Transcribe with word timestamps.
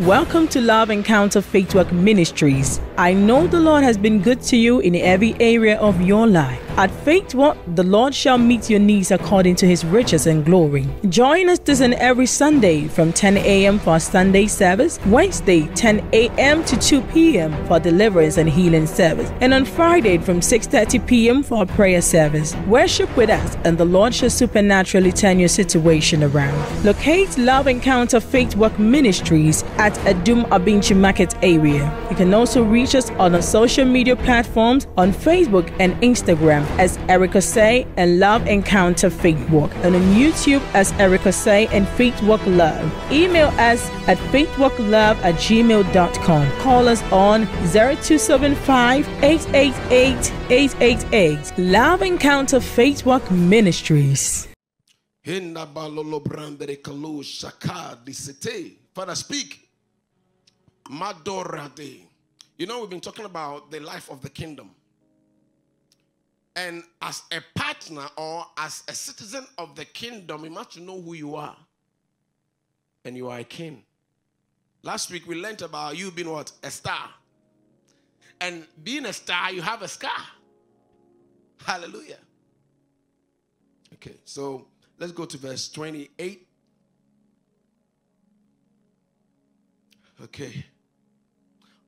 Welcome 0.00 0.46
to 0.48 0.60
Love 0.60 0.90
Encounter 0.90 1.42
Faith 1.42 1.74
Walk 1.74 1.90
Ministries. 1.90 2.80
I 2.96 3.12
know 3.12 3.48
the 3.48 3.58
Lord 3.58 3.82
has 3.82 3.98
been 3.98 4.22
good 4.22 4.40
to 4.42 4.56
you 4.56 4.78
in 4.78 4.94
every 4.94 5.34
area 5.40 5.76
of 5.80 6.00
your 6.00 6.28
life. 6.28 6.62
At 6.78 6.92
Faith 6.92 7.34
Walk, 7.34 7.56
the 7.74 7.82
Lord 7.82 8.14
shall 8.14 8.38
meet 8.38 8.70
your 8.70 8.78
needs 8.78 9.10
according 9.10 9.56
to 9.56 9.66
his 9.66 9.84
riches 9.84 10.28
and 10.28 10.44
glory. 10.44 10.86
Join 11.08 11.48
us 11.48 11.58
this 11.58 11.80
and 11.80 11.94
every 11.94 12.26
Sunday 12.26 12.86
from 12.86 13.12
10 13.12 13.38
a.m. 13.38 13.80
for 13.80 13.98
Sunday 13.98 14.46
service, 14.46 15.00
Wednesday 15.06 15.66
10 15.74 16.08
a.m. 16.12 16.64
to 16.66 16.76
2 16.76 17.00
p.m. 17.02 17.66
for 17.66 17.80
deliverance 17.80 18.36
and 18.36 18.48
healing 18.48 18.86
service, 18.86 19.32
and 19.40 19.52
on 19.52 19.64
Friday 19.64 20.18
from 20.18 20.38
6:30 20.38 21.04
p.m. 21.08 21.42
for 21.42 21.66
prayer 21.66 22.00
service. 22.00 22.54
Worship 22.68 23.16
with 23.16 23.30
us, 23.30 23.56
and 23.64 23.76
the 23.76 23.84
Lord 23.84 24.14
shall 24.14 24.30
supernaturally 24.30 25.10
turn 25.10 25.40
your 25.40 25.48
situation 25.48 26.22
around. 26.22 26.84
Locate 26.84 27.36
Love 27.36 27.66
Encounter 27.66 28.20
Faith 28.20 28.54
Walk 28.54 28.78
Ministries 28.78 29.64
at 29.78 29.87
Adum 29.98 30.44
Abinchi 30.48 30.96
Market 30.96 31.34
area. 31.42 31.92
You 32.10 32.16
can 32.16 32.34
also 32.34 32.62
reach 32.62 32.94
us 32.94 33.10
on 33.10 33.34
our 33.34 33.42
social 33.42 33.84
media 33.84 34.16
platforms 34.16 34.86
on 34.96 35.12
Facebook 35.12 35.72
and 35.78 35.94
Instagram 36.02 36.64
as 36.78 36.96
Erica 37.08 37.40
Say 37.40 37.86
and 37.96 38.18
Love 38.18 38.46
Encounter 38.46 39.10
Faith 39.10 39.48
Walk, 39.50 39.70
and 39.82 39.94
on 39.94 40.02
YouTube 40.14 40.62
as 40.74 40.92
Erica 40.92 41.32
Say 41.32 41.66
and 41.68 41.88
Faith 41.88 42.22
Walk 42.22 42.44
Love. 42.46 42.90
Email 43.12 43.48
us 43.58 43.90
at 44.08 44.18
faithwalklove 44.32 45.16
at 45.22 45.34
gmail.com. 45.36 46.50
Call 46.60 46.88
us 46.88 47.02
on 47.12 47.46
0275 47.72 49.08
888 49.22 50.32
888. 50.50 51.58
Love 51.58 52.02
Encounter 52.02 52.60
Faith 52.60 53.04
Walk 53.04 53.30
Ministries. 53.30 54.48
Father, 58.94 59.14
speak. 59.14 59.67
Madorade. 60.90 62.02
You 62.56 62.66
know, 62.66 62.80
we've 62.80 62.90
been 62.90 63.00
talking 63.00 63.24
about 63.24 63.70
the 63.70 63.80
life 63.80 64.10
of 64.10 64.20
the 64.20 64.30
kingdom. 64.30 64.70
And 66.56 66.82
as 67.00 67.22
a 67.30 67.40
partner 67.54 68.06
or 68.16 68.44
as 68.56 68.82
a 68.88 68.94
citizen 68.94 69.46
of 69.58 69.76
the 69.76 69.84
kingdom, 69.84 70.44
you 70.44 70.50
must 70.50 70.80
know 70.80 71.00
who 71.00 71.14
you 71.14 71.36
are. 71.36 71.56
And 73.04 73.16
you 73.16 73.28
are 73.28 73.38
a 73.38 73.44
king. 73.44 73.84
Last 74.82 75.10
week 75.10 75.26
we 75.26 75.40
learned 75.40 75.62
about 75.62 75.96
you 75.96 76.10
being 76.10 76.30
what? 76.30 76.50
A 76.62 76.70
star. 76.70 77.10
And 78.40 78.66
being 78.82 79.06
a 79.06 79.12
star, 79.12 79.52
you 79.52 79.62
have 79.62 79.82
a 79.82 79.88
scar. 79.88 80.10
Hallelujah. 81.64 82.18
Okay, 83.94 84.16
so 84.24 84.66
let's 84.98 85.12
go 85.12 85.24
to 85.24 85.38
verse 85.38 85.68
28. 85.68 86.46
Okay. 90.24 90.64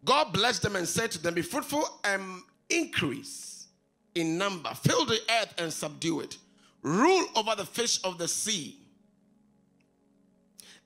God 0.04 0.32
blessed 0.32 0.62
them 0.62 0.76
and 0.76 0.88
said 0.88 1.10
to 1.12 1.22
them, 1.22 1.34
Be 1.34 1.42
fruitful 1.42 1.84
and 2.04 2.42
increase 2.68 3.68
in 4.14 4.38
number, 4.38 4.70
fill 4.74 5.04
the 5.04 5.20
earth 5.40 5.54
and 5.58 5.72
subdue 5.72 6.20
it, 6.20 6.38
rule 6.82 7.26
over 7.36 7.54
the 7.54 7.64
fish 7.64 8.00
of 8.04 8.18
the 8.18 8.26
sea 8.26 8.76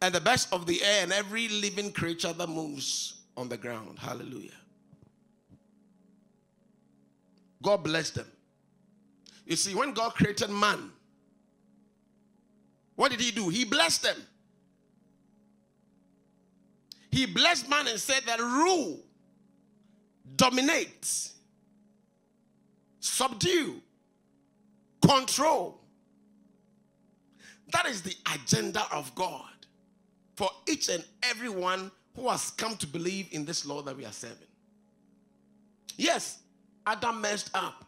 and 0.03 0.15
the 0.15 0.21
best 0.21 0.53
of 0.53 0.67
the 0.67 0.83
air 0.83 1.03
and 1.03 1.13
every 1.13 1.49
living 1.49 1.91
creature 1.93 2.33
that 2.33 2.49
moves 2.49 3.23
on 3.37 3.49
the 3.49 3.57
ground. 3.57 3.99
Hallelujah. 3.99 4.51
God 7.63 7.79
blessed 7.79 8.17
them. 8.17 8.27
You 9.47 9.57
see, 9.57 9.75
when 9.75 9.93
God 9.93 10.15
created 10.15 10.51
man, 10.51 10.91
what 12.97 13.11
did 13.11 13.21
he 13.21 13.31
do? 13.31 13.49
He 13.49 13.65
blessed 13.65 14.03
them. 14.03 14.17
He 17.11 17.27
blessed 17.27 17.69
man 17.69 17.87
and 17.87 17.99
said 17.99 18.25
that 18.27 18.41
rule, 18.41 19.01
dominate, 20.37 21.31
subdue, 23.01 23.81
control. 25.07 25.81
That 27.73 27.87
is 27.87 28.03
the 28.03 28.15
agenda 28.35 28.83
of 28.93 29.15
God 29.15 29.51
for 30.37 30.51
each 30.69 30.89
and 30.89 31.05
everyone 31.23 31.91
who 32.17 32.29
has 32.29 32.51
come 32.53 32.77
to 32.77 32.87
believe 32.87 33.29
in 33.33 33.45
this 33.45 33.67
law 33.67 33.83
that 33.83 33.97
we 33.97 34.05
are 34.05 34.13
serving. 34.13 34.49
Yes, 35.97 36.41
Adam 36.87 37.21
messed 37.21 37.51
up, 37.55 37.85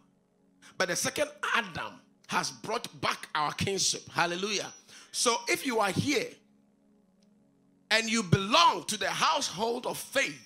but 0.79 0.89
the 0.89 0.97
second 0.97 1.29
Adam 1.55 2.01
has 2.29 2.51
brought 2.51 2.89
back 3.01 3.29
our 3.35 3.53
kingship. 3.53 4.09
Hallelujah. 4.11 4.73
So 5.13 5.37
if 5.49 5.65
you 5.65 5.79
are 5.79 5.91
here 5.91 6.29
and 7.91 8.09
you 8.11 8.23
belong 8.23 8.85
to 8.85 8.99
the 8.99 9.09
household 9.09 9.87
of 9.87 9.97
faith, 9.97 10.46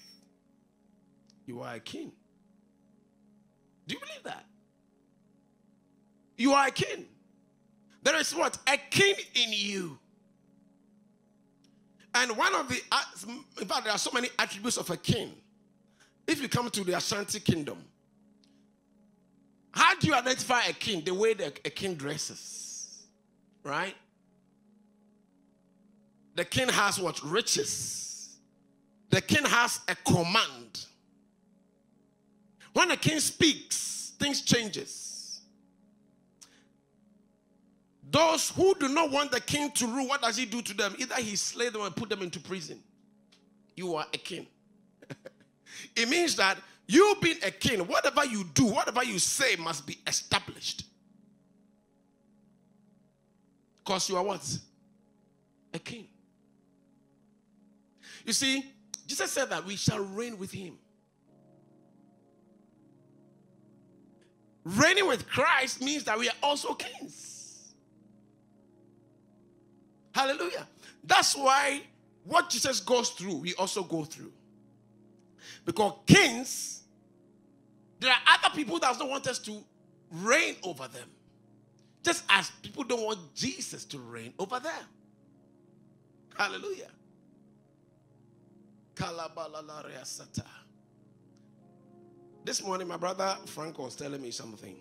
you 1.51 1.63
are 1.63 1.75
a 1.75 1.81
king. 1.81 2.13
Do 3.89 3.95
you 3.95 4.01
believe 4.01 4.23
that? 4.23 4.45
You 6.37 6.53
are 6.53 6.69
a 6.69 6.71
king. 6.71 7.07
There 8.05 8.17
is 8.21 8.33
what? 8.33 8.57
A 8.69 8.77
king 8.89 9.17
in 9.35 9.53
you. 9.53 9.99
And 12.15 12.37
one 12.37 12.55
of 12.55 12.69
the, 12.69 12.81
in 13.61 13.67
fact, 13.67 13.85
there 13.85 13.93
are 13.93 13.99
so 13.99 14.13
many 14.13 14.29
attributes 14.39 14.77
of 14.77 14.89
a 14.91 14.97
king. 14.97 15.33
If 16.29 16.41
you 16.41 16.49
come 16.49 16.71
to 16.71 16.85
the 16.85 16.97
Ashanti 16.97 17.41
kingdom, 17.41 17.79
how 19.73 19.97
do 19.97 20.07
you 20.07 20.15
identify 20.15 20.63
a 20.69 20.73
king? 20.73 21.03
The 21.03 21.15
way 21.15 21.35
that 21.35 21.59
a 21.65 21.71
king 21.71 21.95
dresses, 21.95 23.07
right? 23.65 23.97
The 26.37 26.45
king 26.45 26.69
has 26.69 27.01
what? 27.01 27.21
Riches. 27.25 28.37
The 29.11 29.21
king 29.21 29.45
has 29.47 29.81
a 29.89 29.97
command. 29.97 30.87
When 32.73 32.91
a 32.91 32.97
king 32.97 33.21
speaks, 33.21 34.13
things 34.19 34.43
changes. 34.43 35.41
Those 38.11 38.51
who 38.51 38.75
do 38.75 38.89
not 38.89 39.11
want 39.11 39.31
the 39.31 39.41
king 39.41 39.71
to 39.73 39.87
rule, 39.87 40.09
what 40.09 40.23
does 40.23 40.37
he 40.37 40.45
do 40.45 40.63
to 40.63 40.75
them? 40.75 40.97
Either 40.99 41.15
he 41.17 41.37
slay 41.37 41.69
them 41.69 41.83
or 41.83 41.91
put 41.91 42.09
them 42.09 42.23
into 42.23 42.41
prison. 42.41 42.81
You 43.77 43.95
are 43.95 44.07
a 44.13 44.19
king. 44.19 44.47
it 45.97 46.09
means 46.09 46.35
that 46.37 46.59
you 46.87 47.17
being 47.23 47.39
a 47.45 47.53
king, 47.53 47.81
whatever 47.87 48.25
you 48.25 48.45
do, 48.53 48.67
whatever 48.67 49.05
you 49.05 49.21
say 49.21 49.55
must 49.57 49.87
be 49.87 49.99
established. 50.07 50.85
Because 53.85 54.09
you 54.09 54.17
are 54.17 54.25
what? 54.25 54.59
A 55.73 55.79
king. 55.79 56.09
You 58.27 58.33
see, 58.33 58.65
Jesus 59.07 59.31
said 59.31 59.51
that 59.51 59.65
we 59.65 59.77
shall 59.77 60.01
reign 60.01 60.37
with 60.37 60.51
him. 60.51 60.79
Reigning 64.65 65.07
with 65.07 65.27
Christ 65.29 65.81
means 65.81 66.05
that 66.05 66.19
we 66.19 66.29
are 66.29 66.35
also 66.43 66.75
kings. 66.75 67.73
Hallelujah. 70.15 70.67
That's 71.05 71.35
why 71.35 71.83
what 72.25 72.51
Jesus 72.51 72.81
goes 72.81 73.11
through, 73.11 73.37
we 73.37 73.55
also 73.55 73.83
go 73.83 74.05
through. 74.05 74.33
Because 75.65 75.95
kings, 76.07 76.83
there 77.99 78.13
are 78.13 78.19
other 78.27 78.55
people 78.55 78.79
that 78.81 78.99
don't 78.99 79.11
want 79.11 79.27
us 79.27 79.39
to 79.41 79.63
reign 80.11 80.57
over 80.63 80.89
them. 80.89 81.09
Just 82.03 82.25
as 82.29 82.51
people 82.63 82.85
don't 82.85 83.03
want 83.03 83.35
Jesus 83.35 83.85
to 83.87 83.99
reign 83.99 84.33
over 84.39 84.59
them. 84.59 84.85
Hallelujah. 86.37 86.89
This 92.43 92.63
morning, 92.65 92.89
my 92.89 92.97
brother 92.97 93.37
Frank 93.47 93.79
was 93.79 93.95
telling 93.95 94.21
me 94.23 94.31
something 94.31 94.77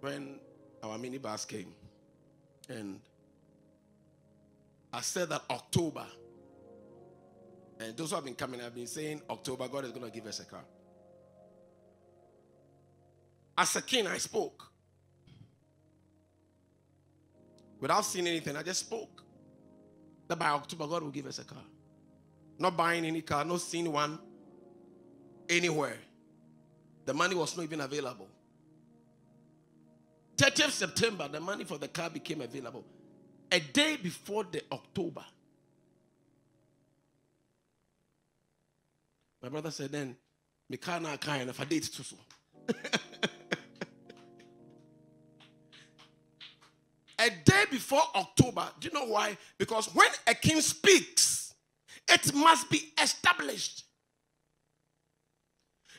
when 0.00 0.38
our 0.82 0.96
minibus 0.96 1.46
came. 1.46 1.74
And 2.68 3.00
I 4.92 5.00
said 5.00 5.28
that 5.30 5.42
October, 5.50 6.06
and 7.80 7.96
those 7.96 8.10
who 8.10 8.16
have 8.16 8.24
been 8.24 8.36
coming 8.36 8.60
have 8.60 8.74
been 8.74 8.86
saying 8.86 9.22
October, 9.28 9.66
God 9.66 9.84
is 9.86 9.90
going 9.90 10.04
to 10.04 10.12
give 10.12 10.26
us 10.26 10.38
a 10.38 10.44
car. 10.44 10.64
As 13.58 13.74
a 13.74 13.82
king, 13.82 14.06
I 14.06 14.18
spoke. 14.18 14.70
Without 17.80 18.02
seeing 18.02 18.28
anything, 18.28 18.56
I 18.56 18.62
just 18.62 18.80
spoke. 18.80 19.24
That 20.28 20.38
by 20.38 20.50
October, 20.50 20.86
God 20.86 21.02
will 21.02 21.10
give 21.10 21.26
us 21.26 21.40
a 21.40 21.44
car. 21.44 21.64
Not 22.58 22.76
buying 22.76 23.04
any 23.04 23.22
car, 23.22 23.44
not 23.44 23.60
seeing 23.60 23.90
one 23.90 24.20
anywhere. 25.48 25.96
The 27.04 27.14
money 27.14 27.34
was 27.34 27.56
not 27.56 27.64
even 27.64 27.80
available. 27.80 28.28
30th 30.36 30.70
September, 30.70 31.28
the 31.28 31.40
money 31.40 31.64
for 31.64 31.78
the 31.78 31.88
car 31.88 32.10
became 32.10 32.40
available. 32.40 32.84
A 33.50 33.60
day 33.60 33.96
before 33.96 34.44
the 34.50 34.62
October. 34.72 35.24
My 39.42 39.48
brother 39.48 39.70
said, 39.70 39.92
then, 39.92 40.16
me 40.68 40.76
car 40.76 41.00
now 41.00 41.16
kind 41.16 41.50
of 41.50 41.58
a 41.60 41.64
date 41.64 41.90
too 41.92 42.02
soon. 42.02 42.18
a 47.18 47.30
day 47.44 47.64
before 47.70 48.02
October. 48.14 48.68
Do 48.80 48.88
you 48.88 48.94
know 48.94 49.06
why? 49.06 49.36
Because 49.58 49.86
when 49.94 50.08
a 50.26 50.34
king 50.34 50.60
speaks, 50.60 51.54
it 52.08 52.34
must 52.34 52.70
be 52.70 52.92
established. 53.02 53.84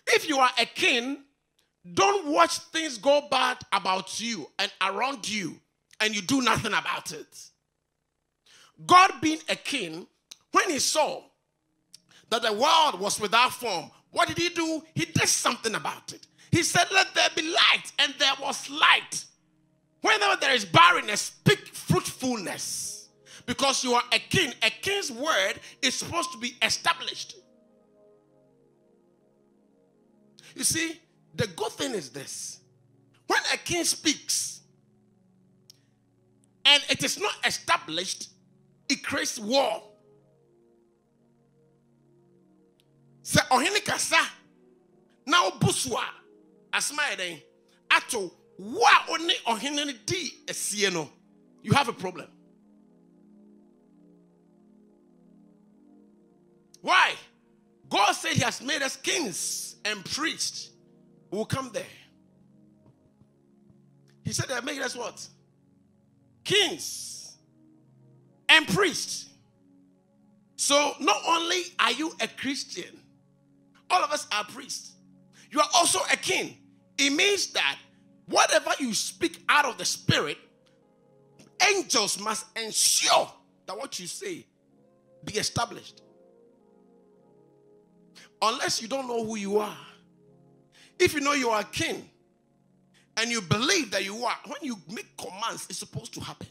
If 0.07 0.27
you 0.27 0.37
are 0.37 0.51
a 0.59 0.65
king, 0.65 1.23
don't 1.93 2.27
watch 2.27 2.57
things 2.57 2.97
go 2.97 3.27
bad 3.29 3.57
about 3.71 4.19
you 4.19 4.47
and 4.59 4.71
around 4.81 5.29
you 5.29 5.59
and 5.99 6.15
you 6.15 6.21
do 6.21 6.41
nothing 6.41 6.73
about 6.73 7.11
it. 7.11 7.49
God, 8.85 9.11
being 9.21 9.39
a 9.49 9.55
king, 9.55 10.07
when 10.51 10.69
he 10.69 10.79
saw 10.79 11.23
that 12.29 12.41
the 12.41 12.53
world 12.53 12.99
was 12.99 13.19
without 13.19 13.53
form, 13.53 13.89
what 14.11 14.27
did 14.27 14.37
he 14.37 14.49
do? 14.49 14.81
He 14.93 15.05
did 15.05 15.27
something 15.27 15.75
about 15.75 16.13
it. 16.13 16.27
He 16.51 16.63
said, 16.63 16.85
Let 16.91 17.13
there 17.15 17.29
be 17.35 17.41
light, 17.41 17.91
and 17.99 18.13
there 18.19 18.33
was 18.41 18.69
light. 18.69 19.25
Whenever 20.01 20.39
there 20.39 20.53
is 20.53 20.65
barrenness, 20.65 21.21
speak 21.21 21.67
fruitfulness. 21.67 23.09
Because 23.45 23.83
you 23.83 23.93
are 23.93 24.03
a 24.13 24.19
king. 24.19 24.53
A 24.61 24.69
king's 24.69 25.11
word 25.11 25.53
is 25.81 25.95
supposed 25.95 26.31
to 26.31 26.37
be 26.37 26.55
established. 26.61 27.35
You 30.55 30.63
see, 30.63 30.99
the 31.35 31.47
good 31.47 31.71
thing 31.71 31.93
is 31.93 32.09
this 32.09 32.59
when 33.27 33.39
a 33.53 33.57
king 33.57 33.83
speaks 33.83 34.61
and 36.65 36.83
it 36.89 37.03
is 37.03 37.19
not 37.19 37.33
established, 37.45 38.29
it 38.89 39.03
creates 39.03 39.39
war. 39.39 39.83
Sɛ 43.23 43.47
ɔhene 43.49 43.83
kasa 43.85 44.19
na 45.25 45.49
ɔbu 45.49 45.71
so 45.71 45.97
a 45.97 46.05
asoma 46.73 47.01
yɛ 47.03 47.17
dɛn 47.17 47.43
ato 47.91 48.31
wo 48.57 48.81
a 48.85 49.11
ɔne 49.11 49.31
ɔhene 49.47 49.85
no 49.85 49.93
di 50.05 50.89
no 50.91 51.09
you 51.61 51.71
have 51.73 51.87
a 51.87 51.93
problem. 51.93 52.29
Why? 56.81 57.13
God 57.93 58.13
said 58.13 58.31
He 58.31 58.41
has 58.41 58.59
made 58.59 58.81
us 58.81 58.95
kings 58.95 59.75
and 59.85 60.03
priests. 60.03 60.71
We 61.29 61.37
will 61.37 61.45
come 61.45 61.69
there. 61.71 61.85
He 64.23 64.33
said 64.33 64.47
they 64.47 64.55
are 64.55 64.63
made 64.63 64.81
us 64.81 64.95
what? 64.95 65.27
Kings 66.43 67.37
and 68.49 68.67
priests. 68.67 69.29
So 70.55 70.93
not 71.01 71.17
only 71.27 71.61
are 71.79 71.91
you 71.91 72.11
a 72.19 72.27
Christian, 72.27 72.99
all 73.91 74.03
of 74.03 74.11
us 74.11 74.25
are 74.31 74.43
priests. 74.45 74.93
You 75.51 75.59
are 75.59 75.69
also 75.75 75.99
a 76.11 76.17
king. 76.17 76.57
It 76.97 77.11
means 77.11 77.53
that 77.53 77.77
whatever 78.25 78.71
you 78.79 78.95
speak 78.95 79.43
out 79.47 79.65
of 79.65 79.77
the 79.77 79.85
spirit, 79.85 80.39
angels 81.75 82.19
must 82.19 82.47
ensure 82.57 83.31
that 83.67 83.77
what 83.77 83.99
you 83.99 84.07
say 84.07 84.47
be 85.23 85.33
established. 85.33 86.02
Unless 88.45 88.81
you 88.81 88.89
don't 88.89 89.07
know 89.07 89.23
who 89.25 89.37
you 89.37 89.57
are. 89.59 89.77
If 90.99 91.13
you 91.13 91.21
know 91.21 91.31
you 91.31 91.49
are 91.49 91.63
king 91.63 92.09
and 93.15 93.31
you 93.31 93.41
believe 93.41 93.89
that 93.91 94.03
you 94.03 94.25
are, 94.25 94.35
when 94.45 94.57
you 94.61 94.75
make 94.91 95.15
commands, 95.15 95.65
it's 95.69 95.79
supposed 95.79 96.13
to 96.15 96.19
happen. 96.19 96.47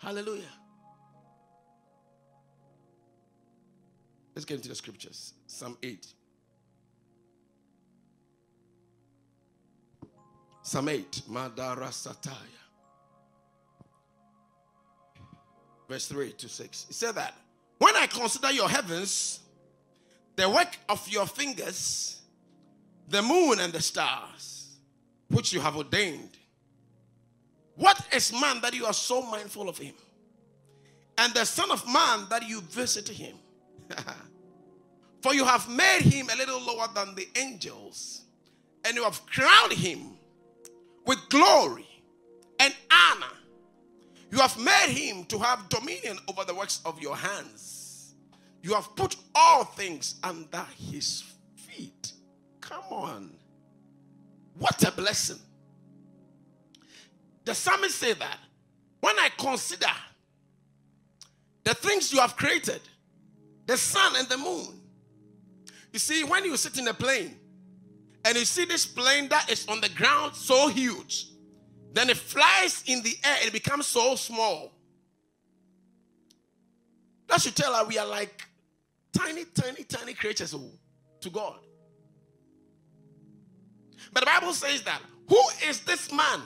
Hallelujah. 0.00 0.42
Let's 4.34 4.44
get 4.44 4.56
into 4.56 4.68
the 4.68 4.74
scriptures. 4.74 5.34
Psalm 5.46 5.78
8. 5.80 6.06
Psalm 10.62 10.88
8. 10.88 11.22
Madara 11.30 11.88
Sataya. 11.90 12.34
Verse 15.88 16.08
3 16.08 16.32
to 16.32 16.48
6. 16.48 16.86
It 16.90 16.94
said 16.94 17.14
that 17.14 17.34
when 17.78 17.94
I 17.94 18.08
consider 18.08 18.50
your 18.50 18.68
heavens, 18.68 19.40
the 20.36 20.48
work 20.48 20.78
of 20.88 21.06
your 21.08 21.26
fingers, 21.26 22.20
the 23.08 23.22
moon 23.22 23.58
and 23.60 23.72
the 23.72 23.80
stars, 23.80 24.76
which 25.28 25.52
you 25.52 25.60
have 25.60 25.76
ordained. 25.76 26.36
What 27.74 28.00
is 28.14 28.32
man 28.32 28.60
that 28.62 28.74
you 28.74 28.86
are 28.86 28.92
so 28.92 29.22
mindful 29.22 29.68
of 29.68 29.78
him? 29.78 29.94
And 31.18 31.32
the 31.34 31.44
Son 31.44 31.70
of 31.70 31.84
Man 31.86 32.26
that 32.28 32.46
you 32.46 32.60
visit 32.60 33.08
him? 33.08 33.36
For 35.22 35.34
you 35.34 35.44
have 35.44 35.68
made 35.68 36.02
him 36.02 36.28
a 36.32 36.36
little 36.36 36.60
lower 36.60 36.88
than 36.94 37.14
the 37.14 37.26
angels, 37.36 38.22
and 38.84 38.94
you 38.94 39.02
have 39.04 39.24
crowned 39.26 39.72
him 39.72 40.12
with 41.06 41.18
glory 41.30 41.86
and 42.60 42.74
honor. 42.90 43.32
You 44.30 44.38
have 44.38 44.58
made 44.58 44.90
him 44.90 45.24
to 45.26 45.38
have 45.38 45.68
dominion 45.68 46.18
over 46.28 46.44
the 46.44 46.54
works 46.54 46.80
of 46.84 47.00
your 47.00 47.16
hands. 47.16 47.85
You 48.66 48.74
have 48.74 48.96
put 48.96 49.14
all 49.32 49.62
things 49.62 50.16
under 50.24 50.66
his 50.76 51.22
feet. 51.54 52.14
Come 52.60 52.82
on. 52.90 53.30
What 54.58 54.82
a 54.82 54.90
blessing. 54.90 55.38
The 57.44 57.54
psalmist 57.54 57.94
say 57.94 58.14
that 58.14 58.38
when 58.98 59.16
I 59.20 59.28
consider 59.38 59.86
the 61.62 61.74
things 61.74 62.12
you 62.12 62.18
have 62.18 62.36
created, 62.36 62.80
the 63.66 63.76
sun 63.76 64.16
and 64.16 64.28
the 64.28 64.36
moon. 64.36 64.80
You 65.92 66.00
see, 66.00 66.24
when 66.24 66.44
you 66.44 66.56
sit 66.56 66.76
in 66.76 66.88
a 66.88 66.94
plane 66.94 67.36
and 68.24 68.36
you 68.36 68.44
see 68.44 68.64
this 68.64 68.84
plane 68.84 69.28
that 69.28 69.48
is 69.48 69.64
on 69.68 69.80
the 69.80 69.90
ground 69.90 70.34
so 70.34 70.66
huge, 70.66 71.28
then 71.92 72.10
it 72.10 72.16
flies 72.16 72.82
in 72.88 73.00
the 73.02 73.14
air, 73.22 73.36
it 73.46 73.52
becomes 73.52 73.86
so 73.86 74.16
small. 74.16 74.72
That 77.28 77.40
should 77.40 77.54
tell 77.54 77.72
us 77.72 77.86
we 77.86 77.98
are 77.98 78.06
like 78.06 78.42
tiny, 79.16 79.44
tiny, 79.54 79.84
tiny 79.84 80.14
creatures 80.14 80.54
oh, 80.54 80.70
to 81.20 81.30
God. 81.30 81.58
But 84.12 84.20
the 84.20 84.26
Bible 84.26 84.52
says 84.52 84.82
that 84.82 85.00
who 85.28 85.40
is 85.68 85.80
this 85.80 86.12
man? 86.12 86.40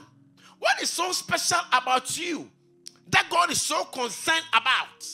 What 0.59 0.81
is 0.83 0.91
so 0.91 1.13
special 1.13 1.59
about 1.73 2.17
you 2.19 2.51
that 3.09 3.29
God 3.31 3.51
is 3.51 3.61
so 3.61 3.85
concerned 3.85 4.45
about? 4.53 5.07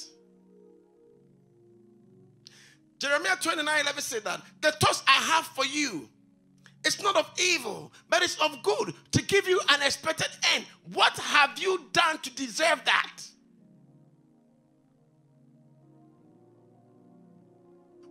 Jeremiah 2.99 3.37
29 3.41 3.81
11 3.81 4.03
said 4.03 4.25
that 4.25 4.41
the 4.61 4.73
thoughts 4.73 5.03
I 5.07 5.13
have 5.13 5.47
for 5.49 5.67
you 5.67 6.09
it's 6.87 7.03
not 7.03 7.17
of 7.17 7.29
evil, 7.41 7.93
but 8.09 8.23
it's 8.23 8.37
of 8.37 8.63
good 8.63 8.95
to 9.11 9.23
give 9.23 9.49
you 9.49 9.61
an 9.71 9.83
expected 9.83 10.29
end. 10.55 10.65
What 10.93 11.19
have 11.19 11.59
you 11.59 11.85
done 11.93 12.19
to 12.19 12.31
deserve 12.31 12.81
that? 12.85 13.23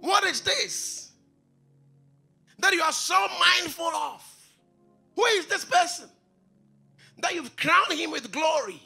What 0.06 0.24
is 0.26 0.42
this 0.42 1.12
that 2.60 2.72
you 2.74 2.82
are 2.84 2.92
so 2.92 3.28
mindful 3.40 3.88
of? 3.88 4.24
Who 5.16 5.26
is 5.26 5.48
this 5.48 5.66
person 5.66 6.08
that 7.18 7.34
you've 7.34 7.56
crowned 7.56 7.94
him 7.94 8.12
with 8.12 8.32
glory? 8.32 8.80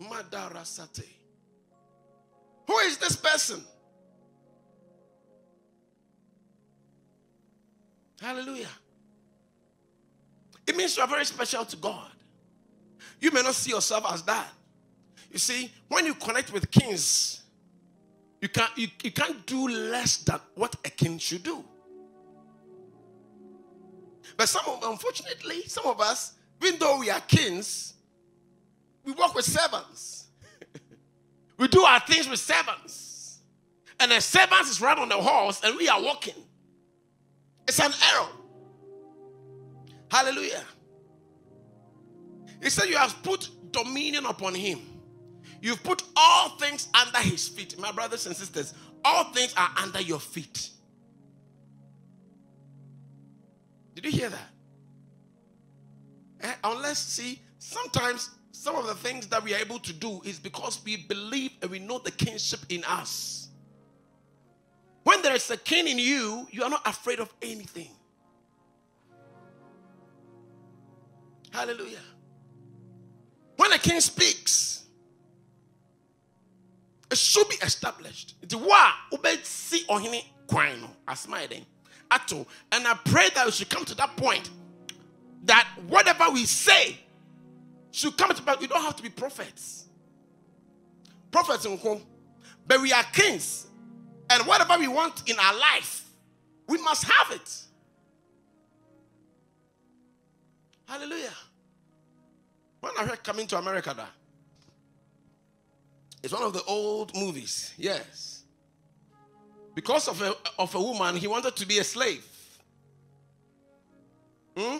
Madarasate. 0.00 1.06
Who 2.66 2.78
is 2.78 2.98
this 2.98 3.14
person? 3.14 3.62
Hallelujah. 8.20 8.66
It 10.66 10.76
means 10.76 10.96
you 10.96 11.04
are 11.04 11.08
very 11.08 11.24
special 11.24 11.64
to 11.64 11.76
God. 11.76 12.10
You 13.20 13.30
may 13.30 13.42
not 13.42 13.54
see 13.54 13.70
yourself 13.70 14.12
as 14.12 14.24
that. 14.24 14.48
You 15.30 15.38
see, 15.38 15.70
when 15.88 16.06
you 16.06 16.14
connect 16.14 16.52
with 16.52 16.70
kings, 16.70 17.42
you 18.40 18.48
can't, 18.48 18.70
you, 18.76 18.88
you 19.02 19.10
can't 19.10 19.44
do 19.46 19.68
less 19.68 20.18
than 20.18 20.38
what 20.54 20.76
a 20.84 20.90
king 20.90 21.18
should 21.18 21.42
do. 21.42 21.64
But 24.36 24.48
some 24.48 24.62
of, 24.68 24.82
unfortunately, 24.84 25.62
some 25.66 25.86
of 25.86 26.00
us, 26.00 26.34
even 26.62 26.78
though 26.78 26.98
we 26.98 27.10
are 27.10 27.20
kings, 27.20 27.94
we 29.04 29.12
work 29.12 29.34
with 29.34 29.44
servants. 29.44 30.28
we 31.58 31.66
do 31.66 31.82
our 31.82 32.00
things 32.00 32.28
with 32.28 32.38
servants. 32.38 33.40
And 33.98 34.12
the 34.12 34.20
servants 34.20 34.70
is 34.70 34.80
right 34.80 34.96
on 34.96 35.08
the 35.08 35.16
horse 35.16 35.60
and 35.64 35.76
we 35.76 35.88
are 35.88 36.00
walking. 36.00 36.34
It's 37.66 37.80
an 37.80 37.92
error. 38.12 38.28
Hallelujah. 40.10 40.64
He 42.62 42.70
said, 42.70 42.88
You 42.88 42.96
have 42.96 43.22
put 43.22 43.50
dominion 43.72 44.24
upon 44.26 44.54
him. 44.54 44.80
You've 45.60 45.82
put 45.82 46.02
all 46.16 46.50
things 46.50 46.88
under 46.94 47.18
his 47.18 47.48
feet. 47.48 47.78
My 47.78 47.92
brothers 47.92 48.26
and 48.26 48.36
sisters, 48.36 48.74
all 49.04 49.24
things 49.32 49.54
are 49.56 49.70
under 49.82 50.00
your 50.00 50.20
feet. 50.20 50.70
Did 53.94 54.04
you 54.04 54.12
hear 54.12 54.28
that? 54.28 54.50
Eh, 56.40 56.54
unless, 56.62 56.98
see, 56.98 57.40
sometimes 57.58 58.30
some 58.52 58.76
of 58.76 58.86
the 58.86 58.94
things 58.94 59.26
that 59.28 59.42
we 59.42 59.54
are 59.54 59.58
able 59.58 59.78
to 59.80 59.92
do 59.92 60.20
is 60.24 60.38
because 60.38 60.80
we 60.84 60.96
believe 60.96 61.50
and 61.62 61.70
we 61.70 61.78
know 61.78 61.98
the 61.98 62.12
kingship 62.12 62.60
in 62.68 62.84
us. 62.84 63.48
When 65.02 65.22
there 65.22 65.34
is 65.34 65.50
a 65.50 65.56
king 65.56 65.88
in 65.88 65.98
you, 65.98 66.46
you 66.50 66.62
are 66.62 66.70
not 66.70 66.86
afraid 66.86 67.18
of 67.18 67.32
anything. 67.42 67.88
Hallelujah. 71.50 71.98
When 73.56 73.72
a 73.72 73.78
king 73.78 74.00
speaks, 74.00 74.84
It 77.10 77.18
should 77.18 77.48
be 77.48 77.56
established. 77.56 78.34
It's 78.42 78.54
wa 78.54 78.92
ube 79.12 79.28
see 79.42 79.84
ohini 79.88 80.24
kwan 80.46 80.80
no 80.80 80.90
asma 81.06 81.42
eden. 81.44 81.64
Ato 82.10 82.46
and 82.72 82.86
I 82.86 82.94
pray 83.04 83.28
that 83.34 83.46
we 83.46 83.52
should 83.52 83.68
come 83.68 83.84
to 83.84 83.94
that 83.96 84.16
point 84.16 84.50
that 85.44 85.66
whatever 85.88 86.30
we 86.30 86.44
say 86.44 86.98
should 87.90 88.16
come 88.16 88.34
to 88.34 88.42
pass. 88.42 88.58
We 88.60 88.66
don't 88.66 88.82
have 88.82 88.96
to 88.96 89.02
be 89.02 89.08
prophets. 89.08 89.86
Prophets 91.30 91.64
in 91.66 91.76
home, 91.78 92.02
but 92.66 92.80
we 92.80 92.92
are 92.92 93.02
kings, 93.12 93.66
and 94.30 94.46
whatever 94.46 94.78
we 94.78 94.88
want 94.88 95.28
in 95.28 95.38
our 95.38 95.54
life, 95.58 96.04
we 96.66 96.78
must 96.78 97.04
have 97.04 97.32
it. 97.36 97.62
Hallelujah. 100.86 101.34
When 102.80 102.92
I 102.98 103.04
heard 103.04 103.22
coming 103.22 103.46
to 103.48 103.58
America, 103.58 103.92
that 103.94 104.10
it's 106.22 106.32
one 106.32 106.42
of 106.42 106.52
the 106.52 106.62
old 106.64 107.14
movies. 107.14 107.74
Yes. 107.76 108.42
Because 109.74 110.08
of 110.08 110.20
a, 110.20 110.34
of 110.58 110.74
a 110.74 110.80
woman, 110.80 111.16
he 111.16 111.26
wanted 111.26 111.54
to 111.56 111.66
be 111.66 111.78
a 111.78 111.84
slave. 111.84 112.26
Hmm? 114.56 114.78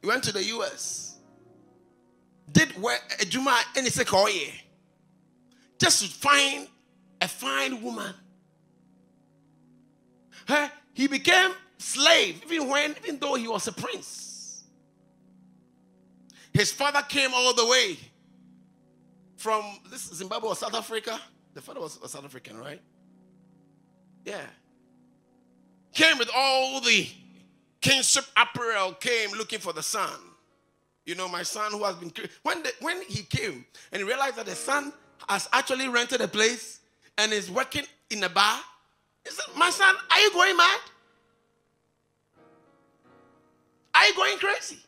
He 0.00 0.08
went 0.08 0.24
to 0.24 0.32
the 0.32 0.42
US. 0.44 1.18
Did 2.50 2.70
where 2.80 2.98
a 3.20 3.24
Juma 3.24 3.56
any 3.76 3.90
sekoye. 3.90 4.52
Just 5.78 6.02
to 6.02 6.08
find 6.08 6.68
a 7.20 7.28
fine 7.28 7.80
woman. 7.82 8.14
He 10.94 11.08
became 11.08 11.50
slave 11.78 12.42
even 12.50 12.68
when 12.68 12.94
even 13.02 13.18
though 13.18 13.34
he 13.34 13.48
was 13.48 13.66
a 13.66 13.72
prince. 13.72 14.64
His 16.52 16.70
father 16.70 17.02
came 17.08 17.34
all 17.34 17.52
the 17.52 17.66
way 17.66 17.98
from 19.36 19.62
this 19.90 20.02
Zimbabwe 20.14 20.48
or 20.48 20.56
South 20.56 20.74
Africa. 20.74 21.20
The 21.54 21.60
father 21.60 21.80
was 21.80 21.98
a 22.02 22.08
South 22.08 22.24
African, 22.24 22.58
right? 22.58 22.80
Yeah. 24.24 24.40
Came 25.92 26.18
with 26.18 26.30
all 26.34 26.80
the 26.80 27.08
kingship 27.80 28.24
apparel, 28.36 28.92
came 28.94 29.30
looking 29.32 29.60
for 29.60 29.72
the 29.72 29.82
son. 29.82 30.10
You 31.06 31.14
know, 31.14 31.28
my 31.28 31.42
son 31.42 31.72
who 31.72 31.84
has 31.84 31.96
been 31.96 32.12
when 32.42 32.62
the, 32.62 32.72
when 32.80 33.02
he 33.02 33.22
came 33.22 33.64
and 33.92 34.00
he 34.00 34.08
realized 34.08 34.36
that 34.36 34.46
the 34.46 34.54
son 34.54 34.92
has 35.28 35.48
actually 35.52 35.88
rented 35.88 36.20
a 36.20 36.28
place 36.28 36.80
and 37.18 37.32
is 37.32 37.50
working 37.50 37.84
in 38.10 38.22
a 38.24 38.28
bar. 38.28 38.58
He 39.24 39.30
said, 39.30 39.44
My 39.56 39.70
son, 39.70 39.94
are 40.10 40.20
you 40.20 40.32
going 40.32 40.56
mad? 40.56 40.80
Are 43.94 44.06
you 44.06 44.14
going 44.16 44.38
crazy? 44.38 44.78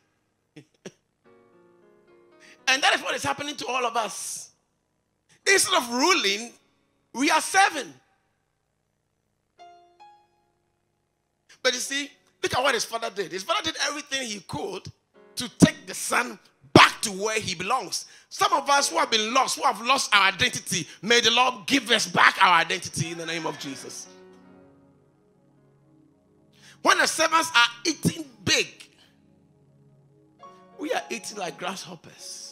And 2.68 2.82
that 2.82 2.94
is 2.94 3.02
what 3.02 3.14
is 3.14 3.22
happening 3.22 3.56
to 3.56 3.66
all 3.66 3.84
of 3.84 3.96
us. 3.96 4.50
Instead 5.46 5.82
of 5.82 5.90
ruling, 5.90 6.52
we 7.14 7.30
are 7.30 7.40
serving. 7.40 7.92
But 11.62 11.74
you 11.74 11.80
see, 11.80 12.10
look 12.42 12.54
at 12.54 12.62
what 12.62 12.74
his 12.74 12.84
father 12.84 13.10
did. 13.10 13.32
His 13.32 13.42
father 13.42 13.62
did 13.70 13.76
everything 13.88 14.26
he 14.26 14.40
could 14.40 14.84
to 15.36 15.48
take 15.58 15.86
the 15.86 15.94
son 15.94 16.38
back 16.72 17.00
to 17.02 17.10
where 17.10 17.40
he 17.40 17.54
belongs. 17.54 18.06
Some 18.28 18.52
of 18.52 18.68
us 18.68 18.90
who 18.90 18.98
have 18.98 19.10
been 19.10 19.32
lost, 19.32 19.58
who 19.58 19.64
have 19.64 19.80
lost 19.80 20.14
our 20.14 20.28
identity, 20.28 20.86
may 21.02 21.20
the 21.20 21.30
Lord 21.30 21.66
give 21.66 21.90
us 21.90 22.06
back 22.06 22.36
our 22.42 22.60
identity 22.60 23.12
in 23.12 23.18
the 23.18 23.26
name 23.26 23.46
of 23.46 23.58
Jesus. 23.58 24.06
When 26.82 26.98
the 26.98 27.06
servants 27.06 27.50
are 27.54 27.68
eating 27.84 28.24
big, 28.44 28.88
we 30.78 30.92
are 30.92 31.02
eating 31.10 31.38
like 31.38 31.58
grasshoppers. 31.58 32.45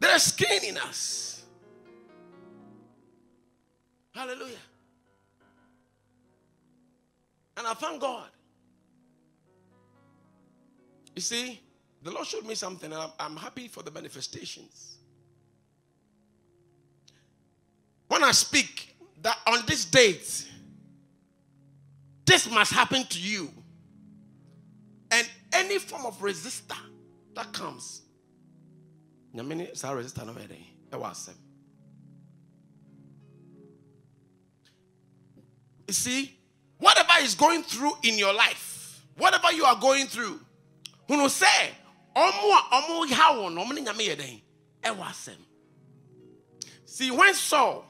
There 0.00 0.16
is 0.16 0.22
skin 0.24 0.64
in 0.64 0.78
us. 0.78 1.44
Hallelujah. 4.12 4.56
And 7.56 7.66
I 7.66 7.74
thank 7.74 8.00
God. 8.00 8.28
You 11.14 11.20
see, 11.20 11.60
the 12.02 12.10
Lord 12.10 12.26
showed 12.26 12.46
me 12.46 12.54
something, 12.54 12.90
and 12.90 13.00
I'm, 13.00 13.10
I'm 13.20 13.36
happy 13.36 13.68
for 13.68 13.82
the 13.82 13.90
manifestations. 13.90 14.96
When 18.08 18.24
I 18.24 18.32
speak 18.32 18.96
that 19.22 19.36
on 19.46 19.60
this 19.66 19.84
date, 19.84 20.48
this 22.24 22.50
must 22.50 22.72
happen 22.72 23.04
to 23.04 23.18
you, 23.20 23.50
and 25.10 25.28
any 25.52 25.78
form 25.78 26.06
of 26.06 26.18
resistor 26.20 26.78
that 27.34 27.52
comes, 27.52 28.02
nyamini 29.34 29.76
saa 29.76 29.92
resistor 29.94 30.26
no 30.26 30.34
ɛdɛn. 30.34 31.36
You 35.86 35.94
see, 35.94 36.38
whatever 36.78 37.12
is 37.20 37.34
going 37.34 37.62
through 37.64 37.92
in 38.04 38.16
your 38.18 38.32
life, 38.32 39.02
whatever 39.16 39.52
you 39.52 39.64
are 39.64 39.76
going 39.76 40.06
through, 40.06 40.40
hunu 41.08 41.26
sɛ 41.26 41.74
ɔmo 42.14 42.58
a 42.58 42.62
ɔmo 42.82 43.10
ha 43.12 43.34
wɔn 43.34 43.54
no 43.54 43.64
ɔmo 43.64 43.74
ne 43.74 43.82
nyame. 43.82 44.40
See, 46.86 47.10
when 47.10 47.34
Saul 47.34 47.84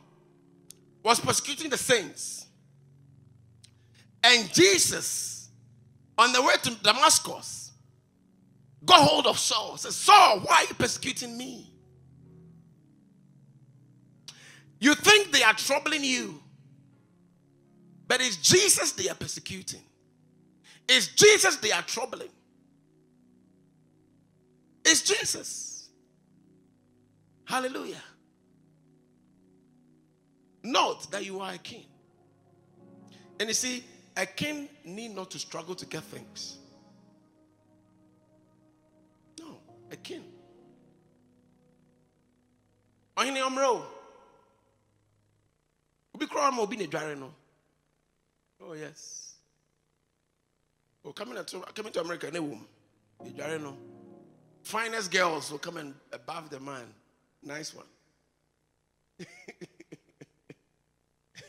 was 1.03 1.21
persecuting 1.21 1.71
the 1.71 1.79
saints, 1.79 2.47
and 4.23 4.53
Jesus, 4.53 5.49
on 6.19 6.33
the 6.33 6.43
way 6.43 6.55
to 6.63 6.71
Damascus, 6.83 7.70
got 8.85 9.07
hold 9.07 9.27
of 9.27 9.39
Saul. 9.39 9.77
Said, 9.77 9.93
Saul, 9.93 10.41
why 10.41 10.57
are 10.57 10.65
you 10.65 10.75
persecuting 10.75 11.37
me? 11.37 11.71
You 14.79 14.95
think 14.95 15.31
they 15.31 15.43
are 15.43 15.53
troubling 15.53 16.03
you, 16.03 16.41
but 18.09 18.21
it's 18.21 18.37
Jesus 18.37 18.93
they 18.93 19.09
are 19.09 19.15
persecuting. 19.15 19.83
It's 20.89 21.09
Jesus 21.09 21.57
they 21.57 21.71
are 21.71 21.83
troubling. 21.83 22.31
It's 24.85 25.03
Jesus. 25.03 25.91
Hallelujah. 27.45 28.03
Note 30.63 31.11
that 31.11 31.25
you 31.25 31.41
are 31.41 31.53
a 31.53 31.59
king. 31.59 31.85
And 33.39 33.49
you 33.49 33.55
see, 33.55 33.85
a 34.17 34.27
king 34.27 34.69
need 34.85 35.15
not 35.15 35.31
to 35.33 35.39
struggle 35.39 35.75
to 35.75 35.87
get 35.87 36.03
things. 36.05 36.60
A 39.91 39.97
king. 39.97 40.23
Ɔhene 43.17 43.43
ɔmmerɛ 43.43 43.87
Obi 46.15 46.27
kura 46.27 46.53
ma 46.53 46.63
obi 46.63 46.77
na 46.77 46.85
edware 46.85 47.17
no. 47.17 47.35
Oh 48.61 48.75
yes. 48.75 49.35
Oh, 51.05 51.13
coming 51.13 51.45
to 51.45 51.61
coming 51.75 51.93
to 51.93 52.01
America, 52.01 52.31
ne 52.31 52.39
wom. 52.41 52.67
Edware 53.25 53.59
no. 53.59 53.77
Finest 54.63 55.11
girls 55.11 55.51
will 55.51 55.59
come 55.59 55.79
and 55.79 55.95
above 56.13 56.51
the 56.51 56.61
man. 56.61 56.93
Nice 57.43 57.75
one. 57.75 57.87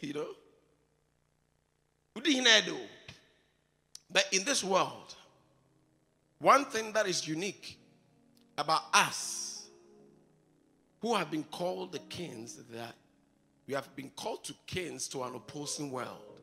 you 0.01 0.13
know? 0.13 0.27
But 2.13 2.27
in 4.31 4.43
this 4.43 4.63
world, 4.63 5.15
one 6.39 6.65
thing 6.65 6.91
that 6.93 7.07
is 7.07 7.27
unique 7.27 7.77
about 8.61 8.83
us 8.93 9.67
who 11.01 11.15
have 11.15 11.31
been 11.31 11.43
called 11.43 11.91
the 11.91 11.99
kings 11.99 12.57
that 12.71 12.93
we 13.67 13.73
have 13.73 13.93
been 13.95 14.11
called 14.15 14.43
to 14.45 14.53
kings 14.67 15.07
to 15.09 15.23
an 15.23 15.35
opposing 15.35 15.91
world, 15.91 16.39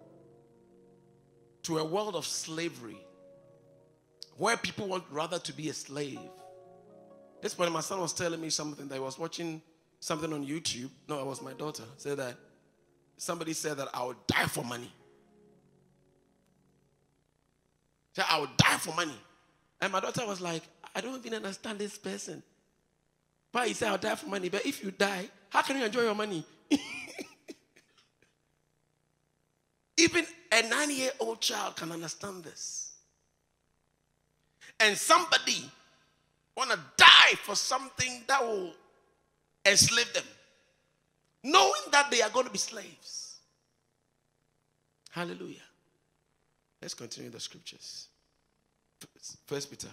to 1.63 1.79
a 1.79 1.85
world 1.85 2.17
of 2.17 2.27
slavery, 2.27 2.99
where 4.37 4.57
people 4.57 4.89
want 4.89 5.05
rather 5.11 5.39
to 5.39 5.53
be 5.53 5.69
a 5.69 5.73
slave. 5.73 6.19
This 7.41 7.57
morning, 7.57 7.73
my 7.73 7.81
son 7.81 8.01
was 8.01 8.13
telling 8.13 8.41
me 8.41 8.51
something 8.51 8.89
that 8.89 8.97
I 8.97 9.01
was 9.01 9.19
watching 9.19 9.63
something 10.01 10.33
on 10.33 10.47
YouTube. 10.47 10.91
No, 11.09 11.21
it 11.21 11.27
was 11.27 11.43
my 11.43 11.53
daughter. 11.53 11.85
Said 11.97 12.19
that 12.19 12.35
somebody 13.17 13.53
said 13.53 13.77
that 13.77 13.89
I 13.93 14.05
would 14.05 14.17
die 14.27 14.47
for 14.47 14.65
money. 14.65 14.93
Said 18.15 18.25
I 18.29 18.41
would 18.41 18.57
die 18.57 18.79
for 18.79 18.95
money. 18.95 19.19
And 19.81 19.93
my 19.93 20.01
daughter 20.01 20.27
was 20.27 20.41
like, 20.41 20.63
I 20.99 21.01
don't 21.01 21.25
even 21.25 21.35
understand 21.35 21.79
this 21.79 21.97
person. 21.97 22.43
Why 23.53 23.69
he 23.69 23.75
said 23.75 23.91
I'll 23.91 23.99
die 23.99 24.17
for 24.17 24.27
money, 24.27 24.49
but 24.49 24.67
if 24.67 24.83
you 24.83 24.91
die, 24.91 25.29
how 25.49 25.63
can 25.63 25.79
you 25.79 25.85
enjoy 25.85 26.03
your 26.03 26.17
money? 26.17 26.45
even 29.97 30.27
a 30.51 30.69
nine-year-old 30.69 31.41
child 31.41 31.77
can 31.77 31.93
understand 31.93 32.43
this. 32.43 32.95
And 34.81 34.97
somebody 34.97 35.71
want 36.57 36.73
to 36.73 36.81
die 36.97 37.37
for 37.45 37.55
something 37.55 38.25
that 38.27 38.45
will 38.45 38.73
enslave 39.65 40.13
them 40.13 40.25
knowing 41.45 41.83
that 41.93 42.11
they 42.11 42.23
are 42.23 42.31
going 42.31 42.47
to 42.47 42.51
be 42.53 42.59
slaves. 42.59 43.37
Hallelujah. 45.11 45.63
Let's 46.83 46.95
continue 46.95 47.31
the 47.31 47.39
scriptures. 47.39 48.09
First 49.47 49.71
Peter. 49.71 49.89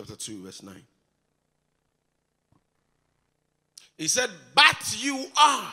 Chapter 0.00 0.16
2, 0.16 0.44
verse 0.44 0.62
9. 0.62 0.74
He 3.98 4.08
said, 4.08 4.30
But 4.54 4.96
you 4.98 5.26
are. 5.38 5.72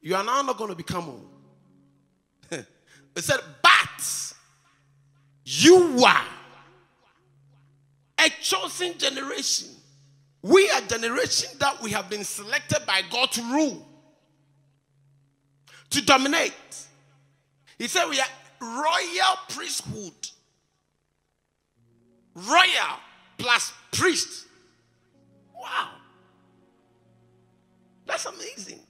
You 0.00 0.14
are 0.14 0.22
now 0.22 0.42
not 0.42 0.56
going 0.56 0.70
to 0.70 0.76
become 0.76 1.08
old. 1.08 1.30
he 2.50 3.20
said, 3.20 3.40
But 3.62 4.34
you 5.44 6.04
are 6.06 6.24
a 8.24 8.28
chosen 8.40 8.96
generation. 8.96 9.70
We 10.42 10.70
are 10.70 10.80
generation 10.82 11.50
that 11.58 11.82
we 11.82 11.90
have 11.90 12.08
been 12.08 12.22
selected 12.22 12.86
by 12.86 13.00
God 13.10 13.32
to 13.32 13.42
rule, 13.42 13.88
to 15.90 16.04
dominate. 16.04 16.52
He 17.76 17.88
said 17.88 18.08
we 18.08 18.20
are 18.20 18.26
royal 18.60 19.38
priesthood. 19.48 20.12
Royal 22.34 22.98
plus 23.38 23.72
priest. 23.92 24.46
Wow. 25.54 25.90
That's 28.06 28.26
amazing. 28.26 28.80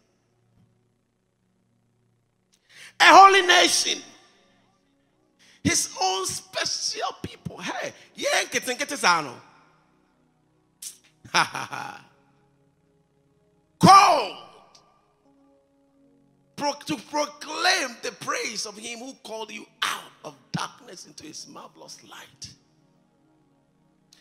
A 3.01 3.05
holy 3.05 3.43
nation. 3.43 4.01
His 5.63 5.95
own 6.01 6.27
special 6.27 7.15
people. 7.23 7.59
Hey, 7.59 7.93
yeah, 8.15 8.45
Called 13.79 14.45
to 16.87 16.97
proclaim 17.11 17.97
the 18.03 18.13
praise 18.21 18.67
of 18.67 18.77
him 18.77 18.99
who 18.99 19.15
called 19.23 19.51
you 19.51 19.67
out 19.83 20.13
of 20.25 20.35
darkness 20.53 21.07
into 21.07 21.25
his 21.25 21.47
marvelous 21.49 21.99
light. 22.05 22.55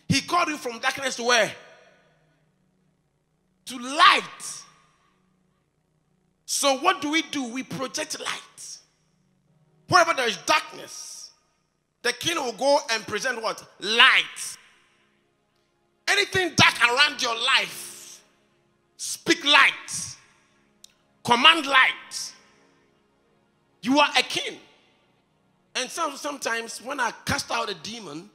He 0.08 0.22
called 0.22 0.50
you 0.50 0.58
from 0.58 0.80
darkness 0.80 1.16
to 1.18 1.24
where? 1.24 1.52
To 3.66 3.78
light. 3.78 4.64
So, 6.46 6.78
what 6.78 7.02
do 7.02 7.10
we 7.10 7.24
do? 7.24 7.46
We 7.46 7.64
project 7.64 8.20
light. 8.20 8.78
Wherever 9.88 10.14
there 10.14 10.28
is 10.28 10.38
darkness, 10.46 11.32
the 12.04 12.14
king 12.14 12.36
will 12.36 12.54
go 12.54 12.80
and 12.92 13.06
present 13.08 13.42
what? 13.42 13.66
Light. 13.80 14.58
Anything 16.08 16.52
dark 16.56 16.76
around 16.84 17.22
your 17.22 17.36
life, 17.36 18.22
speak 18.98 19.44
light, 19.46 20.16
command 21.24 21.66
light. 21.66 22.34
You 23.82 24.00
are 24.00 24.10
a 24.18 24.24
king. 24.24 24.60
And 25.76 25.90
some, 25.90 26.16
sometimes 26.18 26.80
when 26.82 27.00
I 27.00 27.12
cast 27.26 27.52
out 27.52 27.70
a 27.70 27.74
demon 27.74 28.30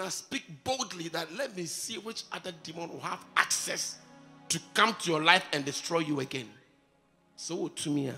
I 0.00 0.08
speak 0.08 0.44
boldly 0.64 1.08
that 1.08 1.32
let 1.36 1.56
me 1.56 1.66
see 1.66 1.98
which 1.98 2.24
other 2.32 2.52
demon 2.62 2.90
will 2.90 3.00
have 3.00 3.24
access 3.36 3.98
to 4.48 4.60
come 4.72 4.94
to 5.00 5.10
your 5.10 5.22
life 5.22 5.44
and 5.52 5.64
destroy 5.64 6.00
you 6.00 6.20
again. 6.20 6.48
So 7.36 7.68
to 7.68 7.90
me, 7.90 8.12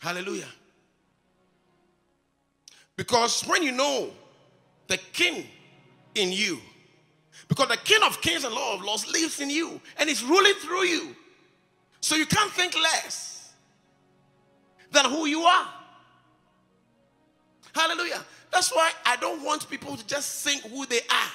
Hallelujah. 0.00 0.48
Because 2.96 3.42
when 3.42 3.62
you 3.62 3.72
know 3.72 4.10
the 4.90 4.98
king 5.12 5.46
in 6.14 6.32
you. 6.32 6.58
Because 7.48 7.68
the 7.68 7.76
king 7.78 8.02
of 8.02 8.20
kings 8.20 8.44
and 8.44 8.54
lord 8.54 8.80
of 8.80 8.84
lords 8.84 9.10
lives 9.10 9.40
in 9.40 9.48
you 9.48 9.80
and 9.98 10.10
is 10.10 10.22
ruling 10.22 10.54
through 10.54 10.84
you. 10.84 11.16
So 12.00 12.16
you 12.16 12.26
can't 12.26 12.50
think 12.52 12.74
less 12.74 13.52
than 14.90 15.04
who 15.04 15.26
you 15.26 15.42
are. 15.42 15.68
Hallelujah. 17.74 18.24
That's 18.52 18.72
why 18.74 18.92
I 19.06 19.16
don't 19.16 19.44
want 19.44 19.68
people 19.70 19.96
to 19.96 20.06
just 20.06 20.44
think 20.44 20.62
who 20.62 20.86
they 20.86 21.00
are. 21.00 21.30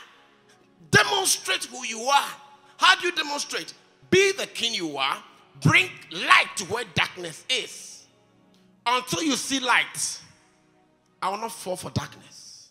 Demonstrate 0.91 1.65
who 1.65 1.85
you 1.85 2.01
are. 2.01 2.29
How 2.77 2.95
do 2.99 3.07
you 3.07 3.13
demonstrate? 3.13 3.73
Be 4.09 4.33
the 4.33 4.47
king 4.47 4.73
you 4.73 4.97
are. 4.97 5.17
Bring 5.61 5.89
light 6.11 6.49
to 6.57 6.65
where 6.65 6.83
darkness 6.93 7.45
is. 7.49 8.05
Until 8.85 9.23
you 9.23 9.35
see 9.35 9.59
light, 9.59 10.19
I 11.21 11.29
will 11.29 11.37
not 11.37 11.51
fall 11.51 11.75
for 11.75 11.89
darkness. 11.91 12.69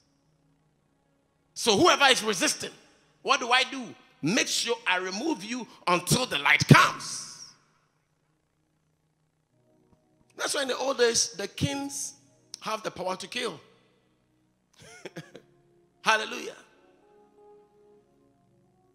So 1.54 1.76
whoever 1.76 2.04
is 2.06 2.22
resisting, 2.22 2.70
what 3.22 3.40
do 3.40 3.50
I 3.50 3.64
do? 3.64 3.82
Make 4.22 4.48
sure 4.48 4.76
I 4.86 4.98
remove 4.98 5.44
you 5.44 5.66
until 5.86 6.26
the 6.26 6.38
light 6.38 6.66
comes. 6.68 7.52
That's 10.36 10.54
why 10.54 10.62
in 10.62 10.68
the 10.68 10.76
old 10.76 10.98
days, 10.98 11.30
the 11.30 11.48
kings 11.48 12.13
have 12.64 12.82
the 12.82 12.90
power 12.90 13.14
to 13.14 13.28
kill. 13.28 13.60
Hallelujah. 16.02 16.56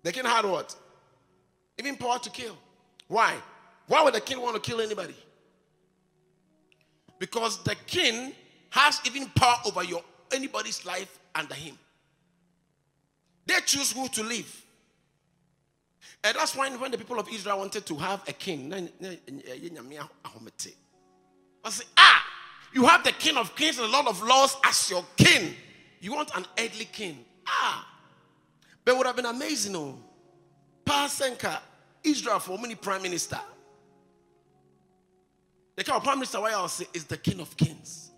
The 0.01 0.12
king 0.12 0.25
had 0.25 0.43
what? 0.43 0.75
Even 1.77 1.95
power 1.95 2.17
to 2.17 2.32
kill. 2.32 2.58
Why? 3.08 3.36
Why 3.86 4.03
would 4.03 4.15
the 4.15 4.21
king 4.21 4.41
want 4.41 4.55
to 4.55 4.62
kill 4.62 4.82
anybody? 4.82 5.13
Because 7.19 7.63
the 7.63 7.75
king 7.86 8.34
has 8.71 9.01
even 9.05 9.27
power 9.36 9.58
over 9.67 9.84
your 9.84 10.01
anybody's 10.32 10.84
life 10.84 11.19
under 11.36 11.53
him. 11.53 11.77
They 13.45 13.60
choose 13.65 13.91
who 13.91 14.08
to 14.08 14.23
live. 14.23 14.65
And 16.23 16.36
that's 16.36 16.55
why 16.55 16.75
when 16.75 16.89
the 16.89 16.97
people 16.97 17.19
of 17.19 17.29
Israel 17.29 17.60
wanted 17.60 17.86
to 17.86 17.95
have 17.97 18.27
a 18.27 18.34
king, 18.34 18.73
I 21.63 21.69
say, 21.69 21.86
ah, 21.97 22.25
you 22.73 22.86
have 22.86 23.03
the 23.03 23.12
king 23.12 23.38
of 23.38 23.55
kings 23.55 23.77
and 23.77 23.88
a 23.88 23.91
lot 23.91 24.08
of 24.08 24.21
laws 24.21 24.55
as 24.63 24.89
your 24.89 25.05
king. 25.17 25.55
You 25.99 26.13
want 26.13 26.32
an 26.36 26.45
earthly 26.58 26.86
king. 26.86 27.25
Ah, 27.47 27.88
but 28.86 28.97
would 28.97 29.08
have 29.08 29.15
been 29.15 29.25
amazing, 29.25 29.75
oh. 29.75 29.97
Pasenka, 30.86 31.60
Israel 32.03 32.39
for 32.39 32.58
many 32.58 32.75
prime 32.75 33.01
minister. 33.01 33.39
The 35.75 35.84
kind 35.84 35.97
of 35.97 36.03
prime 36.03 36.17
minister 36.17 36.41
why 36.41 36.51
I'll 36.51 36.67
say 36.67 36.86
is 36.93 37.05
the 37.05 37.17
king 37.17 37.39
of 37.39 37.55
kings. 37.55 38.12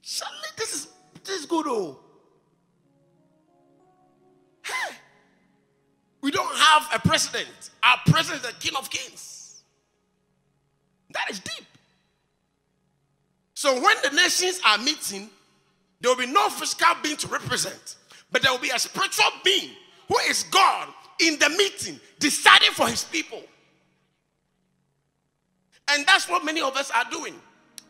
Surely 0.00 0.32
this 0.56 0.74
is 0.74 0.88
this 1.24 1.40
is 1.40 1.46
good, 1.46 1.66
oh. 1.66 2.00
Hey, 4.64 4.96
we 6.20 6.30
don't 6.30 6.56
have 6.56 6.88
a 6.94 6.98
president. 7.06 7.70
Our 7.82 7.98
president 8.06 8.44
is 8.44 8.50
the 8.50 8.60
king 8.60 8.76
of 8.76 8.88
kings. 8.90 9.62
That 11.10 11.30
is 11.30 11.40
deep. 11.40 11.66
So 13.62 13.80
when 13.80 13.96
the 14.02 14.10
nations 14.10 14.60
are 14.66 14.76
meeting, 14.76 15.30
there 16.00 16.10
will 16.10 16.18
be 16.18 16.26
no 16.26 16.48
physical 16.48 16.96
being 17.00 17.16
to 17.18 17.28
represent, 17.28 17.94
but 18.32 18.42
there 18.42 18.50
will 18.50 18.58
be 18.58 18.70
a 18.70 18.78
spiritual 18.80 19.30
being 19.44 19.70
who 20.08 20.18
is 20.28 20.42
God 20.50 20.88
in 21.20 21.38
the 21.38 21.48
meeting, 21.48 22.00
deciding 22.18 22.72
for 22.72 22.88
his 22.88 23.04
people. 23.04 23.40
And 25.86 26.04
that's 26.04 26.28
what 26.28 26.44
many 26.44 26.60
of 26.60 26.76
us 26.76 26.90
are 26.90 27.04
doing. 27.08 27.34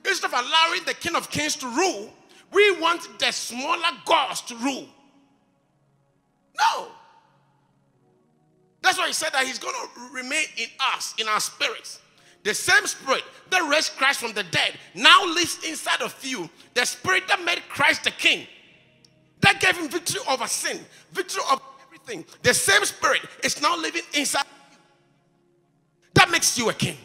Instead 0.04 0.34
of 0.34 0.44
allowing 0.44 0.84
the 0.84 0.92
King 0.92 1.16
of 1.16 1.30
Kings 1.30 1.56
to 1.56 1.66
rule, 1.68 2.12
we 2.52 2.78
want 2.78 3.08
the 3.18 3.32
smaller 3.32 3.92
gods 4.04 4.42
to 4.42 4.56
rule. 4.56 4.86
No. 6.54 6.88
That's 8.82 8.98
why 8.98 9.06
he 9.06 9.14
said 9.14 9.30
that 9.32 9.46
he's 9.46 9.58
going 9.58 9.74
to 9.74 10.14
remain 10.14 10.44
in 10.58 10.68
us, 10.94 11.14
in 11.16 11.28
our 11.28 11.40
spirits. 11.40 12.01
The 12.44 12.54
same 12.54 12.86
spirit 12.86 13.22
that 13.50 13.70
raised 13.70 13.92
Christ 13.96 14.20
from 14.20 14.32
the 14.32 14.42
dead 14.44 14.72
now 14.94 15.24
lives 15.24 15.58
inside 15.66 16.02
of 16.02 16.16
you. 16.24 16.50
The 16.74 16.84
spirit 16.84 17.28
that 17.28 17.42
made 17.44 17.62
Christ 17.68 18.04
the 18.04 18.10
king, 18.10 18.46
that 19.40 19.60
gave 19.60 19.76
him 19.76 19.88
victory 19.88 20.20
over 20.28 20.46
sin, 20.46 20.80
victory 21.12 21.42
over 21.50 21.62
everything. 21.86 22.24
The 22.42 22.54
same 22.54 22.84
spirit 22.84 23.20
is 23.44 23.62
now 23.62 23.76
living 23.76 24.02
inside 24.14 24.44
you. 24.70 24.78
That 26.14 26.30
makes 26.30 26.58
you 26.58 26.68
a 26.68 26.74
king. 26.74 26.96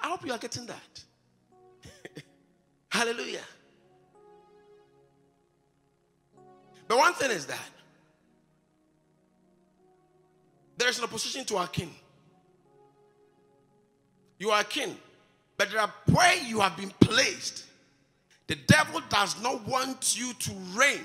I 0.00 0.08
hope 0.08 0.24
you 0.24 0.32
are 0.32 0.38
getting 0.38 0.66
that. 0.66 1.04
Hallelujah. 2.88 3.42
But 6.86 6.98
one 6.98 7.14
thing 7.14 7.30
is 7.30 7.46
that 7.46 7.70
there 10.80 10.88
is 10.88 10.98
an 10.98 11.04
opposition 11.04 11.44
to 11.44 11.56
our 11.58 11.68
king. 11.68 11.94
You 14.38 14.50
are 14.50 14.62
a 14.62 14.64
king, 14.64 14.96
but 15.58 15.70
there 15.70 15.80
are 15.80 15.92
where 16.10 16.36
you 16.42 16.60
have 16.60 16.74
been 16.76 16.90
placed. 17.00 17.66
The 18.46 18.54
devil 18.54 19.02
does 19.10 19.40
not 19.42 19.66
want 19.68 20.18
you 20.18 20.32
to 20.32 20.50
reign 20.72 21.04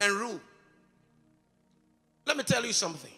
and 0.00 0.12
rule. 0.12 0.40
Let 2.26 2.36
me 2.36 2.42
tell 2.42 2.66
you 2.66 2.72
something. 2.72 3.12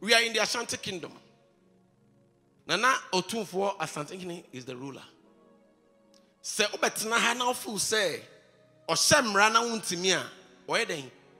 We 0.00 0.12
are 0.12 0.22
in 0.22 0.32
the 0.32 0.42
Ashanti 0.42 0.76
kingdom. 0.78 1.12
Nana 2.66 2.92
Otumfuo 3.12 3.78
Asante 3.78 4.42
is 4.52 4.64
the 4.64 4.74
ruler. 4.76 5.02
Say, 6.42 6.64
Obetna 6.64 7.18
Hana 7.18 7.54
Fu 7.54 7.78
say, 7.78 8.20
ɔhyɛ 8.88 9.22
mmara 9.22 9.52
na 9.52 9.62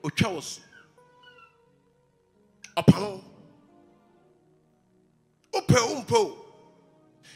a 0.01 0.09
ɔpam 2.83 3.23
wopɛ 5.53 5.87
wo 5.87 6.01
mpo 6.03 6.45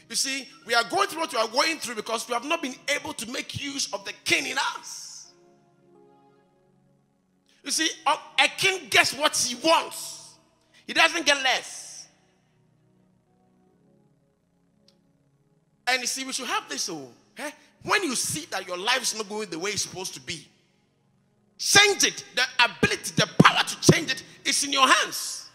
You 0.08 0.16
see, 0.16 0.46
we 0.66 0.74
are 0.74 0.84
going 0.84 1.08
through 1.08 1.20
what 1.20 1.32
we 1.32 1.38
are 1.38 1.48
going 1.48 1.78
through 1.78 1.94
because 1.96 2.28
we 2.28 2.34
have 2.34 2.44
not 2.44 2.62
been 2.62 2.74
able 2.94 3.14
to 3.14 3.30
make 3.30 3.60
use 3.60 3.92
of 3.92 4.04
the 4.04 4.12
king 4.24 4.46
in 4.46 4.58
us. 4.76 5.32
You 7.62 7.70
see, 7.70 7.88
a 8.06 8.48
king 8.58 8.88
gets 8.90 9.14
what 9.14 9.34
he 9.36 9.54
wants, 9.56 10.34
he 10.86 10.92
doesn't 10.92 11.24
get 11.24 11.42
less. 11.42 12.06
And 15.86 16.00
you 16.00 16.06
see, 16.06 16.24
we 16.24 16.32
should 16.32 16.46
have 16.46 16.68
this. 16.68 16.88
Oh, 16.88 17.08
eh? 17.38 17.50
when 17.82 18.02
you 18.02 18.14
see 18.14 18.46
that 18.50 18.66
your 18.66 18.78
life 18.78 19.02
is 19.02 19.14
not 19.16 19.28
going 19.28 19.50
the 19.50 19.58
way 19.58 19.70
it's 19.70 19.82
supposed 19.82 20.14
to 20.14 20.20
be, 20.20 20.46
change 21.58 22.04
it. 22.04 22.24
The 22.34 22.42
ability, 22.64 23.12
the 23.16 23.28
power 23.38 23.62
to 23.62 23.92
change 23.92 24.10
it 24.12 24.22
is 24.44 24.62
in 24.64 24.72
your 24.72 24.88
hands. 24.88 25.48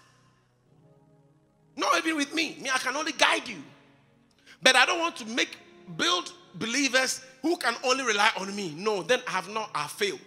Not 1.76 1.98
even 1.98 2.18
with 2.18 2.34
me. 2.34 2.58
Me, 2.62 2.70
I 2.74 2.78
can 2.78 2.96
only 2.96 3.14
guide 3.14 3.48
you. 3.48 3.64
But 4.62 4.76
I 4.76 4.86
don't 4.86 5.00
want 5.00 5.16
to 5.18 5.26
make 5.26 5.58
build 5.98 6.34
believers 6.56 7.22
who 7.42 7.56
can 7.58 7.76
only 7.84 8.04
rely 8.04 8.30
on 8.38 8.54
me. 8.56 8.74
No, 8.76 9.02
then 9.02 9.22
I 9.28 9.32
have 9.32 9.50
not 9.50 9.70
I 9.74 9.88
failed. 9.88 10.20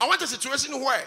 I 0.00 0.08
want 0.08 0.22
a 0.22 0.26
situation 0.26 0.80
where 0.80 1.04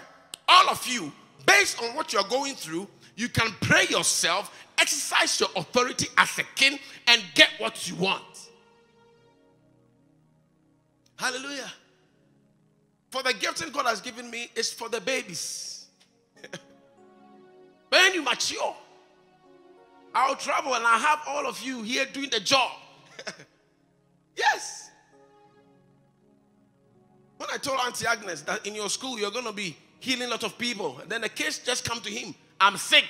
all 0.47 0.69
of 0.69 0.85
you, 0.87 1.11
based 1.45 1.81
on 1.81 1.95
what 1.95 2.13
you're 2.13 2.23
going 2.23 2.53
through, 2.53 2.87
you 3.15 3.29
can 3.29 3.51
pray 3.61 3.85
yourself, 3.89 4.55
exercise 4.77 5.39
your 5.39 5.49
authority 5.55 6.07
as 6.17 6.37
a 6.37 6.43
king, 6.55 6.77
and 7.07 7.21
get 7.33 7.49
what 7.57 7.89
you 7.89 7.95
want. 7.95 8.23
Hallelujah. 11.17 11.71
For 13.13 13.21
the 13.21 13.31
gifting 13.31 13.69
God 13.69 13.85
has 13.85 14.01
given 14.01 14.31
me 14.31 14.49
is 14.55 14.73
for 14.73 14.89
the 14.89 14.99
babies. 14.99 15.85
when 17.89 18.11
you 18.15 18.23
mature, 18.23 18.75
I'll 20.15 20.35
travel 20.35 20.73
and 20.73 20.83
i 20.83 20.97
have 20.97 21.19
all 21.27 21.45
of 21.45 21.61
you 21.61 21.83
here 21.83 22.07
doing 22.11 22.31
the 22.31 22.39
job. 22.39 22.71
yes. 24.35 24.89
When 27.37 27.47
I 27.53 27.57
told 27.57 27.81
Auntie 27.85 28.07
Agnes 28.07 28.41
that 28.41 28.65
in 28.65 28.73
your 28.73 28.89
school 28.89 29.19
you're 29.19 29.29
going 29.29 29.45
to 29.45 29.53
be 29.53 29.77
healing 29.99 30.29
a 30.29 30.31
lot 30.31 30.43
of 30.43 30.57
people, 30.57 30.99
then 31.07 31.21
the 31.21 31.29
kids 31.29 31.59
just 31.59 31.85
come 31.85 32.01
to 32.01 32.09
him, 32.09 32.33
I'm 32.59 32.77
sick. 32.77 33.05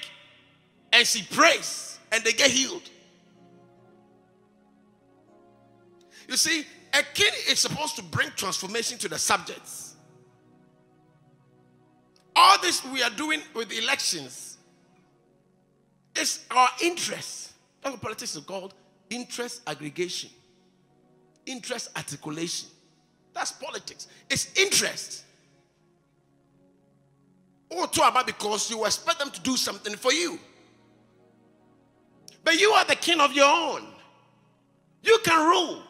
And 0.92 1.08
she 1.08 1.24
prays 1.24 1.98
and 2.12 2.22
they 2.26 2.34
get 2.34 2.52
healed. 2.52 2.90
You 6.28 6.36
see, 6.36 6.66
a 6.94 7.04
king 7.14 7.32
is 7.48 7.60
supposed 7.60 7.96
to 7.96 8.04
bring 8.04 8.32
transformation 8.36 8.98
to 8.98 9.08
the 9.08 9.18
subjects. 9.18 9.83
All 12.36 12.60
this 12.62 12.84
we 12.86 13.04
are 13.04 13.12
doing 13.12 13.42
with 13.54 13.72
elections 13.72 14.54
it's 16.16 16.46
our 16.52 16.70
interest. 16.82 17.54
That's 17.82 17.94
what 17.94 18.02
politics 18.02 18.36
is 18.36 18.44
called 18.44 18.74
interest 19.10 19.62
aggregation, 19.68 20.30
interest 21.46 21.90
articulation. 21.96 22.70
That's 23.34 23.52
politics. 23.52 24.08
It's 24.30 24.54
interest. 24.58 25.24
Or 27.70 27.88
to 27.88 28.08
about 28.08 28.28
because 28.28 28.70
you 28.70 28.86
expect 28.86 29.20
them 29.20 29.32
to 29.32 29.42
do 29.42 29.58
something 29.58 29.96
for 29.96 30.14
you. 30.14 30.40
But 32.44 32.60
you 32.60 32.70
are 32.72 32.86
the 32.86 32.96
king 32.96 33.20
of 33.20 33.34
your 33.34 33.50
own. 33.50 33.88
You 35.02 35.18
can 35.24 35.50
rule. 35.50 35.82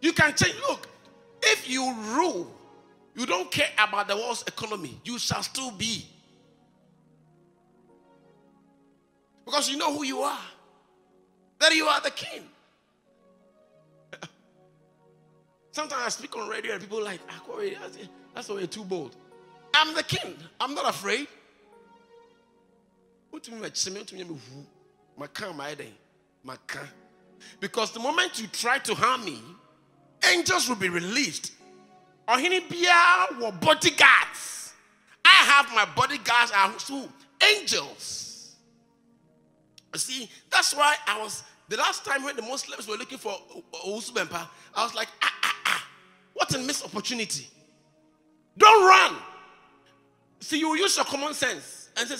You 0.00 0.12
can 0.12 0.34
change. 0.34 0.54
Look, 0.68 0.86
if 1.42 1.68
you 1.68 1.94
rule, 2.10 2.52
you 3.18 3.26
don't 3.26 3.50
care 3.50 3.70
about 3.76 4.08
the 4.08 4.16
world's 4.16 4.44
economy, 4.46 5.00
you 5.04 5.18
shall 5.18 5.42
still 5.42 5.70
be 5.72 6.06
Because 9.48 9.70
you 9.70 9.78
know 9.78 9.94
who 9.94 10.04
you 10.04 10.20
are. 10.20 10.38
That 11.58 11.74
you 11.74 11.86
are 11.86 12.02
the 12.02 12.10
king. 12.10 12.42
Sometimes 15.72 16.02
I 16.04 16.08
speak 16.10 16.36
on 16.36 16.50
radio 16.50 16.72
and 16.74 16.82
people 16.82 17.02
like, 17.02 17.18
ah, 17.30 17.42
that's 18.34 18.50
why 18.50 18.58
you're 18.58 18.66
too 18.66 18.84
bold. 18.84 19.16
I'm 19.74 19.94
the 19.94 20.02
king. 20.02 20.34
I'm 20.60 20.74
not 20.74 20.90
afraid. 20.90 21.28
Because 27.58 27.92
the 27.92 28.00
moment 28.00 28.38
you 28.38 28.48
try 28.48 28.78
to 28.80 28.94
harm 28.94 29.24
me, 29.24 29.40
angels 30.30 30.68
will 30.68 30.76
be 30.76 30.90
released. 30.90 31.52
Or 32.28 32.38
bodyguards. 33.52 34.74
I 35.24 35.28
have 35.28 35.74
my 35.74 35.86
bodyguards 35.96 36.52
are 36.54 36.68
who? 36.86 37.08
Angels. 37.42 38.56
You 39.92 39.98
See, 39.98 40.30
that's 40.50 40.74
why 40.74 40.96
I 41.06 41.18
was 41.20 41.42
the 41.68 41.76
last 41.76 42.04
time 42.04 42.22
when 42.24 42.36
the 42.36 42.42
Muslims 42.42 42.86
were 42.86 42.96
looking 42.96 43.18
for 43.18 43.34
Usubempa, 43.86 44.46
I 44.74 44.84
was 44.84 44.94
like, 44.94 45.08
ah, 45.22 45.32
ah, 45.42 45.56
ah, 45.66 45.88
what 46.34 46.54
a 46.54 46.58
missed 46.58 46.84
opportunity. 46.84 47.48
Don't 48.56 48.86
run. 48.86 49.16
See, 50.40 50.58
you 50.58 50.76
use 50.76 50.96
your 50.96 51.04
common 51.04 51.34
sense 51.34 51.90
and 51.96 52.08
say, 52.08 52.16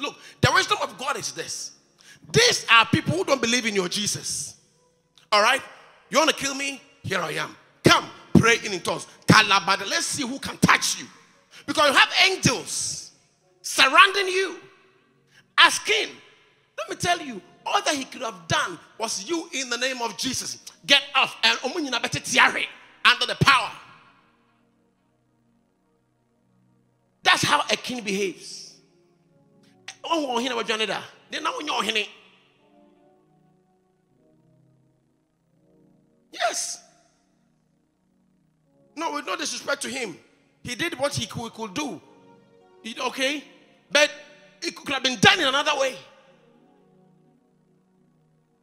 look, 0.00 0.16
the 0.40 0.50
wisdom 0.54 0.78
of 0.82 0.98
God 0.98 1.16
is 1.16 1.32
this. 1.32 1.72
These 2.30 2.66
are 2.70 2.86
people 2.86 3.16
who 3.16 3.24
don't 3.24 3.40
believe 3.40 3.66
in 3.66 3.74
your 3.74 3.88
Jesus. 3.88 4.56
All 5.30 5.42
right? 5.42 5.62
You 6.10 6.18
want 6.18 6.30
to 6.30 6.36
kill 6.36 6.54
me? 6.54 6.80
Here 7.02 7.20
I 7.20 7.32
am. 7.32 7.56
Pray 8.34 8.58
in 8.64 8.80
tongues. 8.80 9.06
Let's 9.28 10.06
see 10.06 10.26
who 10.26 10.38
can 10.38 10.56
touch 10.58 10.98
you. 10.98 11.06
Because 11.66 11.90
you 11.90 11.96
have 11.96 12.08
angels 12.30 13.12
surrounding 13.62 14.28
you. 14.28 14.56
asking. 15.58 16.08
let 16.78 16.90
me 16.90 16.96
tell 16.96 17.20
you, 17.20 17.40
all 17.64 17.80
that 17.82 17.94
he 17.94 18.04
could 18.04 18.22
have 18.22 18.48
done 18.48 18.78
was 18.98 19.28
you 19.28 19.48
in 19.52 19.70
the 19.70 19.78
name 19.78 20.02
of 20.02 20.16
Jesus. 20.16 20.58
Get 20.86 21.02
off 21.14 21.36
and 21.44 21.58
under 23.04 23.26
the 23.26 23.36
power. 23.36 23.70
That's 27.22 27.42
how 27.42 27.62
a 27.70 27.76
king 27.76 28.02
behaves. 28.02 28.74
Yes. 36.32 36.82
No, 38.94 39.12
with 39.14 39.26
no 39.26 39.36
disrespect 39.36 39.82
to 39.82 39.88
him. 39.88 40.16
He 40.62 40.74
did 40.74 40.98
what 40.98 41.14
he 41.14 41.26
could, 41.26 41.52
could 41.52 41.74
do. 41.74 42.00
okay? 43.06 43.44
But 43.90 44.10
it 44.60 44.76
could 44.76 44.90
have 44.90 45.02
been 45.02 45.18
done 45.18 45.40
in 45.40 45.46
another 45.46 45.72
way. 45.78 45.96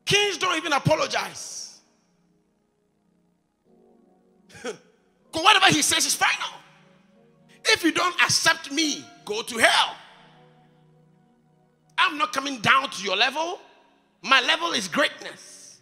Kings 0.05 0.37
don't 0.37 0.57
even 0.57 0.73
apologize. 0.73 1.79
Because 5.31 5.43
whatever 5.43 5.67
he 5.67 5.83
says 5.83 6.07
is 6.07 6.15
final. 6.15 6.49
If 7.65 7.83
you 7.83 7.91
don't 7.91 8.19
accept 8.19 8.71
me, 8.71 9.05
go 9.25 9.43
to 9.43 9.57
hell. 9.59 9.95
I'm 11.99 12.17
not 12.17 12.33
coming 12.33 12.59
down 12.61 12.89
to 12.89 13.03
your 13.03 13.15
level. 13.15 13.59
My 14.23 14.41
level 14.41 14.71
is 14.71 14.87
greatness. 14.87 15.79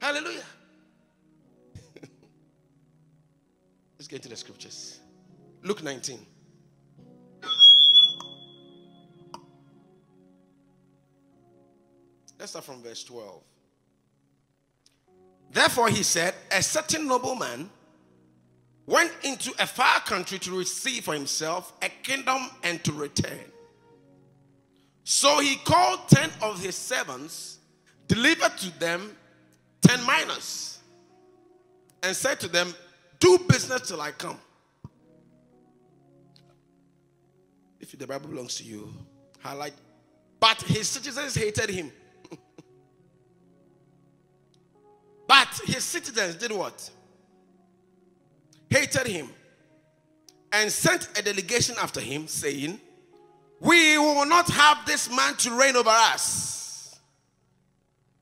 Hallelujah. 0.00 0.44
Let's 3.98 4.06
get 4.06 4.16
into 4.16 4.28
the 4.28 4.36
scriptures. 4.36 5.00
Luke 5.62 5.82
19. 5.82 6.24
Let's 12.38 12.52
start 12.52 12.64
from 12.64 12.80
verse 12.80 13.02
12. 13.02 13.42
Therefore, 15.50 15.88
he 15.88 16.04
said, 16.04 16.34
A 16.52 16.62
certain 16.62 17.08
nobleman 17.08 17.68
went 18.86 19.10
into 19.24 19.52
a 19.58 19.66
far 19.66 19.98
country 20.00 20.38
to 20.38 20.56
receive 20.56 21.04
for 21.04 21.14
himself 21.14 21.72
a 21.82 21.88
kingdom 21.88 22.50
and 22.62 22.82
to 22.84 22.92
return. 22.92 23.50
So 25.02 25.40
he 25.40 25.56
called 25.56 26.08
ten 26.08 26.30
of 26.40 26.62
his 26.62 26.76
servants, 26.76 27.58
delivered 28.06 28.56
to 28.58 28.78
them 28.78 29.16
ten 29.80 29.98
minas, 30.06 30.78
and 32.04 32.14
said 32.14 32.38
to 32.40 32.48
them, 32.48 32.74
Do 33.18 33.38
business 33.48 33.88
till 33.88 34.00
I 34.00 34.12
come. 34.12 34.38
If 37.80 37.98
the 37.98 38.06
Bible 38.06 38.28
belongs 38.28 38.56
to 38.56 38.64
you, 38.64 38.92
highlight. 39.40 39.74
But 40.40 40.62
his 40.62 40.88
citizens 40.88 41.34
hated 41.34 41.70
him 41.70 41.90
But 45.28 45.60
his 45.66 45.84
citizens 45.84 46.36
did 46.36 46.50
what? 46.50 46.90
Hated 48.70 49.06
him 49.06 49.28
and 50.50 50.72
sent 50.72 51.08
a 51.18 51.22
delegation 51.22 51.76
after 51.80 52.00
him, 52.00 52.26
saying, 52.26 52.80
We 53.60 53.98
will 53.98 54.24
not 54.24 54.48
have 54.48 54.86
this 54.86 55.14
man 55.14 55.34
to 55.36 55.52
reign 55.52 55.76
over 55.76 55.90
us. 55.90 56.98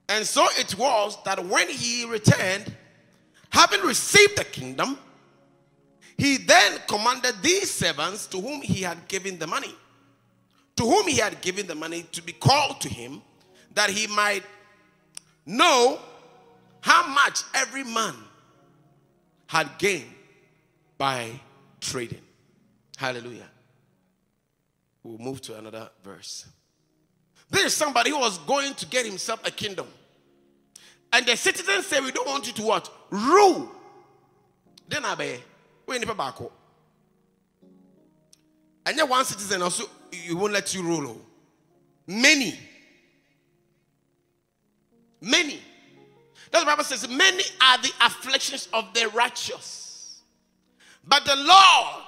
And 0.09 0.25
so 0.25 0.45
it 0.57 0.77
was 0.77 1.17
that 1.23 1.43
when 1.45 1.69
he 1.69 2.05
returned, 2.05 2.75
having 3.49 3.81
received 3.81 4.37
the 4.37 4.43
kingdom, 4.43 4.97
he 6.17 6.37
then 6.37 6.79
commanded 6.87 7.35
these 7.41 7.71
servants 7.71 8.27
to 8.27 8.41
whom 8.41 8.61
he 8.61 8.81
had 8.81 9.07
given 9.07 9.37
the 9.37 9.47
money, 9.47 9.73
to 10.75 10.83
whom 10.83 11.07
he 11.07 11.17
had 11.17 11.39
given 11.41 11.67
the 11.67 11.75
money 11.75 12.03
to 12.11 12.21
be 12.21 12.33
called 12.33 12.81
to 12.81 12.89
him, 12.89 13.21
that 13.73 13.89
he 13.89 14.07
might 14.07 14.43
know 15.45 15.99
how 16.81 17.07
much 17.07 17.43
every 17.53 17.83
man 17.83 18.13
had 19.47 19.69
gained 19.77 20.13
by 20.97 21.29
trading. 21.79 22.21
Hallelujah. 22.97 23.49
We'll 25.03 25.19
move 25.19 25.41
to 25.41 25.57
another 25.57 25.89
verse. 26.03 26.47
This 27.49 27.65
is 27.65 27.73
somebody 27.73 28.09
who 28.09 28.19
was 28.19 28.37
going 28.39 28.73
to 28.73 28.85
get 28.87 29.05
himself 29.05 29.45
a 29.47 29.51
kingdom. 29.51 29.87
And 31.13 31.25
the 31.25 31.35
citizens 31.35 31.87
say, 31.87 31.99
We 31.99 32.11
don't 32.11 32.27
want 32.27 32.47
you 32.47 32.53
to 32.53 32.61
what? 32.63 32.89
Rule. 33.09 33.71
Then 34.89 35.05
I 35.05 35.15
be, 35.15 35.37
we 35.85 35.99
need 35.99 36.17
back. 36.17 36.35
And 38.85 38.97
then 38.97 39.09
one 39.09 39.25
citizen 39.25 39.61
also, 39.61 39.85
you 40.11 40.37
won't 40.37 40.53
let 40.53 40.73
you 40.73 40.81
rule. 40.81 41.17
Oh. 41.17 41.21
Many. 42.07 42.57
Many. 45.19 45.59
That's 46.51 46.63
the 46.63 46.69
Bible 46.69 46.83
says, 46.83 47.07
Many 47.09 47.43
are 47.61 47.77
the 47.79 47.91
afflictions 48.01 48.69
of 48.73 48.93
the 48.93 49.09
righteous. 49.13 50.21
But 51.05 51.25
the 51.25 51.35
Lord 51.35 52.03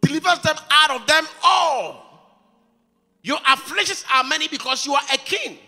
delivers 0.00 0.40
them 0.40 0.56
out 0.70 0.90
of 0.90 1.06
them 1.06 1.26
all. 1.42 2.06
Your 3.22 3.38
afflictions 3.46 4.04
are 4.12 4.24
many 4.24 4.48
because 4.48 4.86
you 4.86 4.94
are 4.94 5.02
a 5.12 5.18
king. 5.18 5.58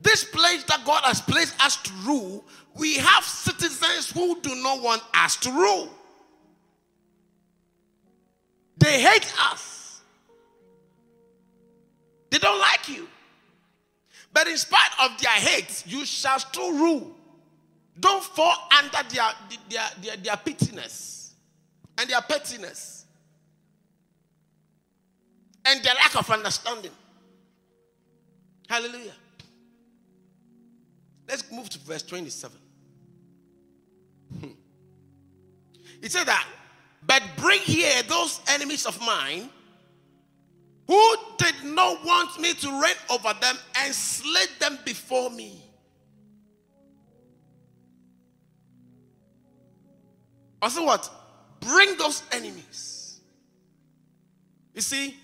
This 0.00 0.24
place 0.24 0.62
that 0.64 0.84
God 0.84 1.02
has 1.04 1.20
placed 1.20 1.54
us 1.64 1.76
to 1.76 1.92
rule, 2.04 2.44
we 2.74 2.96
have 2.96 3.24
citizens 3.24 4.10
who 4.10 4.40
do 4.40 4.54
not 4.56 4.82
want 4.82 5.02
us 5.14 5.36
to 5.36 5.50
rule. 5.50 5.88
They 8.78 9.00
hate 9.00 9.32
us. 9.50 10.02
They 12.30 12.38
don't 12.38 12.60
like 12.60 12.88
you. 12.88 13.08
But 14.32 14.48
in 14.48 14.56
spite 14.58 14.90
of 15.00 15.18
their 15.20 15.30
hate, 15.30 15.84
you 15.86 16.04
shall 16.04 16.38
still 16.38 16.72
rule. 16.72 17.16
Don't 17.98 18.22
fall 18.22 18.68
under 18.78 18.98
their, 19.08 19.30
their, 19.70 19.88
their, 20.02 20.16
their 20.16 20.36
and 21.98 22.10
their 22.10 22.20
pettiness 22.20 23.06
and 25.64 25.82
their 25.82 25.94
lack 25.94 26.14
of 26.16 26.30
understanding. 26.30 26.92
Hallelujah. 28.68 29.14
Let's 31.28 31.50
move 31.50 31.68
to 31.70 31.78
verse 31.80 32.02
27. 32.02 32.58
Hmm. 34.40 34.46
It 36.02 36.12
said 36.12 36.24
that, 36.24 36.46
but 37.04 37.22
bring 37.36 37.60
here 37.60 38.02
those 38.04 38.40
enemies 38.48 38.86
of 38.86 39.00
mine 39.00 39.48
who 40.86 41.16
did 41.38 41.54
not 41.64 42.04
want 42.04 42.40
me 42.40 42.54
to 42.54 42.80
reign 42.80 42.94
over 43.10 43.34
them 43.40 43.56
and 43.78 43.94
slay 43.94 44.44
them 44.60 44.78
before 44.84 45.30
me. 45.30 45.60
Also, 50.62 50.84
what? 50.84 51.10
Bring 51.60 51.96
those 51.96 52.22
enemies. 52.32 53.20
You 54.74 54.80
see, 54.80 55.16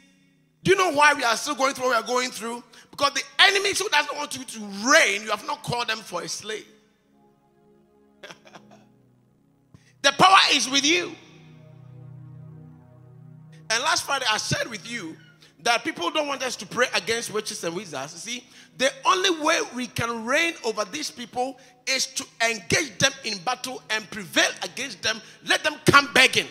do 0.63 0.73
you 0.73 0.77
know 0.77 0.93
why 0.93 1.15
we 1.15 1.25
are 1.25 1.37
still 1.37 1.55
going 1.55 1.75
through 1.75 1.87
what 1.87 1.91
we 1.91 1.97
are 1.97 2.07
going 2.07 2.31
through? 2.31 2.63
Because 2.93 3.15
the 3.15 3.23
enemies 3.41 3.81
who 3.81 3.89
doesn't 3.89 4.17
want 4.17 4.37
you 4.37 4.45
to 4.45 4.61
reign, 4.87 5.23
you 5.23 5.31
have 5.31 5.47
not 5.47 5.63
called 5.65 5.89
them 5.89 5.99
for 5.99 6.23
a 6.23 6.29
slave. 6.29 6.67
the 10.03 10.13
power 10.13 10.39
is 10.53 10.69
with 10.69 10.85
you. 10.85 11.13
And 13.71 13.83
last 13.83 14.05
Friday, 14.05 14.27
I 14.31 14.37
shared 14.37 14.69
with 14.69 14.89
you 14.89 15.17
that 15.63 15.83
people 15.85 16.11
don't 16.11 16.29
want 16.29 16.43
us 16.43 16.55
to 16.57 16.67
pray 16.67 16.87
against 16.95 17.33
witches 17.33 17.65
and 17.65 17.75
wizards. 17.75 18.13
You 18.13 18.41
see, 18.41 18.45
the 18.77 18.93
only 19.07 19.43
way 19.43 19.61
we 19.75 19.87
can 19.87 20.27
reign 20.27 20.53
over 20.63 20.85
these 20.85 21.11
people 21.11 21.59
is 21.87 22.07
to 22.07 22.27
engage 22.47 22.99
them 22.99 23.13
in 23.25 23.39
battle 23.39 23.83
and 23.89 24.09
prevail 24.11 24.51
against 24.63 25.03
them. 25.03 25.19
Let 25.47 25.65
them 25.65 25.77
come 25.87 26.13
begging, 26.13 26.49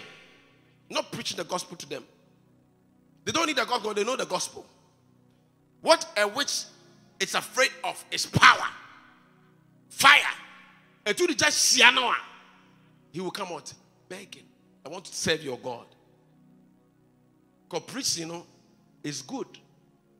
not 0.89 1.11
preaching 1.11 1.37
the 1.37 1.43
gospel 1.43 1.77
to 1.77 1.87
them. 1.87 2.03
They 3.25 3.31
don't 3.31 3.45
need 3.45 3.57
the 3.57 3.65
gospel, 3.65 3.93
they 3.93 4.03
know 4.03 4.15
the 4.15 4.25
gospel. 4.25 4.65
What 5.81 6.05
a 6.17 6.27
witch 6.27 6.63
is 7.19 7.35
afraid 7.35 7.71
of 7.83 8.03
is 8.11 8.25
power, 8.25 8.67
fire. 9.89 10.21
And 11.05 11.17
to 11.17 11.27
the 11.27 11.33
just 11.33 11.79
he 13.11 13.19
will 13.19 13.31
come 13.31 13.49
out 13.51 13.73
begging. 14.07 14.43
I 14.85 14.89
want 14.89 15.05
to 15.05 15.15
serve 15.15 15.43
your 15.43 15.57
God. 15.57 15.85
Because 17.69 17.85
preaching, 17.87 18.27
you 18.27 18.33
know, 18.33 18.45
is 19.03 19.21
good. 19.21 19.47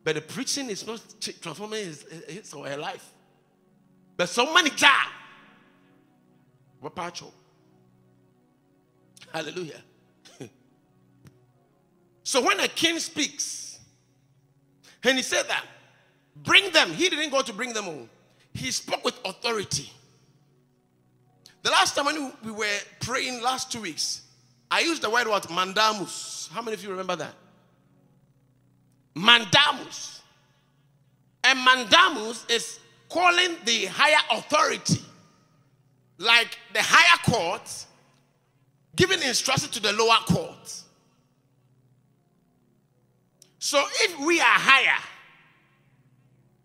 But 0.04 0.16
the 0.16 0.22
preaching 0.22 0.70
is 0.70 0.86
not 0.86 1.02
transforming 1.20 1.86
his, 1.86 2.06
his 2.28 2.54
or 2.54 2.68
her 2.68 2.78
life. 2.78 3.14
But 4.18 4.30
so 4.30 4.54
many 4.54 4.70
die. 4.72 5.08
Hallelujah. 9.32 9.82
so 12.24 12.44
when 12.44 12.60
a 12.60 12.68
king 12.68 13.00
speaks, 13.00 13.71
and 15.04 15.18
he 15.18 15.24
said 15.24 15.48
that, 15.48 15.66
bring 16.36 16.72
them. 16.72 16.92
He 16.92 17.10
didn't 17.10 17.32
go 17.32 17.42
to 17.42 17.54
bring 17.54 17.74
them 17.74 17.86
home. 17.86 18.10
He 18.54 18.72
spoke 18.72 19.04
with 19.04 19.20
authority. 19.26 19.92
The 21.64 21.70
last 21.72 21.96
time 21.96 22.06
when 22.06 22.34
we 22.44 22.52
were 22.52 22.78
praying 23.00 23.42
last 23.42 23.72
two 23.72 23.82
weeks, 23.82 24.22
I 24.70 24.82
used 24.82 25.02
the 25.02 25.10
word 25.10 25.28
what? 25.28 25.50
Mandamus. 25.50 26.50
How 26.52 26.62
many 26.62 26.74
of 26.74 26.84
you 26.84 26.90
remember 26.90 27.16
that? 27.18 27.34
Mandamus. 29.16 30.22
And 31.44 31.60
mandamus 31.60 32.50
is 32.50 32.80
calling 33.10 33.58
the 33.66 33.86
higher 33.86 34.22
authority, 34.32 35.02
like 36.18 36.58
the 36.74 36.82
higher 36.82 37.18
court, 37.32 37.86
giving 38.96 39.22
instruction 39.22 39.70
to 39.72 39.82
the 39.82 39.92
lower 39.94 40.20
court. 40.26 40.74
So 43.64 43.80
if 44.00 44.20
we 44.26 44.40
are 44.40 44.44
higher, 44.44 44.98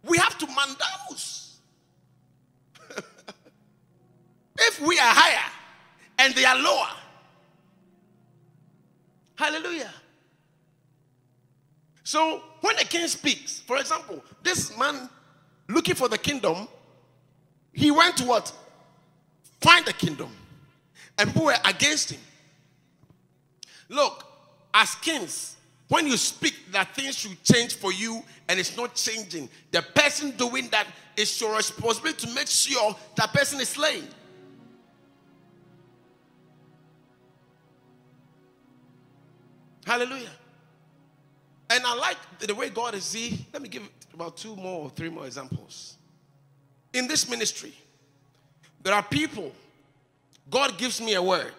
we 0.02 0.16
have 0.16 0.38
to 0.38 0.46
mandamus. 0.46 1.58
if 4.58 4.80
we 4.80 4.98
are 4.98 5.12
higher 5.12 5.52
and 6.18 6.34
they 6.34 6.46
are 6.46 6.56
lower, 6.58 6.88
hallelujah. 9.34 9.92
So 12.02 12.42
when 12.62 12.76
the 12.76 12.86
king 12.86 13.06
speaks, 13.08 13.60
for 13.60 13.76
example, 13.76 14.24
this 14.42 14.76
man 14.78 15.10
looking 15.68 15.96
for 15.96 16.08
the 16.08 16.16
kingdom, 16.16 16.66
he 17.74 17.90
went 17.90 18.16
to 18.16 18.24
what? 18.24 18.50
Find 19.60 19.84
the 19.84 19.92
kingdom. 19.92 20.30
And 21.18 21.28
people 21.28 21.44
were 21.44 21.58
against 21.62 22.12
him. 22.12 22.20
Look, 23.90 24.24
as 24.72 24.94
kings, 24.94 25.55
when 25.88 26.06
you 26.06 26.16
speak 26.16 26.54
that 26.72 26.94
things 26.94 27.16
should 27.16 27.42
change 27.44 27.76
for 27.76 27.92
you 27.92 28.22
and 28.48 28.58
it's 28.58 28.76
not 28.76 28.94
changing, 28.94 29.48
the 29.70 29.82
person 29.94 30.32
doing 30.32 30.68
that 30.70 30.86
is 31.16 31.40
your 31.40 31.56
responsibility 31.56 32.26
to 32.26 32.34
make 32.34 32.48
sure 32.48 32.96
that 33.16 33.32
person 33.32 33.60
is 33.60 33.68
slain. 33.68 34.04
Hallelujah. 39.86 40.30
And 41.70 41.84
I 41.86 41.94
like 41.94 42.16
the 42.40 42.54
way 42.54 42.70
God 42.70 42.94
is. 42.94 43.04
See, 43.04 43.46
let 43.52 43.62
me 43.62 43.68
give 43.68 43.88
about 44.12 44.36
two 44.36 44.56
more 44.56 44.82
or 44.82 44.90
three 44.90 45.08
more 45.08 45.26
examples. 45.26 45.96
In 46.92 47.06
this 47.06 47.28
ministry, 47.28 47.72
there 48.82 48.94
are 48.94 49.02
people, 49.02 49.52
God 50.50 50.76
gives 50.76 51.00
me 51.00 51.14
a 51.14 51.22
word. 51.22 51.52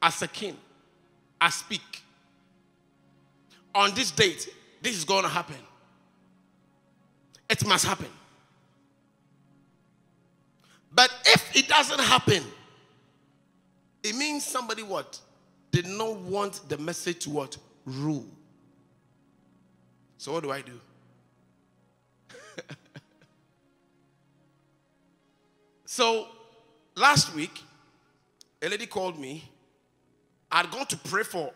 As 0.00 0.22
a 0.22 0.28
king, 0.28 0.56
I 1.40 1.50
speak. 1.50 2.03
On 3.74 3.92
this 3.94 4.10
date, 4.10 4.48
this 4.82 4.96
is 4.96 5.04
going 5.04 5.22
to 5.24 5.28
happen. 5.28 5.56
It 7.48 7.66
must 7.66 7.84
happen. 7.84 8.08
But 10.92 11.10
if 11.26 11.56
it 11.56 11.68
doesn't 11.68 12.00
happen, 12.00 12.42
it 14.02 14.14
means 14.14 14.44
somebody 14.44 14.82
what? 14.82 15.18
Did 15.72 15.86
not 15.86 16.16
want 16.16 16.68
the 16.68 16.78
message 16.78 17.24
to 17.24 17.30
what? 17.30 17.56
Rule. 17.84 18.26
So 20.18 20.32
what 20.32 20.42
do 20.44 20.52
I 20.52 20.62
do? 20.62 20.80
so 25.84 26.28
last 26.94 27.34
week, 27.34 27.62
a 28.62 28.68
lady 28.68 28.86
called 28.86 29.18
me. 29.18 29.50
I'd 30.52 30.70
gone 30.70 30.86
to 30.86 30.96
pray 30.96 31.24
for 31.24 31.52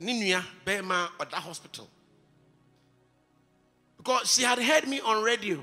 Ninuya 0.00 0.42
Bema 0.64 1.10
at 1.20 1.30
that 1.30 1.40
hospital. 1.40 1.88
Because 3.96 4.32
she 4.32 4.42
had 4.42 4.58
heard 4.58 4.86
me 4.86 5.00
on 5.00 5.22
radio 5.22 5.60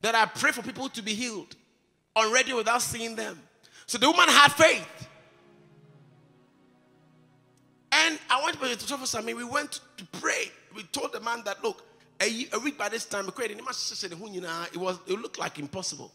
that 0.00 0.14
I 0.14 0.26
pray 0.26 0.50
for 0.52 0.62
people 0.62 0.88
to 0.88 1.02
be 1.02 1.14
healed 1.14 1.54
on 2.16 2.32
radio 2.32 2.56
without 2.56 2.82
seeing 2.82 3.16
them. 3.16 3.40
So 3.86 3.98
the 3.98 4.10
woman 4.10 4.28
had 4.28 4.52
faith. 4.52 5.08
And 7.92 8.18
I 8.28 8.42
went 8.42 8.58
to. 8.60 9.18
I 9.18 9.22
mean, 9.22 9.36
we 9.36 9.44
went 9.44 9.80
to 9.96 10.04
pray. 10.20 10.50
We 10.74 10.82
told 10.84 11.12
the 11.12 11.20
man 11.20 11.42
that, 11.44 11.62
look, 11.62 11.84
a, 12.20 12.48
a 12.52 12.58
week 12.58 12.76
by 12.76 12.88
this 12.88 13.04
time, 13.04 13.28
it 13.28 14.76
was 14.76 14.98
it 15.06 15.20
looked 15.20 15.38
like 15.38 15.58
impossible. 15.58 16.12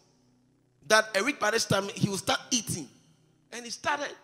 That 0.88 1.08
a 1.16 1.24
week 1.24 1.40
by 1.40 1.50
this 1.50 1.64
time 1.64 1.88
he 1.94 2.08
will 2.08 2.18
start 2.18 2.40
eating. 2.50 2.88
And 3.52 3.64
he 3.64 3.70
started. 3.70 4.14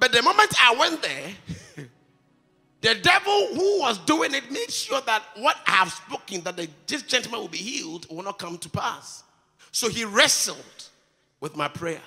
But 0.00 0.12
the 0.12 0.22
moment 0.22 0.52
I 0.58 0.74
went 0.74 1.02
there, 1.02 1.28
the 2.80 2.94
devil 3.02 3.48
who 3.54 3.80
was 3.80 3.98
doing 3.98 4.34
it 4.34 4.50
made 4.50 4.70
sure 4.70 5.02
that 5.02 5.22
what 5.36 5.58
I 5.66 5.72
have 5.72 5.92
spoken, 5.92 6.40
that 6.40 6.56
the, 6.56 6.68
this 6.86 7.02
gentleman 7.02 7.42
will 7.42 7.48
be 7.48 7.58
healed, 7.58 8.06
will 8.10 8.24
not 8.24 8.38
come 8.38 8.56
to 8.58 8.70
pass. 8.70 9.22
So 9.72 9.90
he 9.90 10.06
wrestled 10.06 10.88
with 11.38 11.54
my 11.54 11.68
prayer. 11.68 12.00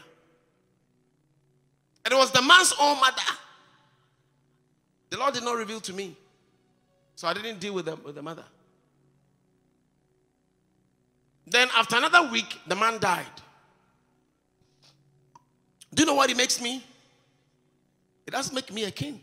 And 2.03 2.13
it 2.13 2.17
was 2.17 2.31
the 2.31 2.41
man's 2.41 2.73
own 2.81 2.99
mother. 2.99 3.21
The 5.11 5.17
Lord 5.17 5.35
did 5.35 5.43
not 5.43 5.55
reveal 5.55 5.79
to 5.81 5.93
me. 5.93 6.17
So 7.15 7.27
I 7.27 7.33
didn't 7.35 7.59
deal 7.59 7.75
with 7.75 7.85
them 7.85 8.01
with 8.03 8.15
the 8.15 8.23
mother. 8.23 8.43
Then 11.45 11.69
after 11.77 11.97
another 11.97 12.27
week, 12.31 12.59
the 12.65 12.75
man 12.75 12.99
died. 12.99 13.25
Do 15.93 16.01
you 16.01 16.07
know 16.07 16.15
what 16.15 16.29
he 16.29 16.35
makes 16.35 16.59
me? 16.59 16.83
It 18.25 18.31
doesn't 18.31 18.53
make 18.53 18.71
me 18.71 18.83
a 18.85 18.91
king. 18.91 19.21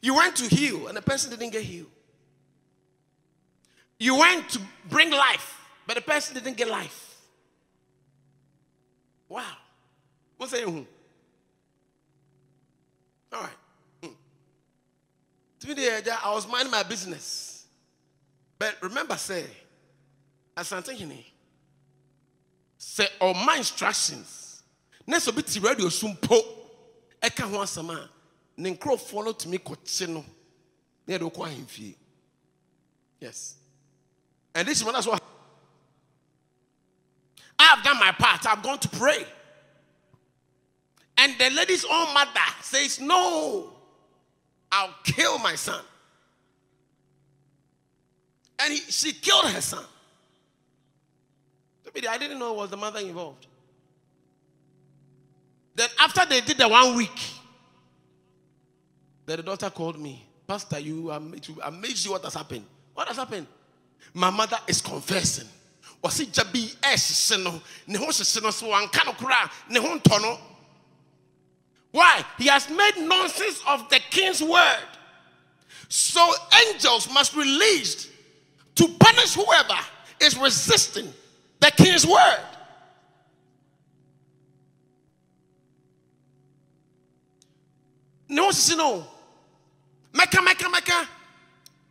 You 0.00 0.14
went 0.14 0.36
to 0.36 0.54
heal, 0.54 0.88
and 0.88 0.96
the 0.96 1.02
person 1.02 1.30
didn't 1.30 1.52
get 1.52 1.62
healed. 1.62 1.90
You 3.98 4.16
went 4.18 4.48
to 4.50 4.60
bring 4.88 5.10
life, 5.10 5.60
but 5.86 5.94
the 5.94 6.02
person 6.02 6.34
didn't 6.34 6.56
get 6.56 6.68
life. 6.68 7.16
Wow. 9.28 9.44
What's 10.36 10.52
that? 10.52 10.64
All 10.64 10.86
right. 13.32 13.48
Hmm. 14.02 15.68
Me, 15.68 15.88
I 15.88 16.34
was 16.34 16.48
minding 16.48 16.72
my 16.72 16.82
business. 16.82 17.64
But 18.58 18.76
remember, 18.82 19.16
say, 19.16 19.44
as 20.56 20.72
I'm 20.72 20.82
thinking, 20.82 21.24
say, 22.76 23.06
all 23.20 23.34
my 23.34 23.56
instructions, 23.56 24.62
will 25.06 25.32
be 25.32 25.42
to 25.42 25.60
radio 25.60 25.88
soon 25.88 26.16
po, 26.16 26.42
eka 27.22 27.42
ho 27.48 27.58
asama, 27.58 28.08
ne 28.56 28.74
nkrofo 28.74 29.24
no 29.24 29.32
tumi 29.32 29.58
kɔkye 29.58 30.08
no, 30.08 30.24
ne 31.06 31.14
yɛde 31.18 31.30
wokɔ 31.30 31.48
ahemfie. 31.48 31.94
Yes. 33.20 33.54
And 34.54 34.66
this 34.66 34.82
one, 34.82 34.92
that's 34.92 35.06
I've 37.58 37.84
done 37.84 37.98
my 37.98 38.12
part. 38.12 38.44
I've 38.46 38.62
gone 38.62 38.78
to 38.80 38.88
pray. 38.88 39.24
And 41.16 41.38
the 41.38 41.50
lady's 41.50 41.84
own 41.84 42.12
mother 42.12 42.30
says, 42.60 43.00
No, 43.00 43.72
I'll 44.70 44.94
kill 45.04 45.38
my 45.38 45.54
son. 45.54 45.82
And 48.58 48.72
he, 48.72 48.80
she 48.80 49.12
killed 49.12 49.46
her 49.46 49.60
son. 49.60 49.84
I 52.08 52.18
didn't 52.18 52.38
know 52.38 52.54
it 52.54 52.56
was 52.56 52.70
the 52.70 52.76
mother 52.76 53.00
involved. 53.00 53.46
Then 55.74 55.88
after 55.98 56.26
they 56.26 56.40
did 56.40 56.58
the 56.58 56.68
one 56.68 56.96
week, 56.96 57.20
then 59.26 59.38
the 59.38 59.42
daughter 59.42 59.70
called 59.70 59.98
me. 59.98 60.26
Pastor, 60.46 60.78
you 60.78 61.10
amazed 61.10 62.04
you 62.04 62.12
what 62.12 62.24
has 62.24 62.34
happened. 62.34 62.64
What 62.94 63.08
has 63.08 63.16
happened? 63.16 63.46
My 64.12 64.30
mother 64.30 64.58
is 64.66 64.80
confessing. 64.80 65.48
Was 66.02 66.20
it 66.20 66.32
Jabi 66.32 66.76
S? 66.82 67.30
Ne 67.86 67.96
ho 67.96 68.10
sese 68.10 68.42
no 68.42 68.50
so 68.50 68.66
anka 68.66 69.06
no 69.06 69.12
kura 69.12 69.50
ne 69.70 69.80
ho 69.80 70.38
why? 71.92 72.24
He 72.38 72.46
has 72.48 72.68
made 72.70 72.96
nonsense 72.96 73.62
of 73.68 73.88
the 73.90 74.00
king's 74.10 74.42
word. 74.42 74.88
So 75.88 76.32
angels 76.66 77.12
must 77.12 77.34
be 77.34 77.40
released 77.40 78.08
to 78.76 78.88
punish 78.98 79.34
whoever 79.34 79.78
is 80.20 80.36
resisting 80.38 81.12
the 81.60 81.70
king's 81.70 82.06
word. 82.06 82.40
No, 88.32 88.50
says 88.50 88.76
no. 88.78 89.06
Mecca, 90.14 90.40
Mecca, 90.40 90.68
Mecca. 90.70 91.06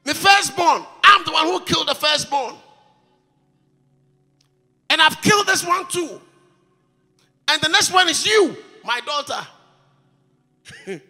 The 0.04 0.16
firstborn. 0.16 0.84
I'm 1.04 1.24
the 1.24 1.32
one 1.32 1.46
who 1.46 1.60
killed 1.62 1.88
the 1.88 1.94
firstborn. 1.94 2.56
And 4.90 5.00
I've 5.00 5.22
killed 5.22 5.46
this 5.46 5.64
one 5.64 5.88
too. 5.88 6.20
And 7.48 7.62
the 7.62 7.70
next 7.70 7.94
one 7.94 8.10
is 8.10 8.26
you, 8.26 8.58
my 8.84 9.02
daughter. 9.02 9.48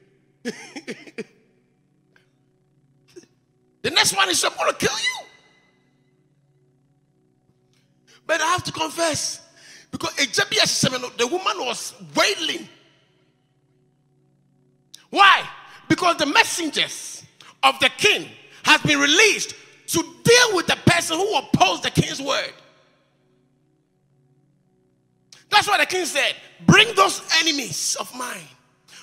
the 3.82 3.90
next 3.90 4.14
one 4.14 4.30
is 4.30 4.44
I'm 4.44 4.54
going 4.58 4.74
to 4.74 4.78
kill 4.78 4.98
you. 4.98 5.28
But 8.28 8.42
I 8.42 8.48
have 8.48 8.64
to 8.66 8.72
confess, 8.74 9.48
because 9.92 10.14
the 10.16 11.28
woman 11.28 11.66
was 11.66 11.94
wailing. 12.16 12.68
Why? 15.12 15.48
Because 15.88 16.18
the 16.18 16.26
messengers 16.26 17.24
of 17.62 17.80
the 17.80 17.90
king 17.98 18.28
has 18.64 18.82
been 18.82 19.00
released 19.00 19.54
to 19.88 20.02
deal 20.24 20.56
with 20.56 20.66
the 20.68 20.78
person 20.86 21.18
who 21.18 21.38
opposed 21.38 21.84
the 21.84 21.92
king's 21.92 22.22
word. 22.22 22.54
That's 25.50 25.68
why 25.68 25.78
the 25.78 25.86
king 25.86 26.06
said, 26.06 26.34
Bring 26.66 26.96
those 26.96 27.22
enemies 27.42 27.96
of 28.00 28.14
mine 28.16 28.48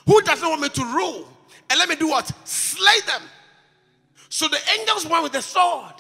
who 0.07 0.21
doesn't 0.23 0.49
want 0.49 0.63
me 0.63 0.71
to 0.71 0.85
rule? 0.87 1.29
And 1.71 1.79
let 1.79 1.89
me 1.89 1.97
do 1.97 2.09
what? 2.09 2.33
Slay 2.45 3.01
them. 3.07 3.23
So 4.31 4.49
the 4.49 4.59
angels 4.79 5.07
went 5.07 5.23
with 5.23 5.33
the 5.33 5.43
sword 5.43 5.93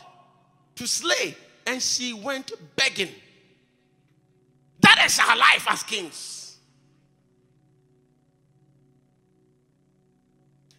to 0.77 0.87
slay, 0.87 1.37
and 1.66 1.83
she 1.83 2.14
went 2.14 2.53
begging. 2.77 3.11
That 4.81 5.03
is 5.05 5.18
her 5.18 5.37
life 5.37 5.66
as 5.68 5.83
kings. 5.83 6.47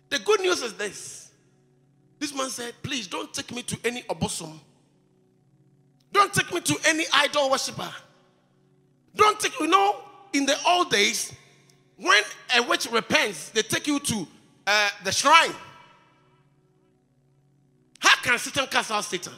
The 0.09 0.19
good 0.19 0.41
news 0.41 0.61
is 0.61 0.73
this. 0.73 1.31
This 2.17 2.35
man 2.35 2.49
said, 2.49 2.73
Please 2.83 3.07
don't 3.07 3.33
take 3.33 3.53
me 3.53 3.61
to 3.63 3.77
any 3.85 4.01
obosom. 4.03 4.59
Don't 6.11 6.33
take 6.33 6.51
me 6.53 6.61
to 6.61 6.77
any 6.87 7.05
idol 7.13 7.49
worshiper. 7.51 7.91
Don't 9.15 9.39
take, 9.39 9.59
you 9.59 9.67
know, 9.67 9.95
in 10.33 10.45
the 10.45 10.55
old 10.67 10.89
days, 10.91 11.33
when 11.97 12.21
a 12.57 12.63
witch 12.63 12.87
repents, 12.91 13.49
they 13.49 13.61
take 13.61 13.87
you 13.87 13.99
to 13.99 14.27
uh, 14.65 14.89
the 15.03 15.11
shrine. 15.11 15.53
How 17.99 18.15
can 18.21 18.37
Satan 18.39 18.67
cast 18.67 18.91
out 18.91 19.03
Satan? 19.03 19.33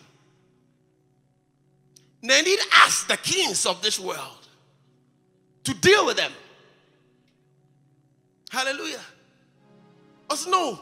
They 2.22 2.42
need 2.42 2.60
us, 2.86 3.04
the 3.06 3.18
kings 3.18 3.66
of 3.66 3.82
this 3.82 4.00
world, 4.00 4.48
to 5.64 5.74
deal 5.74 6.06
with 6.06 6.18
them. 6.18 6.32
Hallelujah. 8.52 9.00
Also, 10.32 10.50
no. 10.50 10.80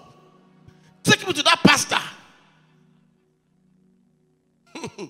Take 1.02 1.26
me 1.26 1.34
to 1.34 1.42
that 1.42 1.60
pastor 1.64 1.98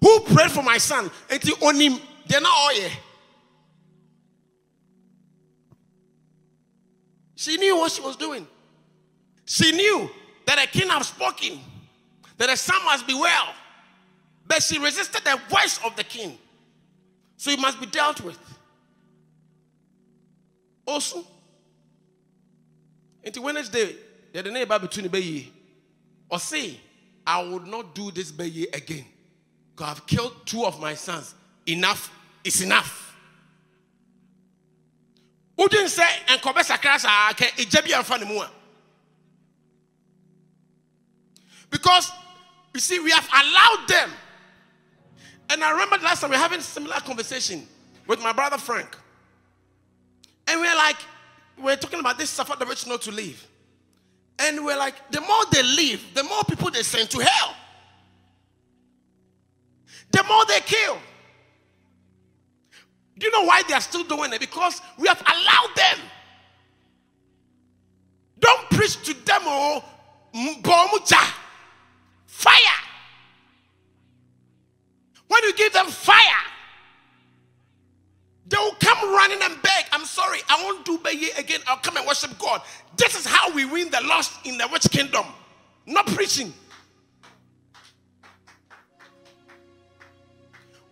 who 0.00 0.20
prayed 0.20 0.50
for 0.50 0.64
my 0.64 0.78
son. 0.78 1.08
And 1.30 1.40
he 1.40 1.54
only 1.62 1.90
they're 2.26 2.40
not 2.40 2.52
all 2.52 2.70
here. 2.70 2.90
She 7.36 7.56
knew 7.56 7.76
what 7.76 7.92
she 7.92 8.02
was 8.02 8.16
doing. 8.16 8.48
She 9.44 9.70
knew 9.70 10.10
that 10.46 10.58
a 10.58 10.66
king 10.66 10.88
had 10.88 11.04
spoken, 11.04 11.60
that 12.38 12.50
a 12.50 12.56
son 12.56 12.84
must 12.84 13.06
be 13.06 13.14
well. 13.14 13.54
But 14.44 14.64
she 14.64 14.80
resisted 14.80 15.22
the 15.22 15.40
voice 15.48 15.78
of 15.84 15.94
the 15.94 16.02
king. 16.02 16.36
So 17.36 17.52
it 17.52 17.60
must 17.60 17.78
be 17.78 17.86
dealt 17.86 18.22
with. 18.22 18.40
Also, 20.84 21.24
into 23.22 23.42
Wednesday, 23.42 23.96
the 24.32 24.42
neighbor 24.42 24.78
between 24.78 25.08
the 25.10 25.46
or 26.28 26.38
say, 26.38 26.78
I 27.26 27.42
would 27.42 27.66
not 27.66 27.94
do 27.94 28.10
this 28.10 28.32
bay 28.32 28.66
again. 28.72 29.04
Because 29.74 29.96
I've 29.96 30.06
killed 30.06 30.34
two 30.44 30.64
of 30.64 30.80
my 30.80 30.94
sons. 30.94 31.34
Enough 31.66 32.10
is 32.44 32.60
enough. 32.62 33.16
Wodin 35.56 35.84
sɛ 35.86 36.04
nkɔbɛ 36.38 36.64
sakra 36.64 36.98
saa 36.98 37.32
kɛ 37.32 37.50
egya 37.56 37.82
bi 37.84 37.90
amfa 37.90 38.18
ne 38.18 38.26
mu 38.26 38.40
a 38.40 38.50
because 41.70 42.10
you 42.74 42.80
see 42.80 42.98
we 43.00 43.10
have 43.10 43.28
allowed 43.32 43.84
them. 43.88 44.10
And 45.50 45.62
i 45.62 45.70
remember 45.70 45.96
last 45.98 46.20
time 46.20 46.30
we 46.30 46.36
were 46.36 46.42
having 46.42 46.60
similar 46.60 46.96
conversation 46.96 47.66
with 48.06 48.20
my 48.22 48.32
brother 48.32 48.58
frank. 48.58 48.96
And 50.46 50.60
we 50.60 50.66
are 50.66 50.76
like 50.76 50.96
we 51.62 51.72
are 51.72 51.76
talking 51.76 52.00
about 52.00 52.18
this 52.18 52.30
suffer 52.30 52.56
the 52.58 52.66
rich 52.66 52.86
not 52.86 53.02
to 53.02 53.10
leave 53.10 53.46
and 54.38 54.64
we're 54.64 54.76
like 54.76 54.94
the 55.10 55.20
more 55.20 55.44
they 55.50 55.62
leave 55.62 56.02
the 56.14 56.22
more 56.24 56.42
people 56.48 56.70
they 56.70 56.82
send 56.82 57.08
to 57.10 57.18
hell 57.18 57.54
the 60.10 60.22
more 60.24 60.44
they 60.46 60.60
kill 60.60 60.98
Do 63.22 63.26
you 63.26 63.32
know 63.32 63.44
why 63.44 63.62
they 63.68 63.74
are 63.74 63.80
still 63.80 64.02
doing 64.02 64.32
it? 64.32 64.40
Because 64.40 64.80
we 64.98 65.06
have 65.06 65.20
allowed 65.20 65.76
them. 65.76 65.98
Don't 68.40 68.70
preach 68.70 69.00
to 69.04 69.14
them, 69.24 69.42
oh, 69.44 69.84
bomucha. 70.34 71.32
Fire. 72.26 72.80
When 75.28 75.42
you 75.44 75.54
give 75.54 75.72
them 75.72 75.86
fire, 75.86 76.42
they 78.52 78.58
will 78.58 78.76
come 78.80 78.98
running 79.14 79.38
and 79.40 79.60
beg. 79.62 79.84
I'm 79.92 80.04
sorry, 80.04 80.40
I 80.46 80.62
won't 80.62 80.84
do 80.84 80.98
Beye 80.98 81.30
again. 81.38 81.60
I'll 81.66 81.78
come 81.78 81.96
and 81.96 82.06
worship 82.06 82.38
God. 82.38 82.60
This 82.96 83.18
is 83.18 83.24
how 83.24 83.50
we 83.50 83.64
win 83.64 83.90
the 83.90 84.02
lost 84.02 84.44
in 84.44 84.58
the 84.58 84.68
rich 84.70 84.90
kingdom. 84.90 85.24
Not 85.86 86.06
preaching. 86.08 86.52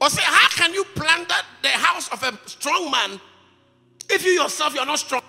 Or 0.01 0.09
say, 0.09 0.23
how 0.25 0.49
can 0.49 0.73
you 0.73 0.85
plunder 0.95 1.35
the 1.61 1.69
house 1.69 2.09
of 2.09 2.23
a 2.23 2.49
strong 2.49 2.91
man 2.91 3.21
if 4.09 4.25
you 4.25 4.31
yourself 4.31 4.75
you're 4.75 4.87
not 4.87 4.99
strong? 4.99 5.23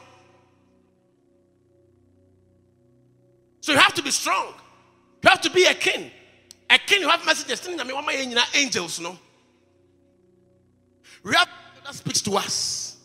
So 3.60 3.74
you 3.74 3.78
have 3.78 3.94
to 3.96 4.02
be 4.02 4.12
strong. 4.12 4.54
You 5.22 5.30
have 5.30 5.42
to 5.42 5.50
be 5.50 5.66
a 5.66 5.74
king. 5.74 6.10
A 6.70 6.78
king, 6.78 7.02
you 7.02 7.10
have 7.10 7.26
messages. 7.26 7.68
Angels, 8.56 9.02
no. 9.02 9.20
We 11.24 11.34
have 11.34 11.50
that 11.86 11.96
speaks 11.96 12.22
to 12.22 12.34
us. 12.34 12.98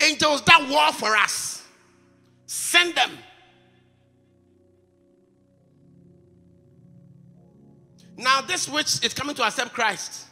Angels 0.00 0.42
that 0.42 0.68
war 0.68 0.92
for 0.92 1.16
us. 1.16 1.64
Send 2.46 2.94
them. 2.94 3.10
Now, 8.16 8.40
this 8.40 8.68
witch 8.68 9.04
is 9.04 9.14
coming 9.14 9.34
to 9.36 9.44
accept 9.44 9.72
Christ. 9.72 10.26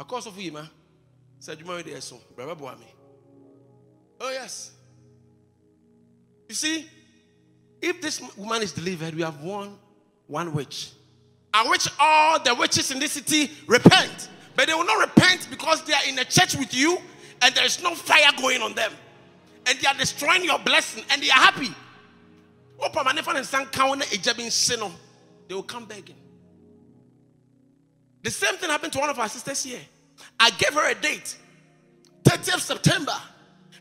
Of 0.00 0.08
course, 0.08 0.26
of 0.26 0.36
you, 0.38 0.52
man. 0.52 0.68
Said 1.38 1.60
you 1.60 1.66
married 1.66 2.02
so 2.02 2.20
brother 2.34 2.54
me. 2.54 2.86
Oh, 4.20 4.30
yes. 4.30 4.72
You 6.48 6.54
see, 6.54 6.86
if 7.80 8.00
this 8.00 8.20
woman 8.36 8.62
is 8.62 8.72
delivered, 8.72 9.14
we 9.14 9.22
have 9.22 9.40
won 9.40 9.78
one 10.26 10.52
witch. 10.52 10.90
And 11.54 11.70
which 11.70 11.88
all 11.98 12.38
the 12.42 12.54
witches 12.54 12.90
in 12.90 12.98
this 12.98 13.12
city 13.12 13.50
repent. 13.66 14.28
But 14.60 14.68
they 14.68 14.74
will 14.74 14.84
not 14.84 15.00
repent 15.00 15.48
because 15.48 15.82
they 15.84 15.94
are 15.94 16.04
in 16.06 16.18
a 16.18 16.24
church 16.26 16.54
with 16.54 16.74
you 16.74 16.98
and 17.40 17.54
there 17.54 17.64
is 17.64 17.82
no 17.82 17.94
fire 17.94 18.30
going 18.38 18.60
on 18.60 18.74
them. 18.74 18.92
And 19.64 19.78
they 19.78 19.86
are 19.86 19.94
destroying 19.94 20.44
your 20.44 20.58
blessing 20.58 21.02
and 21.10 21.22
they 21.22 21.30
are 21.30 21.38
happy. 21.38 21.74
They 22.78 22.86
will 25.54 25.62
come 25.62 25.86
begging. 25.86 26.16
The 28.22 28.30
same 28.30 28.56
thing 28.56 28.68
happened 28.68 28.92
to 28.92 28.98
one 28.98 29.08
of 29.08 29.18
our 29.18 29.30
sisters 29.30 29.62
here. 29.62 29.80
I 30.38 30.50
gave 30.50 30.74
her 30.74 30.90
a 30.90 30.94
date, 30.94 31.38
30th 32.24 32.60
September, 32.60 33.16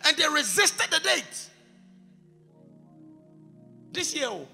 and 0.08 0.16
they 0.16 0.30
resisted 0.30 0.90
the 0.92 1.02
date. 1.02 1.50
This 3.92 4.16
year. 4.16 4.30
Oh. 4.30 4.48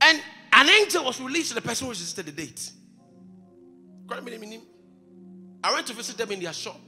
And 0.00 0.20
an 0.52 0.68
angel 0.68 1.04
was 1.04 1.20
released 1.20 1.50
to 1.50 1.54
the 1.54 1.62
person 1.62 1.86
who 1.86 1.92
resisted 1.92 2.26
the 2.26 2.32
date. 2.32 2.72
I 5.62 5.72
went 5.72 5.86
to 5.88 5.92
visit 5.92 6.16
them 6.16 6.30
in 6.32 6.40
their 6.40 6.52
shop 6.52 6.80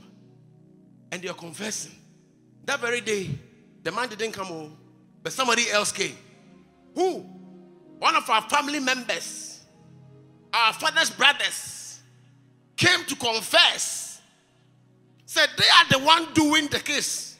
and 1.11 1.23
they 1.23 1.29
are 1.29 1.35
confessing. 1.35 1.93
That 2.65 2.81
very 2.81 3.01
day, 3.01 3.31
the 3.83 3.93
man 3.93 4.09
didn't 4.09 4.33
come 4.33 4.47
home, 4.47 4.77
but 5.23 5.33
somebody 5.33 5.71
else 5.71 5.93
came. 5.93 6.17
Who? 6.95 7.19
One 7.99 8.17
of 8.17 8.29
our 8.29 8.43
family 8.43 8.81
members, 8.81 9.61
our 10.53 10.73
father's 10.73 11.11
brothers, 11.11 12.01
came 12.77 13.05
to 13.05 13.17
confess. 13.17 14.21
Said 15.27 15.49
they 15.57 15.65
are 15.65 15.99
the 16.01 16.05
one 16.05 16.33
doing 16.35 16.67
the 16.69 16.81
case. 16.81 17.37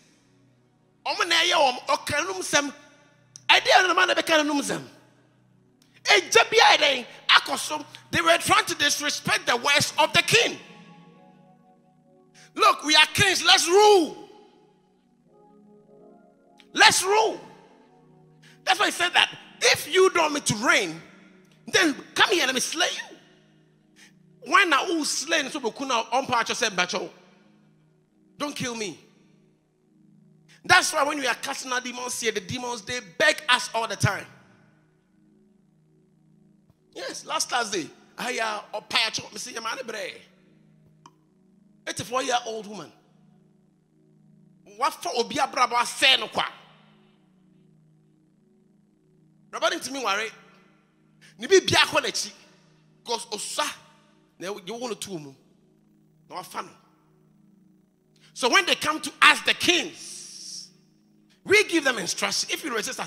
They 8.11 8.21
were 8.21 8.37
trying 8.39 8.65
to 8.67 8.75
disrespect 8.75 9.47
the 9.47 9.57
words 9.57 9.93
of 9.99 10.13
the 10.13 10.23
king. 10.23 10.59
Look, 12.55 12.85
we 12.85 12.95
are 12.95 13.07
kings, 13.15 13.45
let's 13.45 13.67
rule. 13.67 14.29
Let's 16.73 17.03
rule. 17.03 17.41
That's 18.65 18.79
why 18.79 18.87
he 18.87 18.93
said 18.93 19.11
that 19.11 19.31
if 19.61 19.93
you 19.93 20.11
don't 20.11 20.33
want 20.33 20.35
me 20.35 20.41
to 20.41 20.55
reign, 20.67 21.01
then 21.67 21.95
come 22.15 22.31
here, 22.31 22.47
let 22.47 22.55
me 22.55 22.61
slay 22.61 22.89
you. 22.91 23.17
Why 24.51 24.65
not 24.65 24.87
who 24.87 25.05
slain 25.05 25.49
so 25.51 25.61
kuna 25.71 25.95
on 25.95 26.27
bacho? 26.27 27.09
Don't 28.39 28.57
kill 28.57 28.75
me. 28.75 28.99
That's 30.65 30.93
why 30.93 31.03
when 31.05 31.19
we 31.19 31.27
are 31.27 31.35
casting 31.35 31.73
out 31.73 31.85
demons 31.85 32.21
here, 32.21 32.33
the 32.33 32.41
demons 32.41 32.83
they 32.83 33.01
beg 33.19 33.43
us 33.49 33.71
all 33.75 33.87
the 33.87 33.97
time. 33.97 34.27
Yes, 36.95 37.25
last 37.25 37.51
Thursday, 37.51 37.89
I 38.19 38.39
uh 38.73 38.81
patch 38.83 39.21
me 39.33 39.39
see 39.39 39.57
a 39.57 39.61
man 39.61 39.79
bre. 39.87 39.97
84 41.87 42.23
year 42.23 42.37
old 42.47 42.67
woman. 42.67 42.93
What 44.77 44.93
for 44.95 45.11
obi 45.17 45.37
abraba 45.37 45.85
say 45.85 46.17
no 46.19 46.29
kwa. 46.29 46.45
Rabbi 49.53 49.77
to 49.77 49.93
me 49.93 50.05
worry. 50.05 50.29
Ni 51.39 51.47
bi 51.47 51.61
bia 51.61 51.79
n'akyi. 51.79 52.33
Because 53.03 53.27
osa 53.33 53.65
you 54.39 54.75
want 54.75 55.01
to 55.01 55.19
mu. 55.19 55.35
No 56.31 56.37
afa 56.37 56.65
So 58.35 58.49
when 58.49 58.65
they 58.67 58.75
come 58.75 59.01
to 59.01 59.13
ask 59.21 59.45
the 59.45 59.55
kings, 59.55 60.71
we 61.45 61.65
give 61.65 61.85
them 61.85 61.99
instruction. 61.99 62.51
If 62.53 62.65
you 62.65 62.75
resist, 62.75 62.99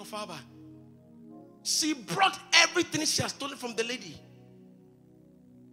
asmato. 0.00 0.38
She 1.62 1.94
brought 1.94 2.38
everything 2.52 3.06
she 3.06 3.22
has 3.22 3.32
stolen 3.32 3.56
from 3.56 3.74
the 3.74 3.84
lady. 3.84 4.20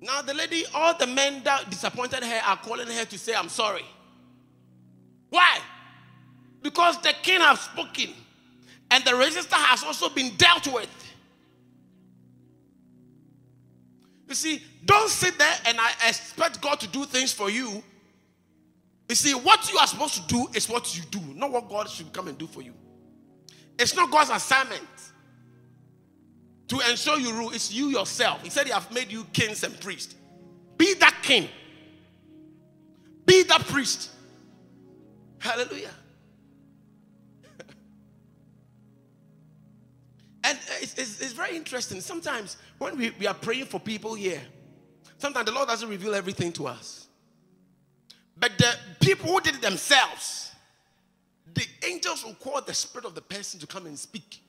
Now, 0.02 0.22
the 0.22 0.34
lady, 0.34 0.64
all 0.74 0.98
the 0.98 1.06
men 1.06 1.44
that 1.44 1.70
disappointed 1.70 2.24
her 2.24 2.42
are 2.46 2.58
calling 2.58 2.88
her 2.88 3.06
to 3.06 3.18
say, 3.18 3.36
I'm 3.36 3.50
sorry. 3.50 3.86
Why? 5.30 5.60
Because 6.62 7.00
the 7.02 7.14
king 7.22 7.42
has 7.42 7.60
spoken 7.62 8.10
and 8.90 9.04
the 9.04 9.16
register 9.16 9.56
has 9.56 9.84
also 9.84 10.10
been 10.10 10.36
dealt 10.38 10.68
with. 10.68 10.90
You 14.28 14.36
see, 14.36 14.62
don't 14.86 15.10
sit 15.10 15.38
there 15.38 15.56
and 15.66 15.78
I 15.80 15.92
expect 16.08 16.62
God 16.62 16.80
to 16.80 16.88
do 16.88 17.06
things 17.06 17.34
for 17.34 17.50
you 17.50 17.84
you 19.12 19.16
see, 19.16 19.34
what 19.34 19.70
you 19.70 19.78
are 19.78 19.88
supposed 19.88 20.16
to 20.16 20.22
do 20.34 20.48
is 20.54 20.70
what 20.70 20.96
you 20.96 21.04
do, 21.12 21.20
not 21.36 21.52
what 21.52 21.68
God 21.68 21.90
should 21.90 22.14
come 22.14 22.30
and 22.30 22.38
do 22.38 22.48
for 22.48 22.62
you. 22.62 22.74
It's 23.78 23.94
not 23.94 24.10
God's 24.10 24.30
assignment 24.30 24.82
to 26.70 26.80
ensure 26.90 27.20
you 27.20 27.34
rule, 27.34 27.52
it's 27.52 27.74
you 27.74 27.88
yourself. 27.88 28.42
He 28.42 28.50
said, 28.50 28.68
He 28.68 28.72
have 28.72 28.90
made 28.90 29.12
you 29.12 29.26
kings 29.34 29.66
and 29.66 29.78
priests. 29.82 30.16
Be 30.78 30.94
that 30.94 31.14
king, 31.24 31.50
be 33.26 33.44
that 33.44 33.60
priest. 33.66 34.12
Hallelujah. 35.40 35.92
and 40.46 40.58
it's, 40.80 40.94
it's, 40.98 41.20
it's, 41.20 41.34
very 41.34 41.58
interesting. 41.58 42.00
Sometimes 42.00 42.56
when 42.78 42.96
we, 42.98 43.10
we 43.20 43.28
are 43.28 43.34
praying 43.34 43.66
for 43.66 43.80
people 43.82 44.14
here, 44.14 44.42
sometimes 45.18 45.48
the 45.48 45.52
Lord 45.52 45.68
doesn't 45.68 45.90
reveal 45.90 46.16
everything 46.16 46.54
to 46.54 46.68
us. 46.68 47.01
But 48.42 48.58
the 48.58 48.76
people 49.00 49.32
who 49.32 49.40
did 49.40 49.56
it 49.56 49.62
themselves, 49.62 50.52
the 51.54 51.64
angels 51.88 52.26
will 52.26 52.34
call 52.34 52.60
the 52.60 52.74
spirit 52.74 53.06
of 53.06 53.14
the 53.14 53.22
person 53.22 53.60
to 53.60 53.68
come 53.68 53.86
and 53.86 53.98
speak. 53.98 54.42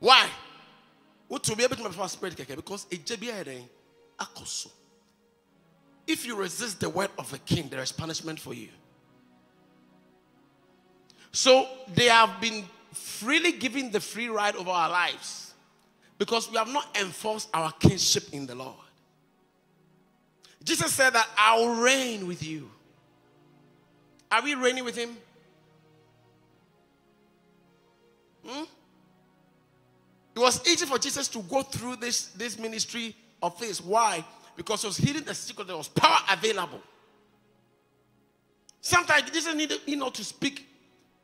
Why? 0.00 0.26
What 1.28 1.44
to 1.44 1.54
be 1.54 1.62
able 1.62 1.76
to 1.76 1.98
my 1.98 2.06
spirit 2.06 2.36
because 2.36 2.86
if 6.06 6.26
you 6.26 6.36
resist 6.36 6.80
the 6.80 6.88
word 6.88 7.10
of 7.18 7.32
a 7.34 7.38
king, 7.38 7.68
there 7.68 7.82
is 7.82 7.92
punishment 7.92 8.40
for 8.40 8.54
you. 8.54 8.68
So 11.32 11.68
they 11.94 12.06
have 12.06 12.40
been 12.40 12.64
freely 12.92 13.52
given 13.52 13.90
the 13.90 14.00
free 14.00 14.28
ride 14.28 14.56
over 14.56 14.70
our 14.70 14.88
lives 14.88 15.52
because 16.18 16.50
we 16.50 16.56
have 16.56 16.68
not 16.68 16.96
enforced 16.98 17.50
our 17.52 17.72
kingship 17.72 18.24
in 18.32 18.46
the 18.46 18.54
Lord. 18.54 18.81
Jesus 20.64 20.92
said 20.92 21.10
that 21.10 21.28
I'll 21.36 21.74
reign 21.76 22.26
with 22.26 22.42
you. 22.42 22.70
Are 24.30 24.42
we 24.42 24.54
reigning 24.54 24.84
with 24.84 24.96
him? 24.96 25.16
Hmm? 28.46 28.64
It 30.34 30.38
was 30.38 30.66
easy 30.66 30.86
for 30.86 30.98
Jesus 30.98 31.28
to 31.28 31.40
go 31.42 31.62
through 31.62 31.96
this, 31.96 32.26
this 32.28 32.58
ministry 32.58 33.14
of 33.42 33.58
his. 33.58 33.82
Why? 33.82 34.24
Because 34.56 34.82
he 34.82 34.86
was 34.86 34.96
hidden 34.96 35.24
the 35.24 35.34
secret, 35.34 35.66
there 35.66 35.76
was 35.76 35.88
power 35.88 36.18
available. 36.30 36.80
Sometimes 38.80 39.30
Jesus 39.30 39.54
needed 39.54 39.80
you 39.86 39.96
know 39.96 40.10
to 40.10 40.24
speak 40.24 40.66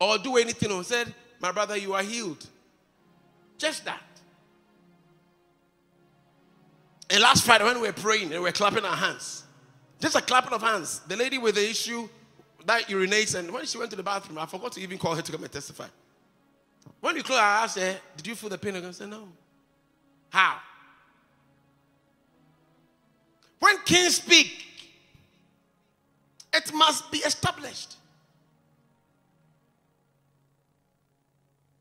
or 0.00 0.18
do 0.18 0.36
anything. 0.36 0.70
He 0.70 0.82
said, 0.84 1.12
My 1.40 1.50
brother, 1.50 1.76
you 1.76 1.94
are 1.94 2.02
healed. 2.02 2.46
Just 3.56 3.84
that. 3.84 4.00
And 7.10 7.20
last 7.22 7.44
Friday, 7.44 7.64
when 7.64 7.80
we 7.80 7.88
were 7.88 7.92
praying 7.92 8.24
and 8.24 8.32
we 8.32 8.40
were 8.40 8.52
clapping 8.52 8.84
our 8.84 8.96
hands, 8.96 9.44
just 10.00 10.14
a 10.14 10.20
clapping 10.20 10.52
of 10.52 10.62
hands, 10.62 11.00
the 11.08 11.16
lady 11.16 11.38
with 11.38 11.54
the 11.54 11.68
issue 11.68 12.08
that 12.66 12.82
urinates, 12.88 13.34
and 13.34 13.50
when 13.50 13.64
she 13.64 13.78
went 13.78 13.90
to 13.90 13.96
the 13.96 14.02
bathroom, 14.02 14.38
I 14.38 14.46
forgot 14.46 14.72
to 14.72 14.80
even 14.80 14.98
call 14.98 15.14
her 15.14 15.22
to 15.22 15.32
come 15.32 15.42
and 15.42 15.52
testify. 15.52 15.86
When 17.00 17.16
you 17.16 17.22
close, 17.22 17.38
I 17.38 17.64
asked 17.64 17.78
her, 17.78 17.96
Did 18.16 18.26
you 18.26 18.34
feel 18.34 18.50
the 18.50 18.58
pain? 18.58 18.76
I 18.76 18.90
said, 18.90 19.08
No. 19.08 19.28
How? 20.30 20.58
When 23.58 23.78
kings 23.84 24.16
speak, 24.16 24.64
it 26.52 26.72
must 26.72 27.10
be 27.10 27.18
established. 27.18 27.96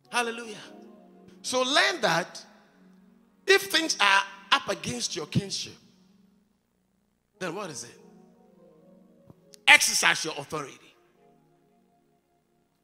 Hallelujah. 0.10 0.56
So 1.42 1.62
learn 1.62 2.02
that 2.02 2.44
if 3.46 3.64
things 3.64 3.98
are 4.00 4.22
up 4.52 4.70
against 4.70 5.16
your 5.16 5.26
kinship, 5.26 5.74
then 7.40 7.56
what 7.56 7.70
is 7.70 7.84
it? 7.84 8.00
Exercise 9.68 10.24
your 10.24 10.34
authority. 10.38 10.80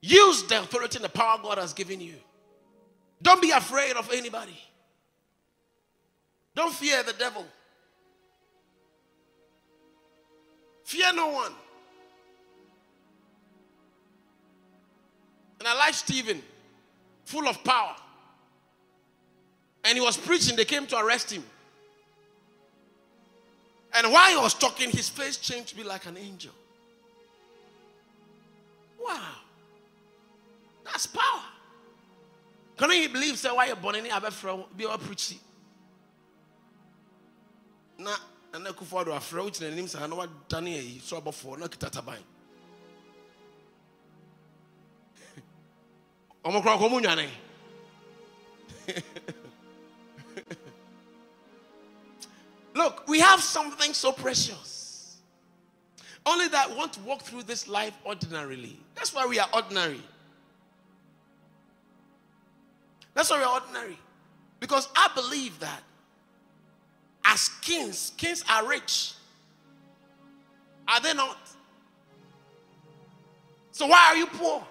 Use 0.02 0.44
the 0.44 0.60
authority 0.60 0.98
and 0.98 1.06
the 1.06 1.10
power 1.10 1.40
God 1.42 1.58
has 1.58 1.74
given 1.74 2.02
you. 2.02 2.16
Don't 3.22 3.42
be 3.42 3.52
afraid 3.52 3.96
of 3.96 4.12
anybody. 4.12 4.60
Don't 6.56 6.74
fear 6.74 7.02
the 7.04 7.14
devil. 7.14 7.46
Fear 10.84 11.14
no 11.14 11.30
one. 11.30 11.54
And 15.60 15.68
I 15.70 15.76
like 15.76 15.94
Stephen, 15.94 16.42
full 17.24 17.48
of 17.48 17.64
power. 17.64 17.96
And 19.86 19.98
he 19.98 20.02
was 20.02 20.18
preaching, 20.18 20.58
they 20.58 20.66
came 20.66 20.86
to 20.88 20.98
arrest 20.98 21.32
him. 21.32 21.44
And 23.96 24.12
while 24.12 24.30
he 24.30 24.38
was 24.38 24.54
talking, 24.56 24.90
his 24.90 25.08
face 25.10 25.38
changed 25.38 25.70
to 25.70 25.76
be 25.76 25.84
like 25.84 26.06
an 26.08 26.18
angel. 26.18 26.52
Wow. 29.00 29.20
That's 30.84 31.06
power. 31.06 31.42
Can 32.78 32.92
you 32.92 33.10
believe 33.10 33.38
say 33.38 33.50
why 33.50 33.68
you're 33.68 33.76
born 33.76 33.96
in 33.96 34.08
a 34.08 34.32
from 34.32 34.64
be 34.76 34.86
a 34.86 34.98
preachy? 34.98 35.40
Na 38.00 38.16
na 38.60 38.72
kufu 38.72 39.06
do 39.06 39.12
afra 39.12 39.44
which 39.44 39.62
na 39.62 39.70
nim 39.70 39.88
say 39.88 40.00
na 40.08 40.16
what 40.16 40.50
done 40.50 40.68
yi 40.68 41.00
so 41.04 41.22
abofo 41.22 41.58
na 41.58 41.68
kitataban. 41.68 42.18
Omo 46.46 46.62
kra 46.62 46.78
ko 46.78 46.90
Look, 52.74 53.08
we 53.08 53.20
have 53.20 53.40
something 53.42 53.94
so 53.94 54.12
precious. 54.12 55.18
Only 56.26 56.48
that 56.50 56.76
want 56.76 56.94
to 56.94 57.00
walk 57.02 57.22
through 57.22 57.44
this 57.44 57.68
life 57.68 57.94
ordinarily. 58.06 58.78
That's 58.96 59.14
why 59.14 59.26
we 59.26 59.40
are 59.40 59.50
ordinary. 59.54 60.02
That's 63.14 63.30
why 63.30 63.38
we 63.40 63.44
are 63.44 63.62
ordinary. 63.62 64.00
Because 64.60 64.88
I 64.96 65.10
believe 65.14 65.60
that 65.60 65.84
as 67.26 67.50
kings, 67.62 68.14
kings 68.18 68.44
are 68.50 68.68
rich. 68.68 69.14
Are 70.88 71.02
they 71.02 71.14
not? 71.14 71.38
So 73.72 73.88
why 73.88 74.10
are 74.10 74.16
you 74.16 74.28
poor? 74.28 74.64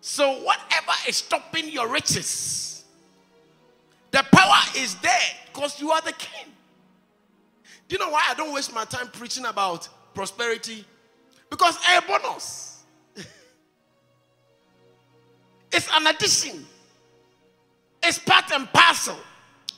So 0.00 0.42
whatever 0.42 0.92
is 1.06 1.16
stopping 1.16 1.68
your 1.68 1.88
riches, 1.88 2.67
the 4.10 4.24
power 4.32 4.60
is 4.76 4.94
there 4.96 5.12
because 5.52 5.80
you 5.80 5.90
are 5.90 6.00
the 6.00 6.12
king. 6.12 6.52
Do 7.88 7.94
you 7.94 7.98
know 7.98 8.10
why 8.10 8.22
I 8.28 8.34
don't 8.34 8.52
waste 8.52 8.74
my 8.74 8.84
time 8.84 9.08
preaching 9.08 9.46
about 9.46 9.88
prosperity? 10.14 10.84
Because 11.50 11.78
a 11.88 12.02
bonus. 12.02 12.84
it's 15.72 15.88
an 15.94 16.06
addition. 16.06 16.66
It's 18.02 18.18
part 18.18 18.52
and 18.52 18.70
parcel 18.72 19.16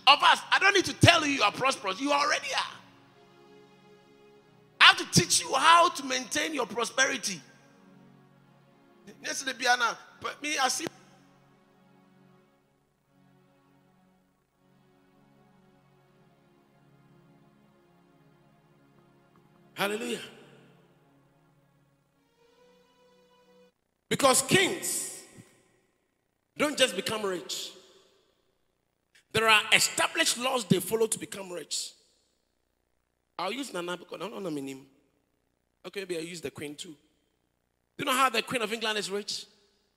of 0.06 0.22
us. 0.22 0.40
I 0.50 0.58
don't 0.58 0.74
need 0.74 0.84
to 0.86 0.94
tell 0.94 1.24
you 1.24 1.34
you 1.34 1.42
are 1.42 1.52
prosperous. 1.52 2.00
You 2.00 2.12
already 2.12 2.48
are. 2.54 2.76
I 4.80 4.84
have 4.84 4.96
to 4.96 5.20
teach 5.20 5.40
you 5.42 5.52
how 5.54 5.90
to 5.90 6.04
maintain 6.04 6.54
your 6.54 6.66
prosperity. 6.66 7.40
Yesterday, 9.22 9.52
Biana, 9.52 9.96
but 10.20 10.42
me, 10.42 10.56
I 10.58 10.68
see. 10.68 10.86
Hallelujah. 19.80 20.20
Because 24.10 24.42
kings 24.42 25.22
don't 26.54 26.76
just 26.76 26.94
become 26.94 27.24
rich. 27.24 27.70
There 29.32 29.48
are 29.48 29.62
established 29.72 30.36
laws 30.36 30.66
they 30.66 30.80
follow 30.80 31.06
to 31.06 31.18
become 31.18 31.50
rich. 31.50 31.92
I'll 33.38 33.54
use 33.54 33.72
Nana 33.72 33.96
because 33.96 34.20
I 34.20 34.28
don't 34.28 34.42
know 34.42 34.50
name. 34.50 34.84
Okay, 35.86 36.00
maybe 36.00 36.18
I'll 36.18 36.24
use 36.24 36.42
the 36.42 36.50
queen 36.50 36.74
too. 36.74 36.90
Do 37.96 38.00
you 38.00 38.04
know 38.04 38.12
how 38.12 38.28
the 38.28 38.42
queen 38.42 38.60
of 38.60 38.70
England 38.70 38.98
is 38.98 39.10
rich? 39.10 39.46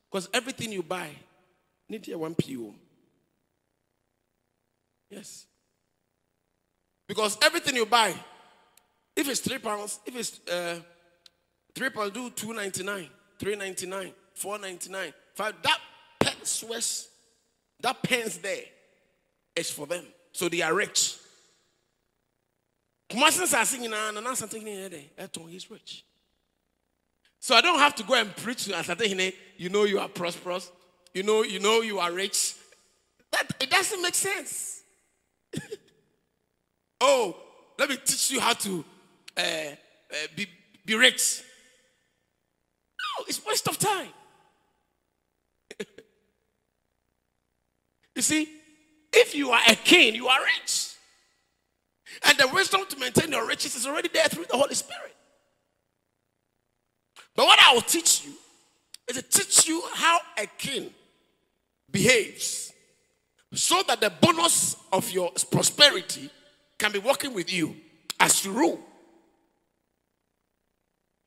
Because 0.09 0.29
everything 0.33 0.71
you 0.71 0.81
buy, 0.81 1.09
need 1.89 2.05
here 2.05 2.17
one 2.17 2.35
PO. 2.35 2.73
Yes. 5.09 5.45
Because 7.05 7.37
everything 7.41 7.75
you 7.75 7.85
buy, 7.85 8.15
if 9.15 9.29
it's 9.29 9.39
three 9.39 9.59
pounds, 9.59 9.99
if 10.05 10.15
it's 10.15 10.39
uh, 10.47 10.79
three 11.73 11.89
pounds, 11.89 12.11
do 12.11 12.29
two 12.29 12.53
ninety 12.53 12.83
nine, 12.83 13.09
three 13.39 13.55
ninety 13.55 13.85
nine, 13.85 14.13
four 14.33 14.57
ninety 14.59 14.89
nine, 14.89 15.13
five. 15.35 15.55
That 15.63 15.79
pence 16.19 16.63
that 17.81 18.01
pence 18.01 18.37
there 18.37 18.63
is 19.55 19.69
for 19.69 19.85
them, 19.85 20.05
so 20.31 20.49
they 20.49 20.61
are 20.61 20.73
rich. 20.73 21.17
Kumasin 23.09 23.53
are 23.53 23.65
singing 23.65 23.93
and 23.93 24.23
now 24.23 24.33
something 24.33 24.65
here. 24.65 24.89
He's 25.49 25.69
rich. 25.69 26.03
So 27.39 27.55
I 27.55 27.61
don't 27.61 27.77
have 27.77 27.93
to 27.95 28.03
go 28.03 28.13
and 28.13 28.33
preach 28.37 28.65
to 28.65 28.71
Asantehene, 28.71 29.33
you 29.57 29.69
know 29.69 29.83
you 29.83 29.99
are 29.99 30.07
prosperous, 30.07 30.71
you 31.13 31.23
know, 31.23 31.43
you 31.43 31.59
know 31.59 31.81
you 31.81 31.99
are 31.99 32.11
rich. 32.11 32.55
That 33.31 33.51
it 33.59 33.69
doesn't 33.69 34.01
make 34.01 34.15
sense. 34.15 34.81
oh, 37.01 37.35
let 37.77 37.89
me 37.89 37.97
teach 37.97 38.31
you 38.31 38.39
how 38.39 38.53
to 38.53 38.85
uh, 39.37 39.41
uh, 39.41 40.27
be, 40.35 40.47
be 40.85 40.95
rich. 40.95 41.41
No, 42.99 43.25
it's 43.27 43.45
waste 43.45 43.67
of 43.67 43.77
time. 43.77 44.09
you 48.15 48.21
see, 48.21 48.47
if 49.11 49.35
you 49.35 49.51
are 49.51 49.61
a 49.67 49.75
king, 49.75 50.15
you 50.15 50.27
are 50.27 50.39
rich. 50.39 50.89
And 52.23 52.37
the 52.37 52.47
wisdom 52.53 52.81
to 52.89 52.99
maintain 52.99 53.31
your 53.31 53.47
riches 53.47 53.75
is 53.75 53.85
already 53.87 54.09
there 54.09 54.27
through 54.27 54.45
the 54.45 54.57
Holy 54.57 54.75
Spirit. 54.75 55.15
But 57.35 57.45
what 57.45 57.59
I 57.59 57.73
will 57.73 57.81
teach 57.81 58.25
you 58.25 58.33
is 59.09 59.15
to 59.15 59.21
teach 59.23 59.67
you 59.67 59.81
how 59.93 60.19
a 60.37 60.45
king 60.45 60.91
behaves 61.91 62.71
so 63.53 63.83
that 63.87 64.01
the 64.01 64.11
bonus 64.21 64.75
of 64.91 65.09
your 65.11 65.31
prosperity 65.51 66.29
can 66.77 66.91
be 66.91 66.99
working 66.99 67.33
with 67.33 67.51
you 67.51 67.75
as 68.19 68.43
you 68.43 68.51
rule. 68.51 68.79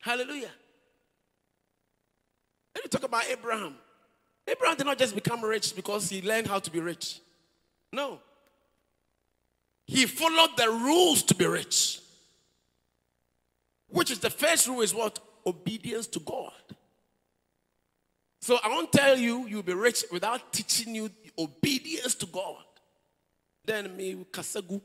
Hallelujah. 0.07 0.53
Let 2.77 2.85
me 2.85 2.89
talk 2.89 3.03
about 3.03 3.25
Abraham. 3.29 3.75
Abraham 4.47 4.77
did 4.77 4.87
not 4.87 4.99
just 4.99 5.17
become 5.17 5.45
rich 5.45 5.75
because 5.75 6.09
he 6.09 6.23
learned 6.23 6.47
how 6.47 6.61
to 6.61 6.71
be 6.71 6.79
rich. 6.79 7.19
No. 7.93 8.21
He 9.85 10.07
followed 10.07 10.57
the 10.57 10.69
rules 10.69 11.25
to 11.25 11.35
be 11.35 11.45
rich. 11.47 11.99
Which 13.89 14.13
is 14.13 14.21
the 14.21 14.31
first 14.31 14.69
rule 14.69 14.83
is 14.83 14.95
what? 14.95 15.19
Obedience 15.45 16.07
to 16.09 16.21
God. 16.21 16.53
So 18.41 18.61
I 18.63 18.69
won't 18.69 18.93
tell 18.93 19.19
you 19.19 19.49
you'll 19.49 19.65
be 19.65 19.75
rich 19.75 20.05
without 20.13 20.53
teaching 20.53 20.95
you 20.95 21.11
obedience 21.37 22.15
to 22.15 22.27
God. 22.27 22.63
Then 23.65 23.97
me 23.97 24.25
kasagu. 24.31 24.81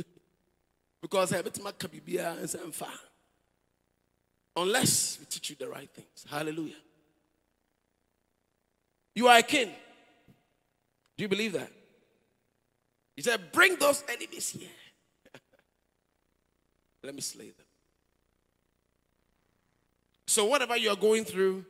because 1.02 1.30
I 1.34 1.42
bet 1.42 1.62
my 1.62 1.72
and 2.08 2.48
Unless 4.56 5.18
we 5.20 5.26
teach 5.26 5.50
you 5.50 5.56
the 5.58 5.68
right 5.68 5.88
things. 5.90 6.26
Hallelujah. 6.28 6.74
You 9.14 9.28
are 9.28 9.38
a 9.38 9.42
king. 9.42 9.70
Do 11.16 11.24
you 11.24 11.28
believe 11.28 11.52
that? 11.52 11.70
He 13.16 13.22
said, 13.22 13.52
Bring 13.52 13.76
those 13.76 14.02
enemies 14.08 14.50
here. 14.50 14.68
Let 17.02 17.14
me 17.14 17.20
slay 17.20 17.50
them. 17.50 17.66
So, 20.26 20.44
whatever 20.44 20.76
you're 20.76 20.96
going 20.96 21.24
through, 21.24 21.64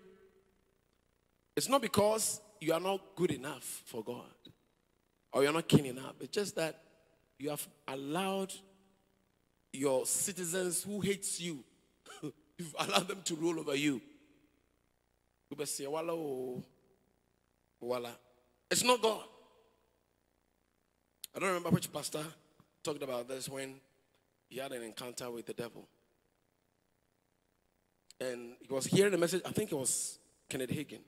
it's 1.57 1.69
not 1.69 1.83
because 1.83 2.41
you 2.61 2.73
are 2.73 2.81
not 2.81 3.01
good 3.17 3.31
enough 3.31 3.83
for 3.87 4.05
God 4.05 4.25
or 5.33 5.43
you're 5.43 5.53
not 5.53 5.67
king 5.67 5.87
enough. 5.87 6.15
It's 6.21 6.31
just 6.31 6.57
that 6.57 6.79
you 7.39 7.51
have 7.51 7.67
allowed 7.89 8.53
your 9.73 10.05
citizens 10.05 10.83
who 10.83 11.01
hates 11.01 11.41
you, 11.41 11.65
you've 12.61 12.75
allowed 12.79 13.09
them 13.09 13.23
to 13.25 13.35
rule 13.35 13.59
over 13.59 13.75
you. 13.75 14.01
It's 15.59 15.81
not 18.85 19.03
God. 19.03 19.25
I 21.35 21.39
don't 21.39 21.49
remember 21.49 21.71
which 21.71 21.93
pastor 21.93 22.23
talked 22.83 23.03
about 23.03 23.29
this 23.29 23.49
when 23.49 23.81
he 24.49 24.59
had 24.59 24.73
an 24.73 24.83
encounter 24.83 25.31
with 25.31 25.47
the 25.47 25.55
devil. 25.55 25.89
And 28.21 28.57
he 28.61 28.73
was 28.73 28.85
hearing 28.87 29.13
the 29.13 29.19
message, 29.19 29.43
I 29.47 29.51
think 29.51 29.73
it 29.73 29.77
was 29.77 30.19
Kenneth 30.49 30.71
Hagin. 30.71 31.01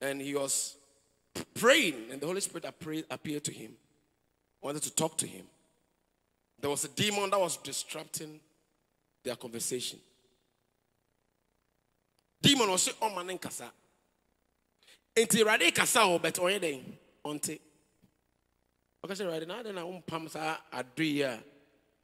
And 0.00 0.22
he 0.22 0.34
was 0.34 0.76
praying, 1.54 2.10
and 2.10 2.20
the 2.20 2.26
Holy 2.26 2.40
Spirit 2.40 2.64
appeared 3.10 3.44
to 3.44 3.52
him, 3.52 3.72
wanted 4.62 4.82
to 4.84 4.94
talk 4.94 5.18
to 5.18 5.26
him. 5.26 5.44
There 6.60 6.70
was 6.70 6.84
a 6.84 6.88
demon 6.88 7.30
that 7.30 7.38
was 7.38 7.58
disrupting 7.58 8.40
their 9.28 9.36
conversation. 9.36 9.98
Demon 12.40 12.70
was 12.70 12.90
Oh, 13.02 13.14
man, 13.14 13.36
kasa. 13.38 13.70
Enti 15.14 15.44
rade 15.44 15.74
kasa 15.74 16.02
o 16.02 16.18
bet 16.18 16.34
onye 16.36 16.60
den 16.60 16.80
onte. 17.24 17.58
Okay, 19.04 19.14
say 19.14 19.26
rade 19.26 19.46
na 19.46 19.60
na 19.62 19.84
um 19.84 20.02
sa 20.28 20.56
adui 20.72 21.20
a 21.20 21.38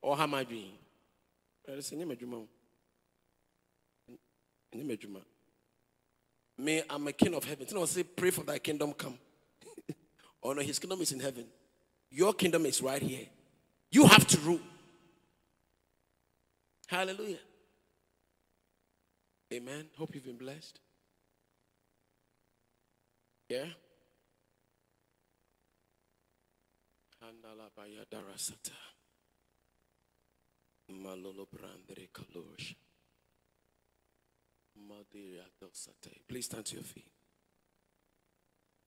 or 0.02 0.16
ha 0.16 0.26
madwi. 0.26 0.66
Rade 1.66 1.82
say 1.82 1.96
nyem 1.96 2.14
adwuma 2.14 2.34
o. 2.34 2.48
Nyem 4.76 4.90
adwuma. 4.98 5.20
Me, 6.58 6.82
I'm 6.90 7.08
a 7.08 7.12
king 7.12 7.34
of 7.34 7.44
heaven. 7.44 7.66
You 7.68 7.74
know, 7.74 7.84
say, 7.86 8.04
pray 8.04 8.30
for 8.30 8.44
thy 8.44 8.58
kingdom 8.58 8.92
come. 8.92 9.18
oh 10.42 10.52
no, 10.52 10.62
his 10.62 10.78
kingdom 10.78 11.00
is 11.00 11.10
in 11.10 11.20
heaven. 11.20 11.46
Your 12.10 12.32
kingdom 12.34 12.66
is 12.66 12.80
right 12.82 13.02
here. 13.02 13.26
You 13.90 14.06
have 14.06 14.26
to 14.26 14.38
rule. 14.40 14.60
Hallelujah. 16.94 17.42
Amen. 19.52 19.88
Hope 19.98 20.14
you've 20.14 20.24
been 20.24 20.36
blessed. 20.36 20.78
Yeah? 23.48 23.66
Please 36.28 36.44
stand 36.44 36.64
to 36.66 36.74
your 36.76 36.84
feet. 36.84 37.10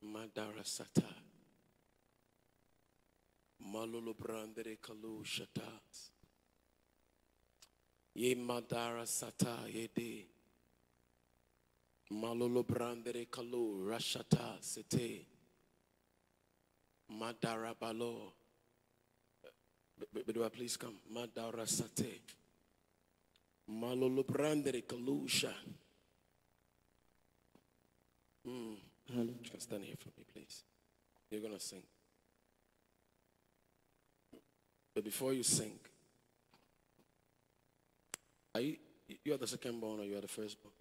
Madara. 0.01 0.63
Malolo 3.59 4.13
brandere. 4.13 4.77
Ye 8.17 8.33
madara 8.33 9.05
sata 9.05 9.67
yede. 9.71 10.25
Malolo 12.09 12.63
brandere 12.63 13.27
kalu 13.29 13.85
rashata 13.87 14.57
sete. 14.59 15.23
Madara 17.11 17.75
balo. 17.79 18.31
Bedua, 20.15 20.51
please 20.51 20.77
come. 20.77 20.95
Madara 21.13 21.67
sate. 21.67 22.21
Malolo 23.69 24.23
brandere 24.23 24.83
kalusha. 24.83 25.53
Mm. 28.47 28.77
You 29.13 29.35
can 29.47 29.59
stand 29.59 29.83
here 29.83 29.95
for 29.99 30.09
me, 30.17 30.25
please. 30.33 30.63
You're 31.29 31.41
going 31.41 31.53
to 31.53 31.59
sing. 31.59 31.83
But 34.95 35.03
before 35.03 35.33
you 35.33 35.43
sing, 35.43 35.77
are 38.57 38.61
you, 38.61 38.75
you 39.23 39.33
are 39.33 39.37
the 39.37 39.47
second 39.47 39.79
born 39.79 39.99
or 39.99 40.03
you 40.03 40.17
are 40.17 40.21
the 40.21 40.27
first 40.27 40.57
born? 40.61 40.73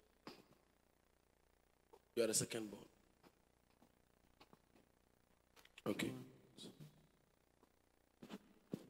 You 2.15 2.23
are 2.23 2.27
the 2.27 2.33
second 2.33 2.71
born. 2.71 2.83
Okay. 5.85 6.11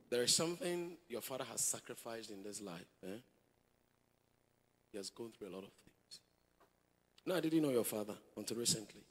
There 0.09 0.23
is 0.23 0.33
something 0.33 0.97
your 1.09 1.21
father 1.21 1.43
has 1.51 1.59
sacrificed 1.61 2.31
in 2.31 2.41
this 2.41 2.61
life. 2.61 2.87
Eh? 3.03 3.19
He 4.93 4.97
has 4.97 5.09
gone 5.09 5.31
through 5.37 5.49
a 5.49 5.53
lot 5.53 5.63
of 5.65 5.71
things. 5.83 6.19
No, 7.25 7.35
I 7.35 7.41
didn't 7.41 7.61
know 7.61 7.71
your 7.71 7.83
father 7.83 8.15
until 8.37 8.55
recently. 8.55 9.01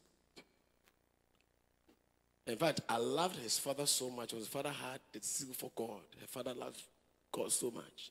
In 2.46 2.56
fact, 2.56 2.80
I 2.88 2.96
loved 2.96 3.36
his 3.36 3.58
father 3.58 3.84
so 3.84 4.08
much. 4.08 4.30
His 4.30 4.48
father 4.48 4.70
had 4.70 5.00
the 5.12 5.20
zeal 5.22 5.52
for 5.52 5.70
God. 5.76 6.00
Her 6.18 6.26
father 6.26 6.54
loved 6.54 6.80
God 7.30 7.52
so 7.52 7.70
much. 7.70 8.10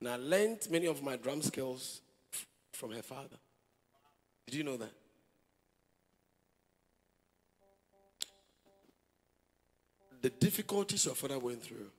And 0.00 0.08
I 0.08 0.16
learned 0.16 0.66
many 0.70 0.86
of 0.86 1.02
my 1.02 1.16
drum 1.16 1.42
skills 1.42 2.00
from 2.72 2.92
her 2.92 3.02
father. 3.02 3.36
Did 4.46 4.54
you 4.56 4.64
know 4.64 4.78
that? 4.78 4.92
The 10.22 10.30
difficulties 10.30 11.04
your 11.06 11.14
father 11.14 11.38
went 11.38 11.62
through, 11.62 11.90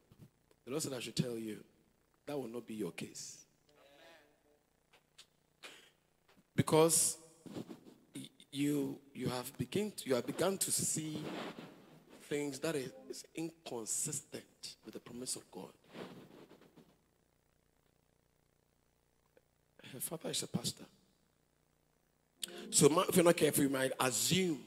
the 0.66 0.72
Lord 0.72 0.84
said 0.84 0.94
I 0.94 1.00
should 1.00 1.16
tell 1.16 1.38
you, 1.38 1.64
that 2.26 2.38
will 2.38 2.48
not 2.48 2.68
be 2.68 2.76
your 2.76 2.92
case. 2.92 3.38
Because 6.56 7.18
you 8.52 9.00
you 9.14 9.30
have 9.30 9.58
begin 9.58 9.92
to, 9.92 10.10
you 10.10 10.16
have 10.16 10.26
begun 10.26 10.58
to 10.58 10.72
see 10.72 11.24
things 12.24 12.60
that 12.60 12.76
is 12.76 13.24
inconsistent 13.34 14.76
with 14.86 14.94
the 14.94 15.00
promise 15.00 15.36
of 15.36 15.50
God. 15.50 15.72
Her 19.94 20.00
father 20.00 20.30
is 20.30 20.44
a 20.44 20.48
pastor. 20.48 20.86
So 22.70 23.04
if 23.08 23.16
you're 23.16 23.26
not 23.26 23.38
careful, 23.38 23.64
you 23.64 23.70
might 23.70 23.92
assume 24.00 24.60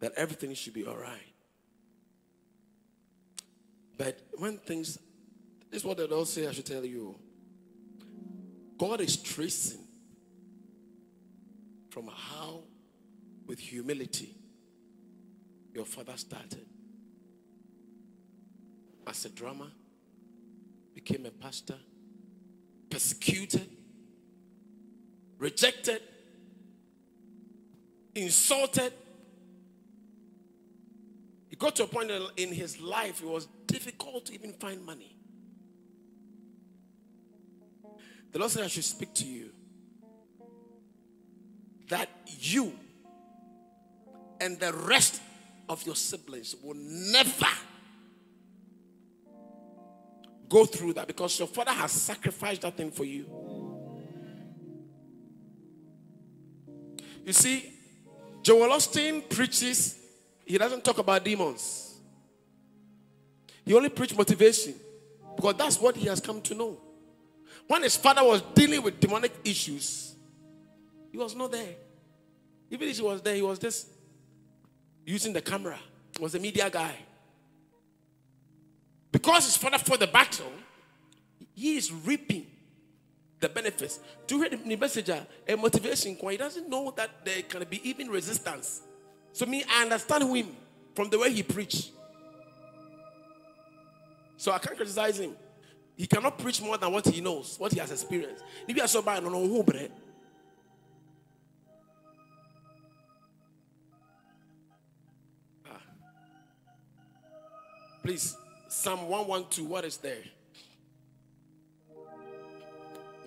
that 0.00 0.12
everything 0.16 0.54
should 0.54 0.74
be 0.74 0.86
all 0.86 0.96
right. 0.96 1.20
But 3.98 4.18
when 4.38 4.58
things, 4.58 4.98
this 5.70 5.82
is 5.82 5.84
what 5.84 5.98
the 5.98 6.06
Lord 6.06 6.26
say 6.26 6.46
I 6.46 6.52
should 6.52 6.66
tell 6.66 6.84
you. 6.84 7.14
God 8.78 9.00
is 9.00 9.16
tracing 9.16 9.84
from 11.90 12.08
how, 12.08 12.62
with 13.46 13.58
humility, 13.58 14.34
your 15.74 15.84
father 15.84 16.16
started 16.16 16.66
as 19.06 19.24
a 19.24 19.28
drummer, 19.28 19.70
became 20.94 21.26
a 21.26 21.30
pastor, 21.30 21.76
persecuted, 22.90 23.68
rejected, 25.42 26.00
insulted. 28.14 28.92
He 31.48 31.56
got 31.56 31.74
to 31.76 31.82
a 31.82 31.86
point 31.88 32.12
in 32.36 32.52
his 32.52 32.80
life 32.80 33.20
it 33.20 33.26
was 33.26 33.48
difficult 33.66 34.26
to 34.26 34.34
even 34.34 34.52
find 34.52 34.86
money. 34.86 35.16
The 38.30 38.38
Lord 38.38 38.52
said, 38.52 38.62
I 38.62 38.68
should 38.68 38.84
speak 38.84 39.12
to 39.14 39.26
you 39.26 39.50
that 41.88 42.08
you 42.26 42.72
and 44.40 44.58
the 44.60 44.72
rest 44.72 45.20
of 45.68 45.84
your 45.84 45.96
siblings 45.96 46.54
will 46.62 46.76
never 46.76 47.46
go 50.48 50.64
through 50.64 50.92
that 50.94 51.08
because 51.08 51.36
your 51.38 51.48
father 51.48 51.72
has 51.72 51.90
sacrificed 51.90 52.62
that 52.62 52.76
thing 52.76 52.92
for 52.92 53.04
you. 53.04 53.61
You 57.24 57.32
see, 57.32 57.72
Joel 58.42 58.68
Osteen 58.70 59.28
preaches, 59.28 59.96
he 60.44 60.58
doesn't 60.58 60.84
talk 60.84 60.98
about 60.98 61.24
demons. 61.24 61.94
He 63.64 63.74
only 63.74 63.88
preaches 63.88 64.16
motivation 64.16 64.74
because 65.36 65.54
that's 65.56 65.80
what 65.80 65.96
he 65.96 66.08
has 66.08 66.20
come 66.20 66.40
to 66.42 66.54
know. 66.54 66.80
When 67.68 67.82
his 67.82 67.96
father 67.96 68.24
was 68.24 68.42
dealing 68.54 68.82
with 68.82 68.98
demonic 68.98 69.32
issues, 69.44 70.14
he 71.10 71.18
was 71.18 71.36
not 71.36 71.52
there. 71.52 71.74
Even 72.70 72.88
if 72.88 72.96
he 72.96 73.02
was 73.02 73.22
there, 73.22 73.34
he 73.34 73.42
was 73.42 73.58
just 73.58 73.86
using 75.06 75.32
the 75.32 75.40
camera, 75.40 75.78
he 76.16 76.22
was 76.22 76.34
a 76.34 76.40
media 76.40 76.68
guy. 76.70 76.94
Because 79.12 79.44
his 79.44 79.56
father 79.56 79.78
fought 79.78 80.00
the 80.00 80.06
battle, 80.06 80.50
he 81.54 81.76
is 81.76 81.92
reaping 81.92 82.46
the 83.42 83.48
benefits. 83.48 83.98
To 84.28 84.40
read 84.40 84.58
the 84.64 84.76
messenger, 84.76 85.26
uh, 85.48 85.52
a 85.52 85.56
motivation, 85.56 86.16
he 86.16 86.36
doesn't 86.36 86.68
know 86.68 86.92
that 86.96 87.10
there 87.24 87.42
can 87.42 87.64
be 87.68 87.86
even 87.86 88.08
resistance. 88.08 88.82
So 89.32 89.44
me, 89.44 89.64
I 89.68 89.82
understand 89.82 90.24
him 90.34 90.56
from 90.94 91.10
the 91.10 91.18
way 91.18 91.30
he 91.32 91.42
preached. 91.42 91.90
So 94.36 94.52
I 94.52 94.58
can't 94.58 94.76
criticize 94.76 95.18
him. 95.18 95.34
He 95.96 96.06
cannot 96.06 96.38
preach 96.38 96.62
more 96.62 96.78
than 96.78 96.90
what 96.90 97.06
he 97.06 97.20
knows, 97.20 97.56
what 97.58 97.72
he 97.72 97.78
has 97.80 97.90
experienced. 97.90 98.42
If 98.66 98.76
you 98.76 98.82
are 98.82 98.88
so 98.88 99.02
don't 99.02 99.24
know 99.24 99.46
who, 99.46 99.62
but. 99.62 99.90
Ah. 105.66 105.80
Please, 108.02 108.36
Psalm 108.68 109.08
112, 109.08 109.68
what 109.68 109.84
is 109.84 109.96
there? 109.98 110.22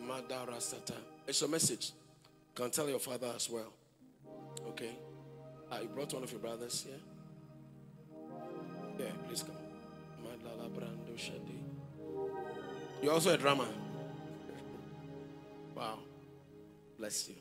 Madara 0.05 0.57
Sata. 0.57 0.95
It's 1.27 1.41
a 1.41 1.47
message. 1.47 1.91
Can 2.53 2.69
tell 2.69 2.87
your 2.87 2.99
father 2.99 3.31
as 3.35 3.49
well. 3.49 3.73
Okay. 4.69 4.91
Ah, 5.71 5.79
you 5.81 5.87
brought 5.87 6.13
one 6.13 6.23
of 6.23 6.31
your 6.31 6.39
brothers, 6.39 6.85
yeah? 6.87 6.95
Yeah, 8.97 9.11
please 9.27 9.43
come. 9.43 9.55
Madala 10.23 10.69
Brando 10.69 11.15
Shadi. 11.17 11.59
You're 13.01 13.13
also 13.13 13.33
a 13.33 13.37
drummer. 13.37 13.67
Wow. 15.75 15.99
Bless 16.97 17.29
you. 17.29 17.35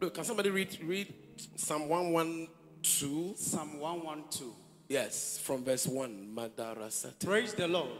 Look, 0.00 0.14
can 0.14 0.24
somebody 0.24 0.50
read 0.50 0.78
read 0.82 1.12
Psalm 1.56 1.88
112? 1.88 3.36
Psalm 3.36 3.80
112. 3.80 4.52
Yes, 4.88 5.38
from 5.42 5.64
verse 5.64 5.86
1. 5.86 6.32
Madara 6.34 6.88
Sata. 6.88 7.24
Praise 7.24 7.54
the 7.54 7.68
Lord. 7.68 7.90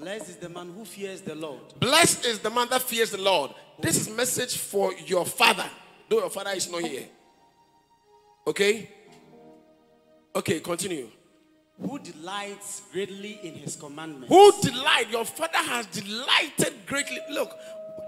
Blessed 0.00 0.30
is 0.30 0.36
the 0.36 0.48
man 0.48 0.72
who 0.74 0.84
fears 0.84 1.20
the 1.20 1.34
Lord. 1.34 1.60
Blessed 1.78 2.24
is 2.24 2.38
the 2.38 2.48
man 2.48 2.68
that 2.70 2.80
fears 2.80 3.10
the 3.10 3.20
Lord. 3.20 3.52
This 3.80 4.00
is 4.00 4.08
message 4.08 4.56
for 4.56 4.94
your 4.94 5.26
father, 5.26 5.68
though 6.08 6.20
your 6.20 6.30
father 6.30 6.52
is 6.52 6.70
not 6.70 6.82
here. 6.82 7.04
Okay? 8.46 8.88
Okay, 10.34 10.60
continue. 10.60 11.08
Who 11.80 11.98
delights 11.98 12.82
greatly 12.92 13.40
in 13.42 13.54
his 13.54 13.76
commandments. 13.76 14.28
Who 14.28 14.52
delight? 14.62 15.10
Your 15.10 15.24
father 15.26 15.58
has 15.58 15.86
delighted 15.86 16.74
greatly. 16.86 17.18
Look, 17.30 17.54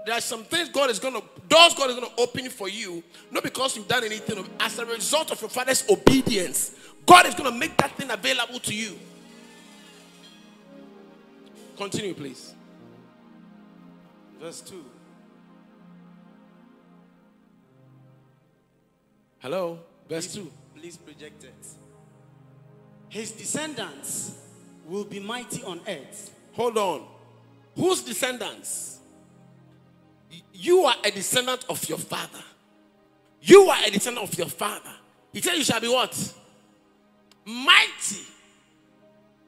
there 0.05 0.15
are 0.15 0.21
some 0.21 0.43
things 0.43 0.69
God 0.69 0.89
is 0.89 0.99
gonna 0.99 1.21
doors 1.47 1.75
God 1.75 1.91
is 1.91 1.95
gonna 1.95 2.13
open 2.17 2.49
for 2.49 2.69
you, 2.69 3.03
not 3.31 3.43
because 3.43 3.75
you've 3.75 3.87
done 3.87 4.03
anything, 4.03 4.43
as 4.59 4.79
a 4.79 4.85
result 4.85 5.31
of 5.31 5.41
your 5.41 5.49
father's 5.49 5.87
obedience. 5.89 6.71
God 7.05 7.27
is 7.27 7.35
gonna 7.35 7.51
make 7.51 7.77
that 7.77 7.95
thing 7.97 8.09
available 8.09 8.59
to 8.59 8.73
you. 8.73 8.97
Continue, 11.83 12.13
please. 12.13 12.53
Verse 14.39 14.61
2. 14.61 14.85
Hello, 19.39 19.79
verse 20.07 20.33
2. 20.33 20.49
Please 20.77 20.95
project 20.95 21.43
it. 21.43 21.67
His 23.09 23.33
descendants 23.33 24.39
will 24.85 25.03
be 25.03 25.19
mighty 25.19 25.61
on 25.65 25.81
earth. 25.85 26.33
Hold 26.53 26.77
on. 26.77 27.05
Whose 27.75 28.01
descendants? 28.01 28.99
You 30.53 30.85
are 30.85 30.95
a 31.03 31.11
descendant 31.11 31.65
of 31.67 31.83
your 31.89 31.97
father. 31.97 32.43
You 33.41 33.63
are 33.63 33.79
a 33.85 33.91
descendant 33.91 34.25
of 34.31 34.37
your 34.37 34.47
father. 34.47 34.93
He 35.33 35.41
said, 35.41 35.55
You 35.55 35.65
shall 35.65 35.81
be 35.81 35.89
what? 35.89 36.33
Mighty 37.45 38.21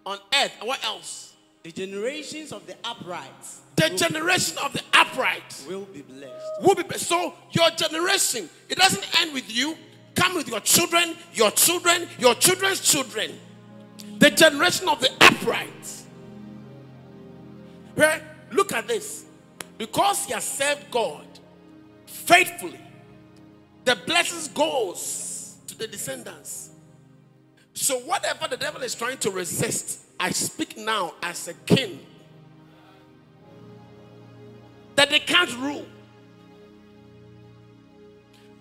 on 0.05 0.17
earth. 0.33 0.51
What 0.63 0.83
else? 0.83 1.34
The 1.65 1.71
generations 1.71 2.51
of 2.51 2.67
the 2.67 2.75
upright 2.83 3.33
The 3.75 3.89
generation 3.89 4.55
of 4.63 4.71
the 4.71 4.83
upright 4.93 5.63
will 5.67 5.85
be 5.85 6.03
blessed. 6.03 6.61
will 6.61 6.75
be 6.75 6.83
blessed. 6.83 7.07
So, 7.07 7.33
your 7.53 7.71
generation, 7.71 8.47
it 8.69 8.77
doesn't 8.77 9.03
end 9.19 9.33
with 9.33 9.51
you. 9.51 9.75
Come 10.13 10.35
with 10.35 10.47
your 10.47 10.59
children, 10.59 11.15
your 11.33 11.49
children, 11.49 12.07
your 12.19 12.35
children's 12.35 12.81
children. 12.81 13.31
The 14.19 14.29
generation 14.29 14.87
of 14.87 15.01
the 15.01 15.09
upright. 15.19 16.03
Right? 17.95 18.21
Look 18.51 18.71
at 18.71 18.87
this. 18.87 19.25
Because 19.79 20.25
he 20.25 20.33
has 20.33 20.43
served 20.43 20.91
God 20.91 21.25
faithfully, 22.05 22.79
the 23.85 23.95
blessings 24.05 24.49
goes 24.49 25.55
to 25.65 25.75
the 25.75 25.87
descendants. 25.87 26.69
So 27.73 27.97
whatever 28.01 28.47
the 28.47 28.57
devil 28.57 28.83
is 28.83 28.93
trying 28.93 29.17
to 29.17 29.31
resist, 29.31 30.04
I 30.19 30.31
speak 30.31 30.77
now 30.77 31.13
as 31.21 31.47
a 31.47 31.53
king 31.53 31.99
that 34.95 35.09
they 35.09 35.19
can't 35.19 35.55
rule. 35.57 35.85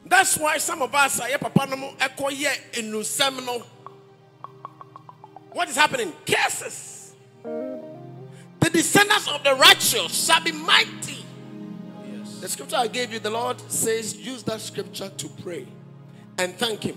That's 0.07 0.37
why 0.37 0.59
some 0.59 0.83
of 0.83 0.95
us 0.95 1.21
are 1.21 1.29
here, 1.29 1.39
papa 1.39 1.67
no 1.67 1.95
echo 1.99 2.29
here 2.29 2.53
in 2.75 2.91
no. 2.91 3.63
What 5.53 5.69
is 5.69 5.77
happening? 5.77 6.13
Curses. 6.27 7.15
The 7.45 8.71
descendants 8.71 9.29
of 9.29 9.45
the 9.45 9.55
righteous 9.55 10.27
shall 10.27 10.43
be 10.43 10.53
mighty. 10.53 11.25
The 12.41 12.49
scripture 12.49 12.77
I 12.77 12.89
gave 12.89 13.13
you, 13.13 13.21
the 13.21 13.31
Lord 13.31 13.61
says, 13.71 14.17
use 14.17 14.43
that 14.43 14.61
scripture 14.61 15.09
to 15.09 15.29
pray 15.43 15.67
and 16.39 16.55
thank 16.57 16.83
Him. 16.83 16.97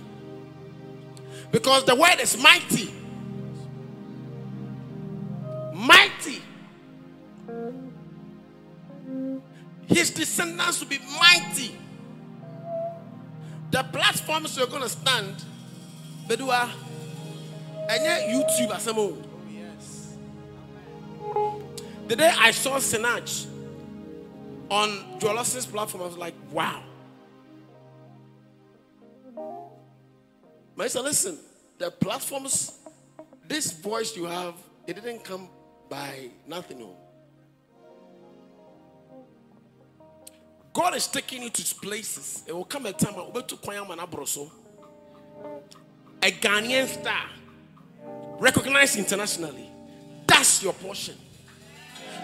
Because 1.51 1.85
the 1.85 1.95
word 1.95 2.19
is 2.19 2.41
mighty. 2.41 2.93
Mighty. 5.77 6.41
His 9.85 10.09
descendants 10.09 10.79
will 10.81 10.87
be 10.87 10.97
mighty. 11.19 11.77
The 13.69 13.83
platforms 13.83 14.57
you're 14.57 14.65
going 14.65 14.81
to 14.81 14.89
stand, 14.89 15.35
Bedua, 16.27 16.71
and 17.89 18.03
yet 18.03 18.27
YouTube 18.27 18.75
as 18.75 18.87
a 18.87 18.93
mode. 18.93 19.23
The 22.07 22.15
day 22.15 22.33
I 22.35 22.49
saw 22.49 22.77
Sinach 22.77 23.45
on 24.71 25.19
Joel 25.19 25.43
platform, 25.43 26.03
I 26.03 26.07
was 26.07 26.17
like, 26.17 26.33
wow. 26.51 26.81
Said, 30.87 31.03
listen, 31.03 31.37
the 31.77 31.91
platforms, 31.91 32.79
this 33.47 33.73
voice 33.73 34.15
you 34.15 34.25
have, 34.25 34.55
it 34.87 34.95
didn't 34.95 35.23
come 35.23 35.49
by 35.89 36.29
nothing. 36.47 36.79
No. 36.79 36.95
God 40.73 40.95
is 40.95 41.07
taking 41.07 41.41
you 41.43 41.49
to 41.49 41.75
places. 41.75 42.43
It 42.45 42.55
will 42.55 42.65
come 42.65 42.85
a 42.85 42.93
time 42.93 43.15
when 43.15 43.31
to 43.47 43.55
Abroso, 43.97 44.51
a 46.21 46.31
Ghanaian 46.31 46.87
star, 46.87 47.23
recognized 48.39 48.97
internationally. 48.97 49.69
That's 50.27 50.61
your 50.61 50.73
portion. 50.73 51.15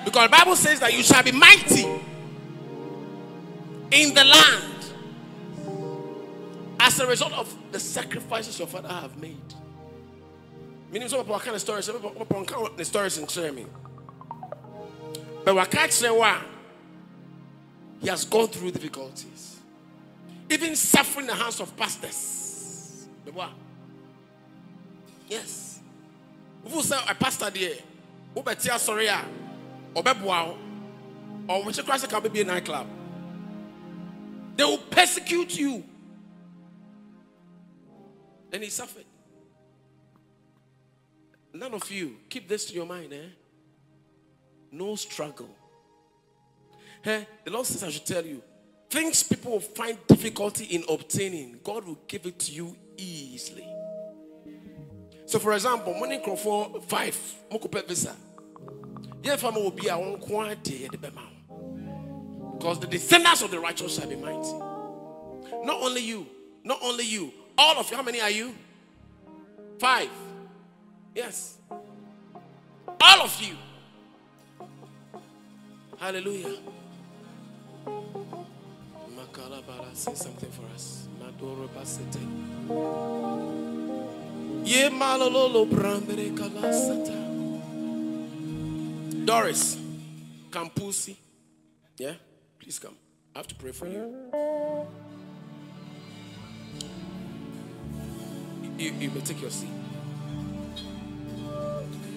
Because 0.06 0.30
the 0.30 0.38
Bible 0.38 0.56
says 0.56 0.80
that 0.82 0.94
you 0.94 1.02
shall 1.02 1.24
be 1.24 1.32
mighty 1.32 1.84
in 3.92 4.14
the 4.14 4.24
land 4.24 4.86
as 6.80 7.00
a 7.00 7.08
result 7.08 7.34
of 7.34 7.56
the 7.72 7.80
sacrifices 7.80 8.60
your 8.60 8.68
father 8.68 8.90
have 8.90 9.18
made. 9.18 9.38
Meaning 10.94 11.10
some 11.10 11.22
people 11.22 11.40
kind 11.40 11.56
of 11.56 11.62
stories, 11.62 11.90
people 11.90 12.46
can't 12.46 12.78
the 12.78 12.86
stories 12.86 13.18
in 13.18 13.26
Jeremy. 13.26 13.66
But 15.44 15.56
what 15.56 15.72
can't 15.72 15.92
say 15.92 16.12
why 16.12 16.40
he 18.00 18.10
has 18.10 18.24
gone 18.26 18.48
through 18.48 18.70
difficulties, 18.70 19.58
even 20.52 20.76
suffering 20.76 21.26
the 21.26 21.34
hands 21.34 21.60
of 21.60 21.76
pastors. 21.76 23.08
The 23.26 23.32
what? 23.32 23.50
Yes. 25.28 25.80
Who 26.64 26.84
say 26.84 26.98
a 27.10 27.16
pastor 27.16 27.50
there? 27.50 27.74
Who 28.36 28.44
bet 28.44 28.64
you 28.64 28.78
sorry? 28.78 29.10
Or? 29.96 30.56
Or 31.48 31.64
which 31.66 31.84
Christ 31.84 32.08
can 32.08 32.22
be 32.32 32.42
a 32.42 32.46
nightclub? 32.46 32.86
They 34.56 34.64
will 34.64 34.78
persecute 34.78 35.58
you. 35.58 35.84
And 38.52 38.62
he 38.62 38.70
suffered. 38.70 39.06
None 41.54 41.74
of 41.74 41.90
you 41.92 42.18
keep 42.30 42.48
this 42.48 42.66
to 42.66 42.74
your 42.74 42.86
mind, 42.86 43.14
eh? 43.14 43.28
No 44.72 44.96
struggle. 44.96 45.50
Eh? 47.06 47.24
The 47.46 47.52
Lord 47.52 47.66
says 47.66 47.84
I 47.84 47.90
should 47.90 48.06
tell 48.06 48.26
you 48.26 48.42
things 48.90 49.24
people 49.24 49.54
will 49.54 49.60
find 49.60 49.98
difficulty 50.08 50.66
in 50.66 50.84
obtaining, 50.88 51.60
God 51.64 51.86
will 51.86 52.00
give 52.08 52.26
it 52.26 52.40
to 52.40 52.52
you 52.52 52.76
easily. 52.98 53.68
So, 55.26 55.40
for 55.40 55.54
example, 55.54 55.96
money 55.96 56.20
crop 56.20 56.38
for 56.38 56.82
five, 56.82 57.18
mokope 57.52 57.88
visa. 57.88 58.16
Yeah, 59.24 59.36
family 59.38 59.64
will 59.64 59.72
be 59.72 59.90
our 59.90 60.00
own 60.00 60.20
quantity 60.20 60.88
because 62.64 62.80
the 62.80 62.88
descendants 62.88 63.42
of 63.42 63.52
the 63.52 63.60
righteous 63.60 63.96
shall 63.96 64.08
be 64.08 64.16
mighty. 64.16 64.54
Not 65.66 65.82
only 65.82 66.02
you, 66.02 66.28
not 66.64 66.80
only 66.84 67.06
you, 67.06 67.32
all 67.58 67.80
of 67.80 67.90
you. 67.90 67.98
How 67.98 68.04
many 68.04 68.22
are 68.22 68.30
you? 68.30 68.54
Five. 69.80 70.10
Yes. 71.16 71.58
All 71.70 73.22
of 73.22 73.42
you. 73.42 73.56
Hallelujah. 76.00 76.58
Makalabara, 79.16 79.96
say 79.96 80.14
something 80.16 80.50
for 80.52 80.66
us. 80.74 81.08
Madoro 81.20 81.70
basete. 81.74 82.20
Ye 84.66 84.90
malololo 84.90 85.66
brambere 85.66 86.32
kalasata. 86.36 87.20
Doris, 89.26 89.78
Kampusi. 90.50 91.16
Yeah, 91.98 92.14
please 92.60 92.80
come. 92.80 92.96
I 93.36 93.40
have 93.40 93.48
to 93.48 93.56
pray 93.56 93.72
for 93.72 93.88
you. 93.88 94.14
You, 98.78 98.92
you 99.00 99.12
may 99.12 99.22
take 99.22 99.40
your 99.42 99.52
seat. 99.52 99.70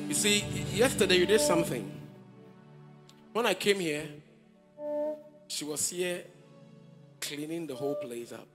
You 0.08 0.14
see, 0.14 0.44
yesterday 0.72 1.16
you 1.16 1.26
did 1.26 1.40
something. 1.40 1.90
When 3.32 3.44
I 3.44 3.54
came 3.54 3.80
here, 3.80 4.06
she 5.48 5.64
was 5.64 5.88
here 5.88 6.22
cleaning 7.20 7.66
the 7.66 7.74
whole 7.74 7.96
place 7.96 8.32
up. 8.32 8.46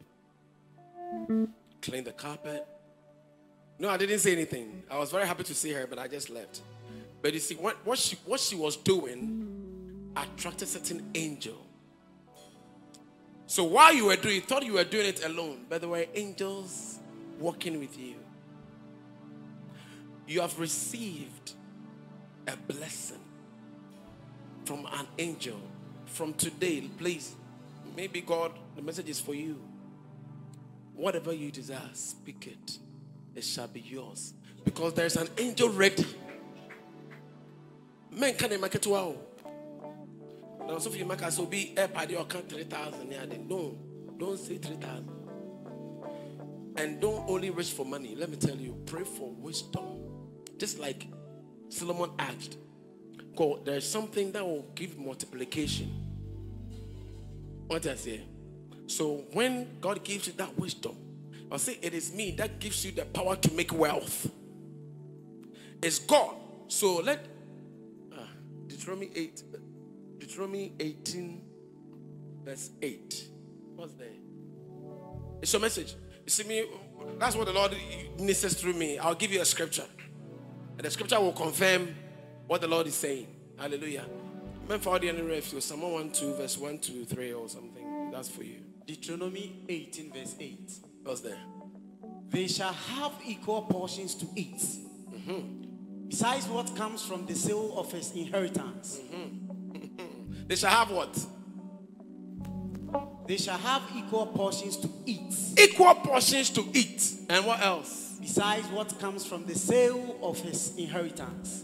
Clean 1.81 2.03
the 2.03 2.13
carpet. 2.13 2.65
No, 3.77 3.89
I 3.89 3.97
didn't 3.97 4.19
say 4.19 4.31
anything. 4.31 4.83
I 4.89 4.97
was 4.97 5.11
very 5.11 5.27
happy 5.27 5.43
to 5.43 5.53
see 5.53 5.71
her, 5.73 5.85
but 5.87 5.99
I 5.99 6.07
just 6.07 6.29
left. 6.29 6.61
But 7.21 7.33
you 7.33 7.39
see, 7.39 7.55
what, 7.55 7.77
what, 7.85 7.99
she, 7.99 8.15
what 8.25 8.39
she 8.39 8.55
was 8.55 8.77
doing 8.77 10.11
attracted 10.15 10.69
certain 10.69 11.09
angel. 11.13 11.57
So 13.45 13.65
while 13.65 13.93
you 13.93 14.05
were 14.05 14.15
doing, 14.15 14.35
you 14.35 14.41
thought 14.41 14.63
you 14.63 14.73
were 14.73 14.85
doing 14.85 15.07
it 15.07 15.25
alone, 15.25 15.65
but 15.69 15.81
there 15.81 15.89
were 15.89 16.05
angels 16.15 16.99
walking 17.39 17.77
with 17.79 17.99
you. 17.99 18.15
You 20.27 20.41
have 20.41 20.57
received 20.59 21.53
a 22.47 22.55
blessing 22.55 23.19
from 24.65 24.85
an 24.85 25.07
angel. 25.17 25.59
From 26.05 26.33
today, 26.33 26.89
please, 26.97 27.35
maybe 27.95 28.21
God, 28.21 28.51
the 28.75 28.81
message 28.81 29.09
is 29.09 29.19
for 29.19 29.33
you. 29.33 29.61
Whatever 30.93 31.33
you 31.33 31.51
desire, 31.51 31.89
speak 31.93 32.47
it. 32.47 32.77
It 33.35 33.43
shall 33.43 33.67
be 33.67 33.79
yours. 33.79 34.33
Because 34.63 34.93
there's 34.93 35.15
an 35.15 35.29
angel 35.37 35.69
ready. 35.69 36.05
Men 38.11 38.35
can 38.35 38.59
make 38.59 38.75
it 38.75 38.85
wow. 38.85 39.15
Now, 40.67 40.77
so 40.79 40.89
if 40.89 40.97
you 40.97 41.05
make 41.05 41.23
us 41.23 41.39
be 41.39 41.73
a 41.77 41.87
party 41.87 42.15
or 42.15 42.25
count 42.25 42.49
3,000, 42.49 43.11
yeah, 43.11 43.25
then 43.25 43.47
no, 43.47 43.77
don't 44.17 44.37
say 44.37 44.57
3,000. 44.57 45.09
And 46.75 46.99
don't 47.01 47.27
only 47.29 47.49
wish 47.49 47.71
for 47.71 47.85
money. 47.85 48.15
Let 48.15 48.29
me 48.29 48.37
tell 48.37 48.55
you, 48.55 48.77
pray 48.85 49.03
for 49.03 49.31
wisdom. 49.31 50.10
Just 50.61 50.77
like 50.77 51.07
Solomon 51.69 52.11
asked, 52.19 52.55
God, 53.35 53.65
there's 53.65 53.89
something 53.89 54.31
that 54.33 54.45
will 54.45 54.67
give 54.75 54.95
multiplication. 54.95 55.87
What 57.65 57.87
I 57.87 57.95
say? 57.95 58.21
So 58.85 59.23
when 59.33 59.79
God 59.81 60.03
gives 60.03 60.27
you 60.27 60.33
that 60.33 60.55
wisdom, 60.59 60.95
I 61.51 61.57
say 61.57 61.79
it 61.81 61.95
is 61.95 62.13
me 62.13 62.29
that 62.37 62.59
gives 62.59 62.85
you 62.85 62.91
the 62.91 63.05
power 63.05 63.35
to 63.37 63.53
make 63.53 63.73
wealth. 63.73 64.29
It's 65.81 65.97
God. 65.97 66.35
So 66.67 66.97
let 66.97 67.25
uh, 68.13 68.17
Deuteronomy 68.67 69.09
8, 69.15 69.43
Deuteronomy 70.19 70.73
18, 70.79 71.41
verse 72.45 72.69
8. 72.83 73.29
What's 73.77 73.93
there? 73.93 74.09
It's 75.41 75.51
your 75.51 75.59
message. 75.59 75.95
You 76.23 76.29
see 76.29 76.43
me, 76.43 76.65
that's 77.17 77.35
what 77.35 77.47
the 77.47 77.53
Lord 77.53 77.75
ministers 78.19 78.53
through 78.53 78.73
me. 78.73 78.99
I'll 78.99 79.15
give 79.15 79.31
you 79.31 79.41
a 79.41 79.45
scripture. 79.45 79.85
And 80.81 80.87
the 80.87 80.89
scripture 80.89 81.19
will 81.19 81.31
confirm 81.31 81.93
what 82.47 82.59
the 82.59 82.67
Lord 82.67 82.87
is 82.87 82.95
saying. 82.95 83.27
Hallelujah. 83.55 84.03
Remember 84.63 84.83
for 84.83 84.97
the 84.97 85.09
if 85.09 85.53
you 85.53 85.61
Psalm 85.61 85.83
1 85.83 86.11
2, 86.11 86.33
verse 86.33 86.57
1 86.57 86.79
to 86.79 87.05
3 87.05 87.33
or 87.33 87.47
something. 87.47 88.09
That's 88.11 88.29
for 88.29 88.41
you. 88.41 88.55
Deuteronomy 88.87 89.61
18, 89.69 90.11
verse 90.11 90.35
8. 90.39 90.71
What's 91.03 91.21
there? 91.21 91.37
They 92.31 92.47
shall 92.47 92.73
have 92.73 93.11
equal 93.23 93.61
portions 93.61 94.15
to 94.15 94.27
eat. 94.35 94.57
Mm-hmm. 94.57 96.07
Besides 96.07 96.47
what 96.47 96.75
comes 96.75 97.05
from 97.05 97.27
the 97.27 97.35
sale 97.35 97.77
of 97.77 97.91
his 97.91 98.11
inheritance. 98.13 99.01
Mm-hmm. 99.13 100.31
they 100.47 100.55
shall 100.55 100.71
have 100.71 100.89
what? 100.89 101.15
They 103.27 103.37
shall 103.37 103.59
have 103.59 103.83
equal 103.95 104.25
portions 104.25 104.77
to 104.77 104.89
eat. 105.05 105.59
Equal 105.59 105.93
portions 105.93 106.49
to 106.49 106.65
eat. 106.73 107.07
And 107.29 107.45
what 107.45 107.61
else? 107.61 108.10
Besides 108.21 108.67
what 108.67 108.97
comes 108.99 109.25
from 109.25 109.45
the 109.45 109.55
sale 109.55 110.17
of 110.21 110.39
his 110.39 110.75
inheritance. 110.77 111.63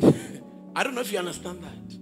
I 0.74 0.82
don't 0.82 0.94
know 0.94 1.02
if 1.02 1.12
you 1.12 1.18
understand 1.18 1.62
that. 1.62 1.98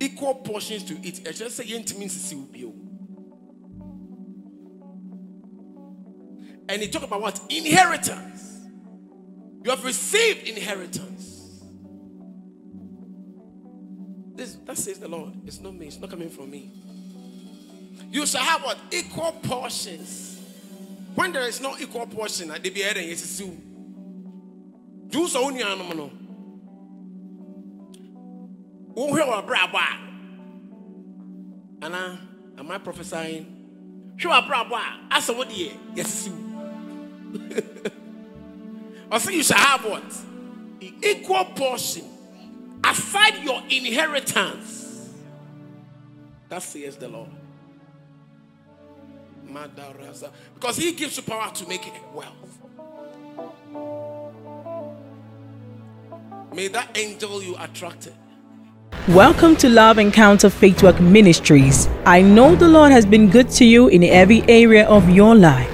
Equal 0.00 0.36
portions 0.36 0.84
to 0.84 0.94
eat. 1.02 1.26
I 1.28 1.32
just 1.32 1.56
say 1.56 1.64
And 6.68 6.82
he 6.82 6.88
talk 6.88 7.02
about 7.02 7.20
what? 7.20 7.40
Inheritance. 7.50 8.60
You 9.62 9.70
have 9.70 9.84
received 9.84 10.46
inheritance. 10.48 11.62
This 14.34 14.54
that 14.66 14.76
says 14.76 14.98
the 14.98 15.08
Lord. 15.08 15.32
It's 15.46 15.60
not 15.60 15.74
me, 15.74 15.86
it's 15.86 15.98
not 15.98 16.10
coming 16.10 16.30
from 16.30 16.50
me. 16.50 16.72
You 18.10 18.26
shall 18.26 18.42
have 18.42 18.62
what? 18.62 18.78
Equal 18.90 19.32
portions. 19.42 20.33
When 21.24 21.32
there 21.32 21.48
is 21.48 21.58
no 21.58 21.74
equal 21.80 22.06
portion, 22.06 22.48
they 22.48 22.68
be 22.68 22.84
adding 22.84 23.08
yes 23.08 23.40
do 25.08 25.26
so 25.26 25.42
only 25.42 25.62
animal. 25.62 26.10
Who 28.94 29.14
hear 29.14 29.24
a 29.24 29.42
braba? 29.42 29.86
Anna, 31.80 32.20
am 32.58 32.70
I 32.70 32.76
prophesying? 32.76 34.12
Show 34.18 34.32
a 34.32 34.42
braba. 34.42 34.98
As 35.10 35.26
a 35.30 35.32
what 35.32 35.50
year? 35.50 35.72
Yes, 35.94 36.28
I 39.10 39.16
say 39.16 39.36
you 39.36 39.42
shall 39.44 39.56
have 39.56 39.82
what? 39.82 40.14
Equal 40.78 41.46
portion. 41.56 42.04
Aside 42.84 43.42
your 43.42 43.62
inheritance. 43.70 45.08
That 46.50 46.62
says 46.62 46.98
the 46.98 47.08
Lord. 47.08 47.30
Because 50.54 50.76
he 50.76 50.92
gives 50.92 51.16
you 51.16 51.22
power 51.22 51.50
to 51.52 51.68
make 51.68 51.86
wealth. 52.12 52.58
May 56.52 56.68
that 56.68 56.96
angel 56.96 57.42
you 57.42 57.56
attracted 57.58 58.14
Welcome 59.08 59.54
to 59.56 59.68
Love 59.68 59.98
Encounter 59.98 60.48
Faith 60.48 60.82
Walk 60.82 60.98
Ministries. 60.98 61.90
I 62.06 62.22
know 62.22 62.54
the 62.54 62.68
Lord 62.68 62.90
has 62.90 63.04
been 63.04 63.28
good 63.28 63.50
to 63.50 63.64
you 63.66 63.88
in 63.88 64.02
every 64.02 64.42
area 64.48 64.86
of 64.88 65.10
your 65.10 65.34
life. 65.34 65.73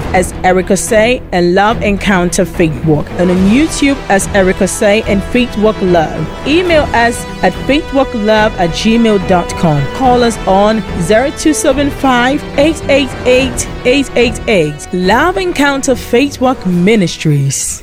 as 0.13 0.31
Erica 0.43 0.75
Say 0.75 1.21
and 1.31 1.55
Love 1.55 1.81
Encounter 1.81 2.45
Faith 2.45 2.85
Walk, 2.85 3.07
and 3.11 3.31
on 3.31 3.37
YouTube 3.49 3.97
as 4.09 4.27
Erica 4.29 4.67
Say 4.67 5.03
and 5.03 5.23
Faith 5.25 5.55
Walk 5.57 5.79
Love. 5.81 6.27
Email 6.47 6.83
us 6.93 7.23
at 7.43 7.53
faithwalklove 7.67 8.51
at 8.57 8.69
gmail.com. 8.71 9.95
Call 9.95 10.23
us 10.23 10.37
on 10.47 10.81
0275 11.07 12.43
888 12.59 13.67
888. 13.85 14.93
Love 14.93 15.37
Encounter 15.37 15.95
Faith 15.95 16.41
Walk 16.41 16.65
Ministries. 16.65 17.79